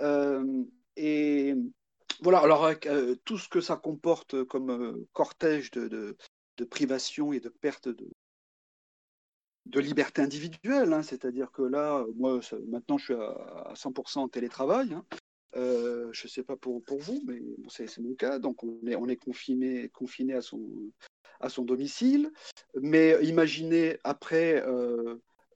Euh, 0.00 0.64
et 0.96 1.54
voilà, 2.20 2.40
alors 2.40 2.64
euh, 2.86 3.14
tout 3.24 3.38
ce 3.38 3.48
que 3.48 3.60
ça 3.60 3.76
comporte 3.76 4.44
comme 4.44 4.70
euh, 4.70 5.08
cortège 5.12 5.70
de, 5.70 6.16
de, 6.56 6.64
privation 6.64 7.32
et 7.32 7.40
de 7.40 7.48
perte 7.48 7.88
de, 7.88 8.10
liberté 9.80 10.22
individuelle, 10.22 10.92
hein. 10.92 11.02
c'est-à-dire 11.02 11.50
que 11.52 11.62
là, 11.62 12.04
moi, 12.16 12.40
maintenant, 12.68 12.98
je 12.98 13.04
suis 13.04 13.14
à, 13.14 13.72
100% 13.74 14.18
en 14.20 14.28
télétravail. 14.28 14.94
Hein. 14.94 15.04
je 15.54 16.24
ne 16.24 16.28
sais 16.28 16.42
pas 16.42 16.56
pour, 16.56 16.82
vous, 16.98 17.22
mais 17.26 17.40
c'est 17.68 17.98
mon 17.98 18.14
cas. 18.14 18.38
Donc, 18.38 18.64
on 18.64 18.80
est, 18.86 18.96
on 18.96 19.08
est 19.08 19.16
confiné, 19.16 19.90
à 21.40 21.50
son 21.50 21.64
domicile. 21.64 22.32
Mais 22.80 23.18
imaginez 23.22 23.98
après 24.02 24.64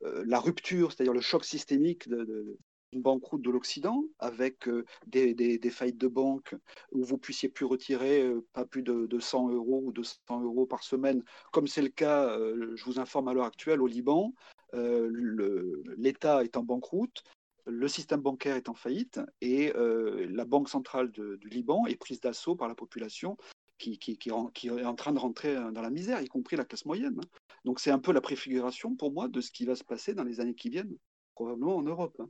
la 0.02 0.38
rupture, 0.38 0.92
c'est-à-dire 0.92 1.14
le 1.14 1.22
choc 1.22 1.44
systémique 1.44 2.08
de, 2.08 2.58
une 2.92 3.02
banqueroute 3.02 3.42
de 3.42 3.50
l'Occident, 3.50 4.04
avec 4.18 4.68
des, 5.06 5.34
des, 5.34 5.70
faillites 5.70 5.98
de 5.98 6.08
banque 6.08 6.54
où 6.92 7.04
vous 7.04 7.18
puissiez 7.18 7.48
plus 7.48 7.64
retirer 7.64 8.32
pas 8.52 8.64
plus 8.64 8.82
de, 8.82 9.06
de 9.06 9.20
100 9.20 9.50
euros 9.50 9.82
ou 9.84 9.92
200 9.92 10.42
euros 10.42 10.66
par 10.66 10.82
semaine, 10.82 11.22
comme 11.52 11.66
c'est 11.66 11.82
le 11.82 11.88
cas, 11.88 12.36
je 12.74 12.84
vous 12.84 12.98
informe 12.98 13.28
à 13.28 13.34
l'heure 13.34 13.44
actuelle, 13.44 13.80
au 13.80 13.86
Liban. 13.86 14.34
L'État 14.72 16.42
est 16.42 16.56
en 16.56 16.64
banqueroute, 16.64 17.22
le 17.66 17.88
système 17.88 18.20
bancaire 18.20 18.56
est 18.56 18.68
en 18.68 18.74
faillite 18.74 19.20
et 19.40 19.72
la 19.74 20.44
Banque 20.44 20.68
centrale 20.68 21.10
du 21.10 21.48
Liban 21.48 21.86
est 21.86 21.96
prise 21.96 22.20
d'assaut 22.20 22.56
par 22.56 22.68
la 22.68 22.74
population 22.74 23.36
qui, 23.78 23.98
est 24.26 24.32
en 24.32 24.94
train 24.94 25.12
de 25.12 25.18
rentrer 25.18 25.54
dans 25.54 25.82
la 25.82 25.90
misère, 25.90 26.20
y 26.20 26.28
compris 26.28 26.56
la 26.56 26.64
classe 26.64 26.84
moyenne. 26.84 27.18
Hein. 27.18 27.28
Donc 27.64 27.80
c'est 27.80 27.90
un 27.90 27.98
peu 27.98 28.12
la 28.12 28.20
préfiguration 28.20 28.94
pour 28.94 29.12
moi 29.12 29.28
de 29.28 29.40
ce 29.40 29.50
qui 29.50 29.64
va 29.64 29.74
se 29.74 29.84
passer 29.84 30.14
dans 30.14 30.24
les 30.24 30.40
années 30.40 30.54
qui 30.54 30.68
viennent, 30.68 30.96
probablement 31.34 31.76
en 31.76 31.82
Europe. 31.82 32.20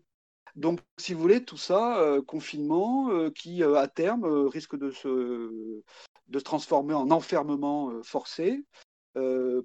Donc, 0.56 0.80
si 0.96 1.14
vous 1.14 1.20
voulez, 1.20 1.44
tout 1.44 1.56
ça, 1.56 2.00
euh, 2.00 2.22
confinement, 2.22 3.10
euh, 3.10 3.30
qui 3.30 3.62
euh, 3.62 3.74
à 3.76 3.88
terme 3.88 4.24
risque 4.46 4.76
de 4.76 4.90
se, 4.90 5.82
de 6.28 6.40
transformer 6.40 6.94
en 6.94 7.10
enfermement 7.10 8.02
forcé 8.02 8.64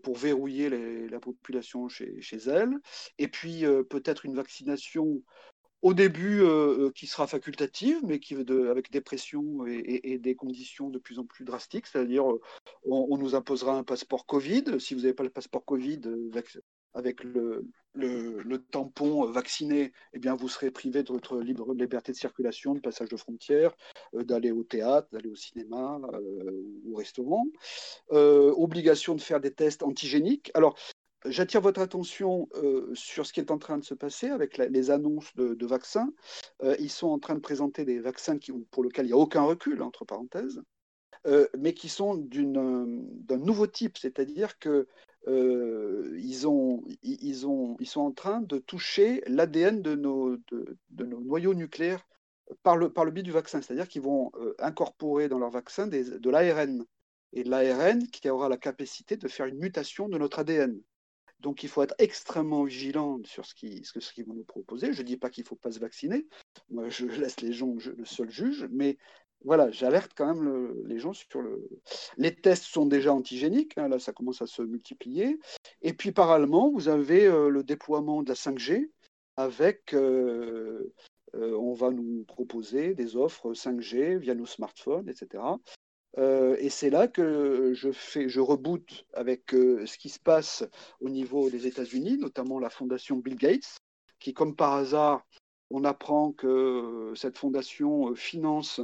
pour 0.02 0.18
verrouiller 0.18 0.70
la 1.08 1.20
population 1.20 1.88
chez, 1.88 2.20
chez, 2.20 2.38
elle, 2.48 2.74
et 3.20 3.28
puis 3.28 3.64
peut-être 3.92 4.26
une 4.26 4.34
vaccination 4.34 5.22
au 5.84 5.94
début 5.94 6.44
qui 6.96 7.06
sera 7.06 7.28
facultative, 7.28 8.00
mais 8.04 8.20
qui 8.20 8.34
avec 8.34 8.90
des 8.90 9.02
pressions 9.02 9.68
et, 9.68 10.18
des 10.18 10.36
conditions 10.36 10.90
de 10.90 10.98
plus 10.98 11.20
en 11.20 11.26
plus 11.26 11.46
drastiques, 11.46 11.86
c'est-à-dire 11.86 12.26
on, 12.26 12.40
on, 12.86 13.18
nous 13.20 13.36
imposera 13.36 13.78
un 13.78 13.84
passeport 13.84 14.26
Covid. 14.26 14.80
Si 14.80 14.96
vous 14.96 15.02
n'avez 15.02 15.14
pas 15.14 15.24
le 15.24 15.30
passeport 15.30 15.64
Covid 15.64 16.02
avec 16.96 17.24
le, 17.24 17.68
tampon 18.72 19.26
vacciné, 19.30 19.94
eh 20.14 20.20
bien 20.20 20.36
vous 20.36 20.50
serez 20.50 20.72
privé 20.72 21.04
de 21.04 21.14
votre 21.14 21.40
liberté 21.40 22.12
de 22.12 22.18
circulation, 22.18 22.74
de 22.74 22.80
passage 22.80 23.10
de 23.10 23.18
frontières, 23.18 23.76
d'aller 24.14 24.52
au 24.52 24.64
théâtre, 24.64 25.08
d'aller 25.12 25.30
au 25.30 25.36
cinéma 25.36 26.00
euh, 26.14 26.52
ou 26.84 26.94
au 26.94 26.98
restaurant. 26.98 27.46
obligation 28.10 29.14
de 29.14 29.22
faire 29.22 29.40
des 29.40 29.54
tests 29.54 29.84
antigéniques. 29.84 30.52
Alors 30.56 30.76
J'attire 31.28 31.62
votre 31.62 31.82
attention 31.82 32.48
euh, 32.56 32.92
sur 32.94 33.26
ce 33.26 33.34
qui 33.34 33.40
est 33.40 33.50
en 33.50 33.58
train 33.58 33.78
de 33.78 33.84
se 33.84 33.94
passer 33.94 34.30
avec 34.30 34.58
les 34.58 34.92
annonces 34.92 35.36
de, 35.36 35.66
vaccins. 35.66 36.14
Euh, 36.64 36.76
ils 36.80 36.92
sont 36.92 37.08
en 37.08 37.20
train 37.20 37.34
de 37.34 37.40
présenter 37.40 37.84
des 37.84 38.00
vaccins 38.00 38.38
qui, 38.38 38.52
pour 38.72 38.84
lesquels 38.84 39.06
il 39.06 39.10
n'y 39.10 39.14
a 39.14 39.18
aucun 39.18 39.42
recul, 39.42 39.82
entre 39.82 40.06
parenthèses, 40.06 40.62
euh, 41.26 41.48
mais 41.58 41.74
qui 41.74 41.90
sont 41.90 42.16
d'un 42.16 43.38
nouveau 43.38 43.66
type, 43.66 43.98
c'est-à-dire 43.98 44.60
que 44.60 44.88
euh, 45.28 46.16
ils, 46.22 46.48
ont, 46.48 46.84
ils, 47.04 47.48
ont, 47.48 47.78
ils 47.80 47.88
sont 47.88 48.02
en 48.02 48.12
train 48.12 48.42
de 48.42 48.58
toucher 48.58 49.24
l'ADN 49.28 49.82
de 49.82 49.96
nos, 49.96 50.38
de, 50.52 50.78
de 50.90 51.06
noyaux 51.06 51.54
nucléaires 51.54 52.06
par 52.64 52.78
le, 52.78 52.90
biais 53.12 53.24
du 53.24 53.32
vaccin, 53.32 53.62
c'est-à-dire 53.62 53.88
qu'ils 53.88 54.04
vont 54.04 54.32
euh, 54.36 54.54
incorporer 54.60 55.28
dans 55.28 55.40
leur 55.40 55.50
vaccin 55.50 55.88
de 55.88 56.30
l'ARN, 56.30 56.86
et 57.34 57.44
l'ARN 57.44 58.08
qui 58.08 58.30
aura 58.30 58.50
la 58.50 58.58
capacité 58.58 59.18
de 59.18 59.28
faire 59.28 59.48
une 59.48 59.58
mutation 59.58 60.08
de 60.10 60.18
notre 60.18 60.40
ADN. 60.40 60.80
Donc 61.40 61.64
il 61.64 61.70
faut 61.70 61.84
être 61.84 61.96
extrêmement 62.00 62.64
vigilant 62.64 63.20
sur 63.24 63.46
ce 63.46 63.54
qu'ils 63.54 64.26
vont 64.26 64.34
nous 64.34 64.46
proposer. 64.46 64.94
Je 64.94 65.02
ne 65.02 65.08
dis 65.08 65.18
pas 65.18 65.30
qu'il 65.30 65.44
ne 65.44 65.48
faut 65.48 65.56
pas 65.56 65.72
se 65.72 65.80
vacciner. 65.80 66.28
Moi, 66.70 66.90
je 66.90 67.06
laisse 67.06 67.42
les 67.42 67.52
gens 67.52 67.76
le 67.86 68.06
seul 68.06 68.30
juge. 68.32 68.68
Mais 68.72 68.98
voilà, 69.46 69.70
j'alerte 69.70 70.14
quand 70.16 70.26
même 70.26 70.44
le, 70.44 70.84
les 70.88 70.98
gens 70.98 71.14
sur 71.14 71.42
le. 71.42 71.70
Les 72.18 72.36
tests 72.36 72.66
sont 72.66 72.88
déjà 72.88 73.14
antigéniques. 73.14 73.78
Hein, 73.78 73.88
là, 73.88 74.00
ça 74.00 74.12
commence 74.12 74.42
à 74.42 74.48
se 74.48 74.64
multiplier. 74.64 75.40
Et 75.84 75.94
puis 75.94 76.12
parallèlement, 76.12 76.72
vous 76.72 76.90
avez 76.90 77.28
euh, 77.28 77.50
le 77.50 77.64
déploiement 77.64 78.24
de 78.24 78.30
la 78.30 78.36
5G 78.36 78.90
avec. 79.38 79.94
Euh, 79.94 80.92
euh, 81.36 81.56
on 81.58 81.74
va 81.74 81.92
nous 81.92 82.24
proposer 82.24 82.96
des 82.96 83.18
offres 83.18 83.54
5G 83.54 84.18
via 84.18 84.34
nos 84.34 84.46
smartphones, 84.46 85.10
etc. 85.10 85.44
Et 86.18 86.70
c'est 86.70 86.90
là 86.90 87.10
que 87.10 87.74
je, 87.74 87.92
fais, 87.92 88.30
je 88.30 88.40
reboot 88.40 89.06
avec 89.14 89.50
ce 89.52 89.98
qui 89.98 90.08
se 90.08 90.20
passe 90.20 90.64
au 91.02 91.10
niveau 91.10 91.50
des 91.50 91.68
États-Unis, 91.68 92.18
notamment 92.18 92.58
la 92.58 92.70
fondation 92.70 93.18
Bill 93.18 93.36
Gates, 93.36 93.80
qui, 94.20 94.34
comme 94.34 94.56
par 94.56 94.76
hasard, 94.76 95.26
on 95.72 95.84
apprend 95.84 96.32
que 96.32 97.12
cette 97.18 97.38
fondation 97.38 98.16
finance 98.16 98.80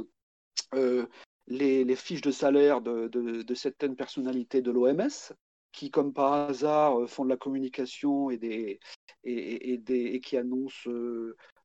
les, 1.46 1.84
les, 1.84 1.96
fiches 1.96 2.20
de 2.20 2.30
salaire 2.30 2.80
de, 2.80 3.54
certaines 3.54 3.96
personnalités 3.96 4.62
de 4.62 4.70
l'OMS, 4.70 5.34
qui, 5.72 5.90
comme 5.90 6.12
par 6.12 6.32
hasard, 6.32 7.08
font 7.08 7.24
de 7.24 7.30
la 7.30 7.36
communication 7.36 8.30
et, 8.30 8.78
qui 9.24 10.36
annoncent 10.36 10.90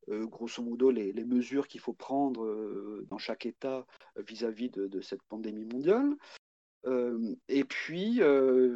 euh, 0.10 0.26
grosso 0.26 0.64
modo 0.64 0.90
les, 0.90 1.14
mesures 1.26 1.68
qu'il 1.68 1.82
faut 1.82 1.94
prendre 1.94 2.46
euh, 2.46 3.06
dans 3.10 3.18
chaque 3.18 3.46
État 3.46 3.86
vis-à-vis 4.16 4.70
-vis 4.70 4.90
de, 4.90 5.02
cette 5.02 5.22
pandémie 5.24 5.66
mondiale. 5.66 6.16
Euh, 6.86 7.36
et 7.50 7.66
puis, 7.66 8.22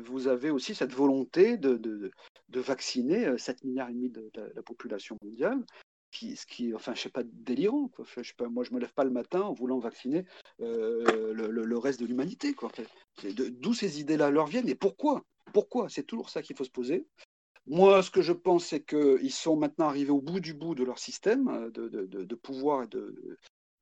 vous 0.04 0.28
avez 0.28 0.50
aussi 0.50 0.76
cette 0.76 0.94
volonté 0.94 1.58
de, 1.58 2.12
vacciner 2.50 3.38
7 3.38 3.64
milliards 3.64 3.92
de, 3.92 4.30
la 4.56 4.62
population 4.62 5.18
mondiale, 5.22 5.64
qui, 6.12 6.36
ce 6.36 6.46
qui, 6.46 6.74
enfin, 6.74 6.94
je 6.94 7.02
sais 7.02 7.10
pas, 7.10 7.24
délirant. 7.24 7.88
Quoi. 7.88 8.06
Je 8.06 8.22
sais 8.22 8.48
moi, 8.50 8.64
je 8.64 8.74
me 8.74 8.80
lève 8.80 8.94
pas 8.94 9.04
le 9.04 9.10
matin 9.10 9.42
en 9.42 9.54
voulant 9.54 9.80
vacciner 9.80 10.26
euh, 10.62 11.34
le, 11.34 11.78
reste 11.78 12.00
de 12.00 12.06
l'humanité. 12.06 12.56
D'où 13.24 13.74
ces 13.74 14.00
idées-là 14.00 14.30
leur 14.30 14.48
viennent 14.48 14.70
et 14.70 14.76
pourquoi? 14.76 15.24
Pourquoi? 15.54 15.90
C'est 15.90 16.04
toujours 16.04 16.30
ça 16.30 16.42
qu'il 16.42 16.56
faut 16.56 16.64
se 16.64 16.70
poser. 16.70 17.08
Moi, 17.68 18.02
ce 18.04 18.12
que 18.12 18.22
je 18.22 18.34
pense, 18.34 18.66
c'est 18.66 18.84
qu'ils 18.84 19.32
sont 19.32 19.56
maintenant 19.56 19.88
arrivés 19.88 20.12
au 20.12 20.22
bout 20.22 20.40
du 20.40 20.54
bout 20.54 20.76
de 20.76 20.84
leur 20.84 21.00
système 21.00 21.48
euh, 21.48 21.70
de, 21.72 22.36
pouvoir 22.36 22.88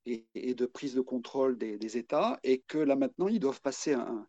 et 0.05 0.53
de, 0.53 0.65
prise 0.65 0.95
de 0.95 1.01
contrôle 1.01 1.57
des, 1.57 1.77
des, 1.77 1.97
États, 1.97 2.39
et 2.43 2.59
que 2.59 2.77
là 2.77 2.95
maintenant, 2.95 3.27
ils 3.27 3.39
doivent 3.39 3.61
passer 3.61 3.93
un, 3.93 4.27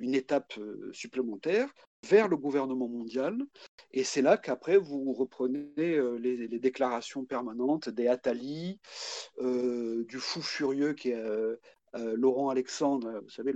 une 0.00 0.14
étape 0.14 0.52
euh, 0.58 0.90
supplémentaire 0.92 1.68
vers 2.08 2.28
le 2.28 2.36
gouvernement 2.36 2.88
mondial. 2.88 3.38
Et 3.92 4.04
c'est 4.04 4.22
là 4.22 4.36
qu'après, 4.36 4.76
vous 4.76 5.12
reprenez 5.12 5.68
euh, 5.78 6.16
les, 6.16 6.58
déclarations 6.58 7.24
permanentes 7.24 7.88
des 7.88 8.08
Attali, 8.08 8.80
euh, 9.38 10.04
du 10.04 10.18
fou 10.18 10.42
furieux 10.42 10.94
qui 10.94 11.10
est 11.10 11.22
Laurent 11.94 12.48
Alexandre, 12.48 13.20
vous 13.22 13.30
savez, 13.30 13.52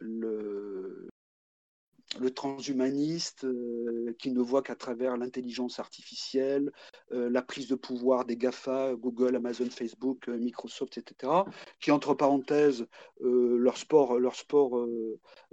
le, 0.00 1.08
le 2.20 2.30
transhumaniste 2.30 3.44
euh, 3.44 4.14
qui 4.18 4.32
ne 4.32 4.40
voit 4.40 4.62
qu'à 4.62 4.74
travers 4.74 5.16
l'intelligence 5.16 5.78
artificielle, 5.78 6.72
euh, 7.12 7.28
la 7.28 7.42
prise 7.42 7.68
de 7.68 7.74
pouvoir 7.74 8.24
des 8.24 8.36
GAFA, 8.36 8.94
Google, 8.94 9.36
Amazon, 9.36 9.68
Facebook, 9.70 10.28
euh, 10.28 10.38
Microsoft, 10.38 10.96
etc., 10.98 11.32
qui, 11.80 11.90
entre 11.90 12.14
parenthèses, 12.14 12.86
leur 13.20 13.76
sport, 13.76 14.18
leur 14.18 14.36
sport 14.36 14.86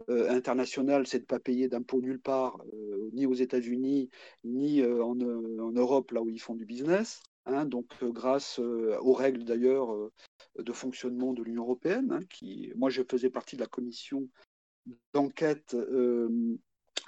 international, 0.07 1.07
c'est 1.07 1.19
de 1.19 1.23
ne 1.23 1.27
pas 1.27 1.39
payer 1.39 1.67
d'impôts 1.67 2.01
nulle 2.01 2.21
part, 2.21 2.59
ni 3.13 3.25
aux 3.25 3.33
États-Unis, 3.33 4.09
ni 4.43 4.83
en, 4.83 5.19
en, 5.19 5.71
Europe, 5.71 6.11
là 6.11 6.21
où 6.21 6.29
ils 6.29 6.39
font 6.39 6.55
du 6.55 6.65
business. 6.65 7.21
Hein, 7.45 7.65
donc, 7.65 7.87
grâce 8.03 8.59
aux 8.59 9.13
règles 9.13 9.43
d'ailleurs 9.43 9.89
de 10.57 10.73
fonctionnement 10.73 11.33
de 11.33 11.43
l'Union 11.43 11.63
européenne, 11.63 12.11
hein, 12.11 12.19
qui, 12.29 12.71
moi, 12.75 12.89
je 12.89 13.01
faisais 13.09 13.29
partie 13.29 13.55
de 13.55 13.61
la 13.61 13.67
commission 13.67 14.27
d'enquête 15.13 15.73
euh, 15.73 16.57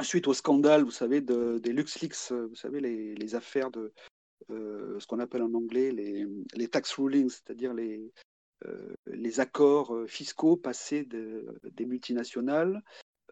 suite 0.02 0.28
au 0.28 0.34
scandale, 0.34 0.84
vous 0.84 0.92
savez, 0.92 1.22
de, 1.22 1.60
des 1.60 1.74
LuxLeaks, 1.74 2.32
vous 2.32 2.56
savez, 2.56 2.80
les, 2.80 3.36
affaires 3.36 3.72
de 3.72 3.94
euh, 4.50 5.00
ce 5.00 5.08
qu'on 5.08 5.20
appelle 5.20 5.44
en 5.44 5.54
anglais 5.54 5.92
les, 5.92 6.68
tax 6.68 6.94
rulings, 6.94 7.30
c'est-à-dire 7.30 7.74
les, 7.74 8.12
euh, 8.66 8.94
les 9.08 9.40
accords 9.40 9.96
fiscaux 10.08 10.58
passés 10.58 11.04
de, 11.04 11.46
des 11.64 11.86
multinationales 11.86 12.82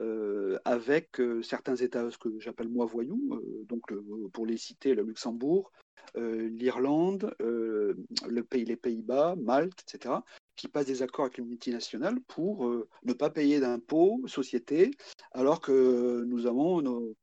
euh, 0.01 0.59
avec 0.65 1.21
euh, 1.21 1.41
certains 1.41 1.77
États, 1.77 2.11
ce 2.11 2.17
que 2.17 2.37
j'appelle 2.39 2.67
moi 2.67 2.85
voyous, 2.85 3.21
euh, 3.31 3.63
donc 3.69 3.93
pour 4.33 4.45
les 4.45 4.57
citer, 4.57 4.93
le 4.93 5.03
Luxembourg, 5.03 5.71
l'Irlande, 6.15 7.35
le 7.39 8.41
pays, 8.43 8.63
les 8.63 8.77
Pays-Bas, 8.77 9.35
Malte, 9.37 9.81
etc., 9.81 10.15
qui 10.55 10.67
passent 10.67 10.85
des 10.85 11.01
accords 11.01 11.25
avec 11.25 11.37
les 11.37 11.43
multinationales 11.43 12.19
pour 12.21 12.69
ne 13.03 13.13
pas 13.13 13.29
payer 13.29 13.59
d'impôts 13.59 14.21
sociétés, 14.27 14.91
alors 15.31 15.59
que 15.59 16.23
nous 16.25 16.47
avons 16.47 16.81
nos, 16.81 17.15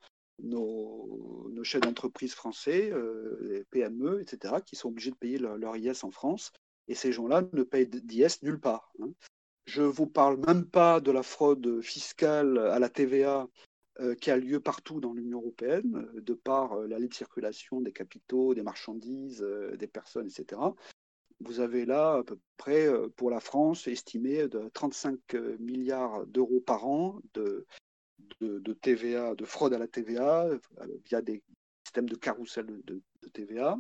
nos, 0.43 1.51
nos 1.53 1.64
chefs 1.64 1.80
d'entreprise 1.80 2.35
français, 2.35 2.93
les 3.41 3.64
PME, 3.64 4.20
etc., 4.20 4.57
qui 4.64 4.76
sont 4.76 4.89
obligés 4.89 5.11
de 5.11 5.16
payer 5.16 5.39
leur, 5.39 5.76
IS 5.76 6.05
en 6.05 6.11
France, 6.11 6.53
et 6.89 6.95
ces 6.95 7.12
gens-là 7.12 7.43
ne 7.53 7.62
payent 7.62 7.87
d'IS 7.87 8.43
nulle 8.43 8.61
part. 8.61 8.93
Hein. 9.01 9.12
Je 9.66 9.83
ne 9.83 9.87
vous 9.87 10.07
parle 10.07 10.39
même 10.47 10.64
pas 10.66 11.01
de 11.01 11.11
la 11.11 11.22
fraude 11.22 11.80
fiscale 11.83 12.59
à 12.59 12.78
la 12.78 12.89
TVA 12.89 13.49
euh, 14.01 14.14
qui 14.14 14.30
a 14.30 14.37
lieu 14.37 14.59
partout 14.59 15.01
dans 15.01 15.12
l'Union 15.12 15.41
européenne, 15.41 16.09
euh, 16.14 16.20
de 16.20 16.35
par 16.35 16.72
euh, 16.72 16.87
la 16.87 16.99
libre 16.99 17.14
circulation 17.14 17.80
des 17.80 17.93
capitaux, 17.93 18.55
des 18.55 18.62
marchandises, 18.62 19.43
euh, 19.43 19.76
des 19.76 19.87
personnes, 19.87 20.26
etc. 20.26 20.61
Vous 21.45 21.61
avez 21.61 21.84
là 21.84 22.14
à 22.14 22.22
peu 22.22 22.38
près 22.57 22.86
euh, 22.86 23.09
pour 23.16 23.30
la 23.30 23.40
France 23.40 23.86
estimé 23.86 24.49
de 24.49 24.68
35 24.74 25.34
milliards 25.59 26.26
d'euros 26.26 26.61
par 26.61 26.86
an 26.86 27.20
de, 27.34 27.66
de, 28.40 28.72
TVA, 28.72 29.34
de 29.34 29.45
fraude 29.45 29.74
à 29.74 29.78
la 29.78 29.88
TVA 29.88 30.49
via 31.05 31.22
des 31.22 31.43
systèmes 31.84 32.09
de 32.09 32.16
carrousel 32.16 32.66
de, 32.66 33.01
de 33.22 33.28
TVA. 33.28 33.78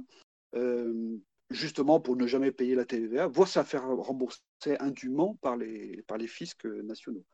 justement 1.50 2.00
pour 2.00 2.16
ne 2.16 2.26
jamais 2.26 2.52
payer 2.52 2.74
la 2.74 2.84
TVA, 2.84 3.26
voire 3.26 3.48
se 3.48 3.62
faire 3.62 3.86
rembourser 3.86 4.40
indûment 4.80 5.34
par 5.42 5.56
les, 5.56 6.02
par 6.02 6.18
les 6.18 6.26
fiscs 6.26 6.64
nationaux. 6.64 7.24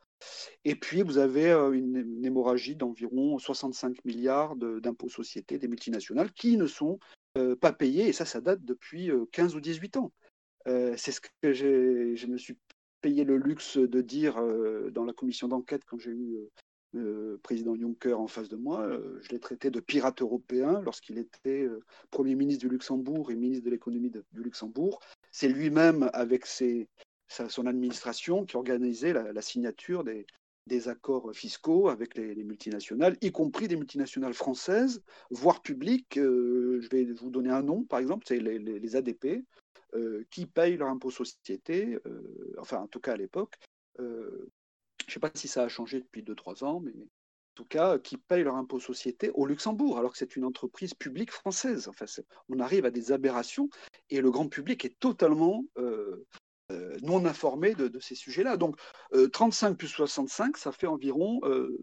Et 0.65 0.75
puis, 0.75 1.03
vous 1.03 1.19
avez 1.19 1.53
une, 1.53 2.25
hémorragie 2.25 2.77
d'environ 2.77 3.39
65 3.39 4.05
milliards 4.05 4.57
d'impôts 4.57 5.09
sociétés 5.09 5.59
des 5.59 5.69
multinationales 5.69 6.33
qui 6.33 6.57
ne 6.57 6.67
sont 6.67 6.99
pas 7.61 7.73
payés, 7.73 8.09
et 8.09 8.13
ça, 8.13 8.25
ça 8.25 8.41
date 8.41 8.65
depuis 8.65 9.11
15 9.33 9.55
ou 9.55 9.61
18 9.61 9.97
ans. 9.97 10.13
C'est 10.67 11.13
ce 11.13 11.21
que 11.21 11.53
je 11.53 12.27
me 12.27 12.37
suis 12.37 12.57
payé 13.01 13.25
le 13.25 13.37
luxe 13.37 13.79
de 13.79 14.01
dire 14.01 14.35
dans 14.93 15.05
la 15.05 15.13
commission 15.13 15.49
d'enquête 15.49 15.85
quand 15.87 15.99
j'ai 15.99 16.11
eu 16.11 16.39
le 16.93 17.39
président 17.43 17.77
Juncker 17.77 18.19
en 18.19 18.29
face 18.29 18.49
de 18.49 18.57
moi. 18.57 18.89
je 19.21 19.29
l'ai 19.31 19.41
traité 19.41 19.71
de 19.71 19.81
pirate 19.81 20.23
européen 20.23 20.81
lorsqu'il 20.83 21.19
était 21.19 21.69
Premier 22.11 22.35
ministre 22.35 22.61
du 22.61 22.71
Luxembourg 22.71 23.31
et 23.31 23.37
ministre 23.37 23.65
de 23.65 23.71
l'économie 23.71 24.11
du 24.11 24.43
Luxembourg. 24.43 25.01
C'est 25.31 25.49
lui-même, 25.49 26.11
avec 26.13 26.47
ses, 26.47 26.89
son 27.29 27.67
administration, 27.67 28.45
qui 28.45 28.57
organisait 28.57 29.13
la 29.13 29.43
signature 29.43 30.05
des, 30.05 30.27
des, 30.69 30.89
accords 30.89 31.35
fiscaux 31.35 31.89
avec 31.89 32.17
les, 32.17 32.45
multinationales, 32.45 33.17
y 33.21 33.33
compris 33.33 33.69
des 33.69 33.77
multinationales 33.77 34.35
françaises, 34.35 35.03
voire 35.31 35.63
publiques. 35.63 36.15
je 36.17 36.89
vais 36.89 37.05
vous 37.05 37.31
donner 37.31 37.51
un 37.51 37.63
nom, 37.63 37.83
par 37.85 37.99
exemple, 37.99 38.25
c'est 38.29 38.39
les, 38.39 38.97
ADP, 38.97 39.45
qui 40.31 40.47
payent 40.47 40.77
leur 40.77 40.89
impôt 40.89 41.11
société, 41.11 41.99
enfin 42.59 42.79
en 42.79 42.87
tout 42.87 43.01
cas 43.01 43.15
à 43.15 43.17
l'époque, 43.17 43.57
je 43.99 44.05
ne 44.05 45.15
sais 45.15 45.21
pas 45.21 45.31
si 45.35 45.49
ça 45.49 45.65
a 45.65 45.69
changé 45.69 46.01
depuis 46.01 46.23
2-3 46.23 46.65
ans, 46.65 46.81
mais 46.81 46.93
en 46.93 47.55
tout 47.55 47.65
cas, 47.65 47.99
qui 47.99 48.19
payent 48.19 48.45
leur 48.45 48.55
impôt 48.55 48.79
société 48.79 49.31
au 49.35 49.47
Luxembourg, 49.47 49.99
alors 49.99 50.13
que 50.13 50.19
c'est 50.19 50.37
une 50.37 50.45
entreprise 50.45 50.95
publique 50.95 51.33
française. 51.33 51.89
Enfin, 51.89 52.05
on 52.49 52.61
arrive 52.61 52.85
à 52.85 52.91
des 52.91 53.11
aberrations 53.11 53.69
et 54.11 54.21
le 54.21 54.31
grand 54.31 54.49
public 54.49 54.85
est 54.85 54.97
totalement 55.01 55.65
euh, 55.77 55.83
euh, 55.83 56.27
non 57.03 57.25
informé 57.25 57.75
de, 57.75 57.99
ces 58.01 58.15
sujets-là. 58.15 58.57
Donc, 58.57 58.77
35 59.33 59.71
euh, 59.71 59.75
plus 59.75 59.89
65, 59.89 60.57
ça 60.57 60.73
fait 60.73 60.87
environ 60.87 61.41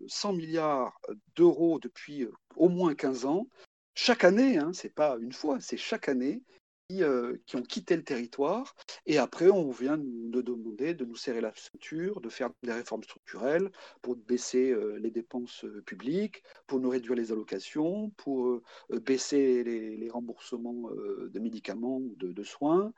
100 0.08 0.34
milliards 0.34 1.00
d'euros 1.36 1.80
depuis 1.80 2.28
au 2.56 2.70
moins 2.70 2.96
15 2.96 3.26
ans. 3.26 3.48
Chaque 3.96 4.24
année, 4.24 4.58
hein, 4.58 4.74
ce 4.74 4.88
n'est 4.88 4.94
pas 4.94 5.18
une 5.22 5.32
fois, 5.32 5.60
c'est 5.62 5.78
chaque 5.78 6.10
année, 6.10 6.44
euh, 6.92 7.38
qui, 7.48 7.56
ont 7.56 7.64
quitté 7.64 7.96
le 7.96 8.04
territoire. 8.04 8.76
Et 9.08 9.18
après, 9.18 9.50
on 9.50 9.72
vient 9.72 9.98
nous 9.98 10.44
demander 10.44 10.94
de 10.94 11.04
nous 11.04 11.16
serrer 11.16 11.42
la 11.42 11.52
ceinture, 11.56 12.22
de 12.22 12.30
faire 12.30 12.52
des 12.62 12.74
réformes 12.74 13.02
structurelles 13.02 13.72
pour 14.04 14.16
baisser 14.16 14.70
euh, 14.70 15.00
les 15.00 15.10
dépenses 15.10 15.66
euh, 15.66 15.82
publiques, 15.82 16.44
pour 16.68 16.80
nous 16.80 16.90
réduire 16.90 17.16
les 17.16 17.32
allocations, 17.32 18.12
pour 18.12 18.62
baisser 19.02 19.64
les, 19.64 20.10
remboursements 20.12 20.92
de 20.92 21.40
médicaments 21.40 21.98
ou 21.98 22.16
de, 22.16 22.44
soins, 22.44 22.94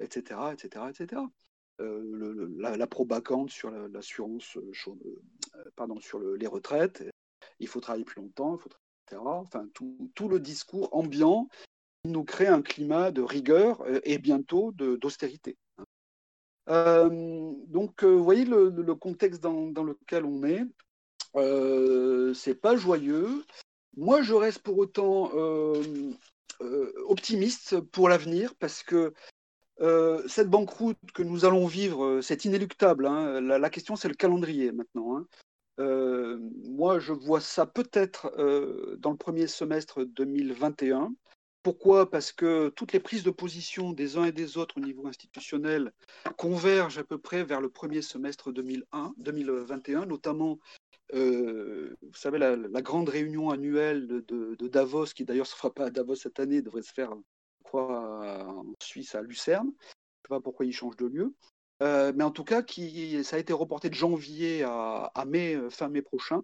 etc., 0.00 0.40
etc., 0.52 0.86
etc. 0.88 1.22
la, 1.78 2.76
la, 2.76 2.88
sur 3.48 3.70
l'assurance, 3.70 4.58
pardon, 5.76 6.00
sur 6.00 6.18
les 6.18 6.46
retraites, 6.46 7.04
il 7.58 7.68
faut 7.68 7.80
travailler 7.80 8.04
plus 8.04 8.22
longtemps, 8.22 8.56
il 8.56 8.62
faut. 8.62 8.70
Enfin, 9.16 9.66
tout, 10.14 10.28
le 10.28 10.38
discours 10.38 10.88
ambiant 10.92 11.48
nous 12.04 12.24
crée 12.24 12.46
un 12.46 12.62
climat 12.62 13.10
de 13.10 13.22
rigueur 13.22 13.82
euh, 13.82 14.00
et 14.04 14.18
bientôt 14.18 14.72
d'austérité. 14.72 15.56
Euh, 16.70 17.52
donc, 17.66 18.04
euh, 18.04 18.08
vous 18.08 18.24
voyez 18.24 18.44
le, 18.44 18.94
contexte 18.94 19.40
dans, 19.40 19.70
lequel 19.82 20.24
on 20.24 20.44
est. 20.44 20.62
Euh, 21.36 22.32
c'est 22.34 22.54
pas 22.54 22.76
joyeux. 22.76 23.44
Moi, 23.96 24.22
je 24.22 24.34
reste 24.34 24.60
pour 24.60 24.78
autant 24.78 25.30
optimiste 27.08 27.80
pour 27.80 28.08
l'avenir 28.08 28.54
parce 28.56 28.82
que 28.82 29.12
cette 30.28 30.48
banqueroute 30.48 30.98
que 31.14 31.22
nous 31.22 31.44
allons 31.44 31.66
vivre, 31.66 32.20
c'est 32.20 32.44
inéluctable. 32.44 33.06
Hein. 33.06 33.40
La, 33.40 33.70
question, 33.70 33.96
c'est 33.96 34.08
le 34.08 34.14
calendrier 34.14 34.70
maintenant. 34.70 35.16
Hein. 35.16 35.26
moi, 36.68 37.00
je 37.00 37.12
vois 37.12 37.40
ça 37.40 37.66
peut-être 37.66 38.32
dans 38.98 39.10
le 39.10 39.16
premier 39.16 39.48
semestre 39.48 40.04
2021. 40.04 41.12
Pourquoi? 41.62 42.10
Parce 42.10 42.32
que 42.32 42.70
toutes 42.70 42.92
les 42.92 43.00
prises 43.00 43.22
de 43.22 43.30
position 43.30 43.92
des 43.92 44.16
uns 44.16 44.24
et 44.24 44.32
des 44.32 44.56
autres 44.56 44.78
au 44.78 44.80
niveau 44.80 45.06
institutionnel 45.06 45.92
convergent 46.38 46.98
à 46.98 47.04
peu 47.04 47.18
près 47.18 47.44
vers 47.44 47.60
le 47.60 47.68
premier 47.68 48.00
semestre 48.00 48.50
2001, 48.50 49.12
2021, 49.18 50.06
notamment, 50.06 50.58
euh, 51.12 51.94
vous 52.00 52.14
savez, 52.14 52.38
la, 52.38 52.56
grande 52.80 53.10
réunion 53.10 53.50
annuelle 53.50 54.06
de, 54.06 54.68
Davos, 54.68 55.06
qui 55.14 55.26
d'ailleurs 55.26 55.44
ne 55.44 55.50
se 55.50 55.54
fera 55.54 55.72
pas 55.72 55.86
à 55.86 55.90
Davos 55.90 56.14
cette 56.14 56.40
année, 56.40 56.62
devrait 56.62 56.82
se 56.82 56.94
faire, 56.94 57.14
quoi, 57.62 58.46
en 58.48 58.64
Suisse, 58.82 59.14
à 59.14 59.20
Lucerne. 59.20 59.70
Je 59.76 59.80
ne 59.80 59.82
sais 59.82 60.28
pas 60.30 60.40
pourquoi 60.40 60.64
il 60.64 60.72
change 60.72 60.96
de 60.96 61.06
lieu. 61.06 61.34
Euh, 61.82 62.12
mais 62.16 62.24
en 62.24 62.30
tout 62.30 62.44
cas, 62.44 62.62
qui, 62.62 63.22
ça 63.22 63.36
a 63.36 63.38
été 63.38 63.52
reporté 63.52 63.90
de 63.90 63.94
janvier 63.94 64.62
à, 64.64 65.24
mai, 65.26 65.56
euh, 65.56 65.68
fin 65.68 65.88
mai 65.88 66.00
prochain. 66.00 66.42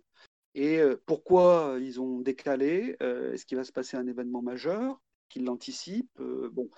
Et 0.55 0.81
pourquoi 1.05 1.77
ils 1.83 2.01
ont 2.01 2.21
décalé? 2.21 2.97
Est-ce 3.01 3.45
qu'il 3.45 3.59
va 3.59 3.65
se 3.65 3.73
passer 3.73 3.99
un 3.99 4.07
événement 4.07 4.41
majeur? 4.41 4.99
Qui 5.29 5.41
l'anticipe. 5.41 6.11
Euh, 6.21 6.49
bon, 6.53 6.71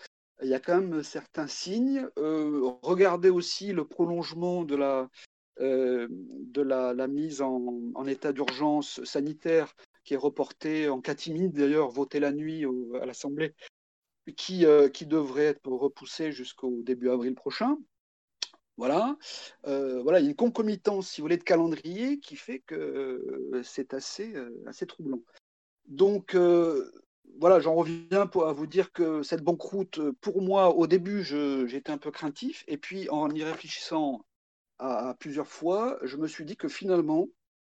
il 0.43 0.49
y 0.49 0.55
a 0.55 0.61
quand 0.61 0.81
même 0.81 1.03
certains 1.03 1.47
signes. 1.47 2.09
Euh, 2.19 2.61
regardez 2.83 3.31
aussi 3.31 3.73
le 3.73 3.87
prolongement 3.87 4.65
de 4.65 4.77
la, 4.77 5.09
euh, 5.61 6.07
de 6.11 6.63
la, 6.63 7.09
mise 7.09 7.43
en, 7.43 8.07
état 8.07 8.33
d'urgence 8.33 9.03
sanitaire 9.05 9.75
qui 10.05 10.15
est 10.15 10.19
reportée 10.19 10.89
en 10.89 11.01
catimine, 11.01 11.51
d'ailleurs, 11.51 11.91
votée 11.91 12.21
la 12.21 12.33
nuit 12.33 12.65
à 13.01 13.05
l'Assemblée, 13.05 13.55
qui, 14.37 14.65
qui 14.95 15.07
devrait 15.07 15.45
être 15.45 15.69
repoussée 15.69 16.33
jusqu'au 16.33 16.83
début 16.83 17.11
avril 17.11 17.35
prochain. 17.35 17.77
Voilà. 18.79 19.19
voilà, 19.65 20.21
il 20.21 20.25
y 20.25 20.27
a 20.29 20.31
une 20.31 20.37
concomitance, 20.37 21.11
si 21.11 21.21
vous 21.21 21.25
voulez, 21.25 21.37
de 21.37 21.43
calendrier 21.43 22.21
qui 22.21 22.37
fait 22.37 22.61
que 22.61 23.61
c'est 23.65 23.93
assez, 23.93 24.33
assez 24.67 24.87
troublant. 24.87 25.21
Donc, 25.89 26.35
voilà, 27.39 27.61
j'en 27.61 27.75
reviens 27.75 28.27
pour, 28.27 28.53
vous 28.53 28.67
dire 28.67 28.93
que 28.93 29.23
cette 29.23 29.43
banqueroute, 29.43 30.01
pour 30.21 30.43
moi, 30.43 30.75
au 30.75 30.87
début, 30.87 31.23
j'étais 31.23 31.91
un 31.91 31.99
peu 31.99 32.11
craintif. 32.11 32.65
Et 32.67 32.77
puis, 32.79 33.09
en 33.11 33.31
y 33.31 33.45
réfléchissant 33.45 34.25
à, 34.79 35.15
plusieurs 35.19 35.47
fois, 35.47 35.99
je 36.03 36.17
me 36.17 36.27
suis 36.27 36.45
dit 36.45 36.57
que 36.57 36.69
finalement, 36.69 37.29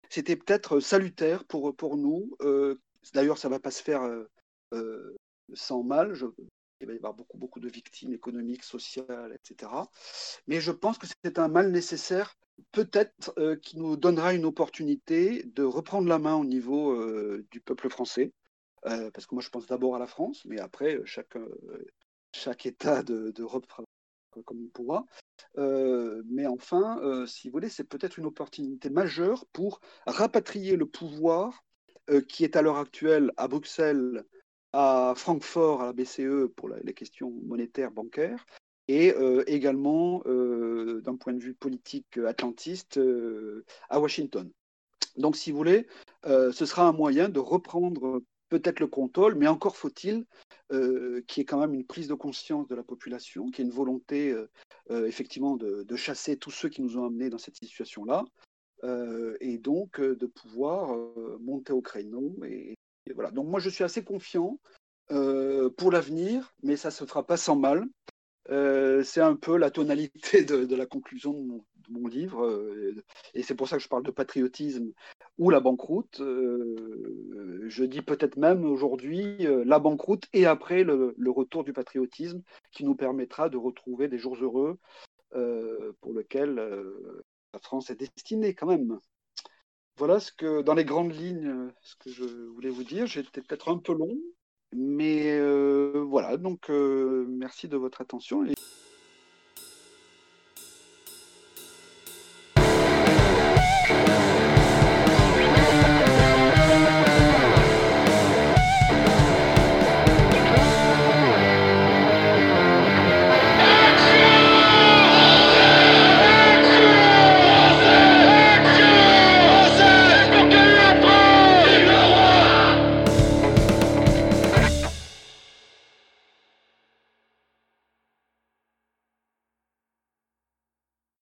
c'était 0.10 0.36
peut-être 0.36 0.80
salutaire 0.80 1.46
pour, 1.46 1.98
nous. 1.98 2.36
Euh, 2.42 2.76
d'ailleurs, 3.14 3.38
ça 3.38 3.48
ne 3.48 3.54
va 3.54 3.60
pas 3.60 3.72
se 3.72 3.82
faire 3.82 4.04
euh, 4.04 4.30
euh, 4.74 5.16
sans 5.54 5.84
mal. 5.84 6.14
il 6.82 6.88
va 6.88 6.94
y 6.94 6.98
avoir 6.98 7.14
beaucoup, 7.14 7.38
beaucoup 7.38 7.60
de 7.60 7.70
victimes 7.70 8.14
économiques, 8.14 8.64
sociales, 8.64 9.34
etc. 9.34 9.72
Mais 10.48 10.60
je 10.60 10.72
pense 10.72 10.98
que 10.98 11.08
c'est 11.24 11.40
un 11.40 11.48
mal 11.48 11.72
nécessaire, 11.72 12.36
peut-être, 12.72 13.34
qui 13.62 13.78
nous 13.78 13.96
donnera 13.96 14.34
une 14.34 14.46
opportunité 14.46 15.44
de 15.44 15.64
reprendre 15.64 16.08
la 16.08 16.20
main 16.20 16.36
au 16.36 16.46
niveau 16.46 16.96
du 17.50 17.62
peuple 17.62 17.90
français 17.90 18.34
euh, 18.86 19.10
parce 19.12 19.26
que 19.26 19.36
moi 19.36 19.42
je 19.42 19.50
pense 19.50 19.66
d'abord 19.68 19.96
à 19.96 20.00
la 20.00 20.08
France, 20.08 20.44
mais 20.46 20.60
après 20.60 20.98
euh, 20.98 21.06
chaque, 21.06 21.38
euh, 21.38 21.86
chaque 22.34 22.66
État 22.66 23.02
d'Europe 23.04 23.66
de, 24.36 24.42
comme 24.42 24.62
il 24.62 24.70
pourra. 24.70 25.06
mais 25.56 26.48
enfin, 26.48 27.26
si 27.28 27.48
vous 27.48 27.54
voulez, 27.54 27.70
c'est 27.70 27.84
peut-être 27.84 28.18
une 28.18 28.26
opportunité 28.26 28.90
majeure 28.90 29.46
pour 29.54 29.80
rapatrier 30.08 30.76
le 30.76 30.88
pouvoir 30.88 31.64
qui 32.28 32.44
est 32.44 32.56
à 32.56 32.64
l'heure 32.64 32.78
actuelle 32.78 33.32
à 33.38 33.48
Bruxelles, 33.48 34.26
à 34.74 35.14
Francfort, 35.16 35.84
à 35.84 35.86
la 35.86 35.94
BCE 35.94 36.52
pour 36.56 36.70
les 36.70 36.94
questions 36.96 37.30
monétaires, 37.46 37.92
bancaires, 37.92 38.44
et 38.88 39.14
également, 39.46 40.24
d'un 40.26 41.16
point 41.16 41.34
de 41.34 41.44
vue 41.44 41.54
politique 41.54 42.18
atlantiste, 42.18 43.00
à 43.90 44.00
Washington. 44.00 44.52
Donc, 45.18 45.36
si 45.36 45.52
vous 45.52 45.58
voulez, 45.58 45.86
ce 46.26 46.66
sera 46.66 46.88
un 46.88 46.94
moyen 46.94 47.30
de 47.30 47.40
reprendre 47.40 48.24
peut-être 48.60 48.80
le 48.80 48.88
contrôle, 48.88 49.34
mais 49.36 49.48
encore 49.48 49.76
faut-il 49.78 50.26
euh, 50.72 51.24
qu'il 51.28 51.42
y 51.42 51.44
ait 51.44 51.46
quand 51.46 51.60
même 51.60 51.74
une 51.74 51.86
prise 51.86 52.08
de 52.08 52.14
conscience 52.14 52.68
de 52.68 52.76
la 52.76 52.84
population, 52.84 53.50
qu'il 53.50 53.66
y 53.66 53.68
ait 53.68 53.72
une 53.72 53.76
volonté 53.76 54.32
euh, 54.32 54.48
euh, 54.92 55.08
effectivement 55.08 55.56
de, 55.56 55.96
chasser 55.96 56.38
tous 56.38 56.52
ceux 56.52 56.70
qui 56.70 56.84
nous 56.84 56.98
ont 56.98 57.06
amenés 57.06 57.32
dans 57.32 57.40
cette 57.40 57.58
situation-là, 57.58 58.24
et 59.40 59.58
donc 59.58 60.02
de 60.02 60.26
pouvoir 60.26 60.98
monter 61.40 61.72
au 61.72 61.82
créneau. 61.82 62.36
Et, 62.46 62.76
voilà. 63.16 63.32
Donc 63.32 63.48
moi 63.48 63.62
je 63.62 63.70
suis 63.70 63.86
assez 63.86 64.04
confiant 64.04 64.60
pour 65.08 65.92
l'avenir, 65.92 66.54
mais 66.64 66.76
ça 66.76 66.92
se 66.92 67.06
fera 67.06 67.26
pas 67.26 67.38
sans 67.38 67.56
mal. 67.56 67.86
c'est 68.50 69.22
un 69.22 69.36
peu 69.36 69.58
la 69.58 69.72
tonalité 69.72 70.44
de, 70.44 70.76
la 70.76 70.86
conclusion 70.86 71.32
de 71.34 71.92
mon, 71.92 72.08
livre, 72.08 72.44
et 73.34 73.42
c'est 73.42 73.56
pour 73.56 73.70
ça 73.70 73.78
que 73.78 73.84
je 73.84 73.88
parle 73.88 74.04
de 74.04 74.12
patriotisme 74.12 74.92
ou 75.38 75.50
la 75.50 75.60
banqueroute. 75.60 76.20
Euh, 76.22 77.66
je 77.68 77.84
dis 77.84 78.02
peut-être 78.02 78.38
même 78.38 78.66
aujourd'hui 78.66 79.46
euh, 79.46 79.64
la 79.66 79.80
banqueroute 79.80 80.26
et 80.34 80.46
après 80.46 80.84
le, 80.84 81.16
retour 81.30 81.64
du 81.64 81.74
patriotisme 81.74 82.42
qui 82.72 82.84
nous 82.84 82.96
permettra 82.96 83.50
de 83.50 83.58
retrouver 83.58 84.08
des 84.08 84.18
jours 84.18 84.36
heureux 84.36 84.80
euh, 85.36 85.94
pour 86.02 86.14
lesquels 86.14 86.56
la 86.56 87.60
France 87.60 87.90
est 87.90 88.00
destinée 88.00 88.54
quand 88.54 88.68
même. 88.68 89.00
Voilà 89.98 90.20
ce 90.20 90.32
que, 90.32 90.62
dans 90.62 90.74
les 90.74 90.86
grandes 90.86 91.14
lignes, 91.14 91.72
ce 91.82 91.96
que 91.98 92.10
je 92.10 92.24
voulais 92.24 92.70
vous 92.70 92.84
dire. 92.84 93.06
J'étais 93.06 93.42
peut-être 93.42 93.70
un 93.70 93.78
peu 93.78 93.94
long, 93.94 94.18
Mais 94.76 95.40
voilà, 96.02 96.38
donc 96.38 96.70
merci 96.70 97.68
de 97.68 97.78
votre 97.78 98.02
attention. 98.02 98.44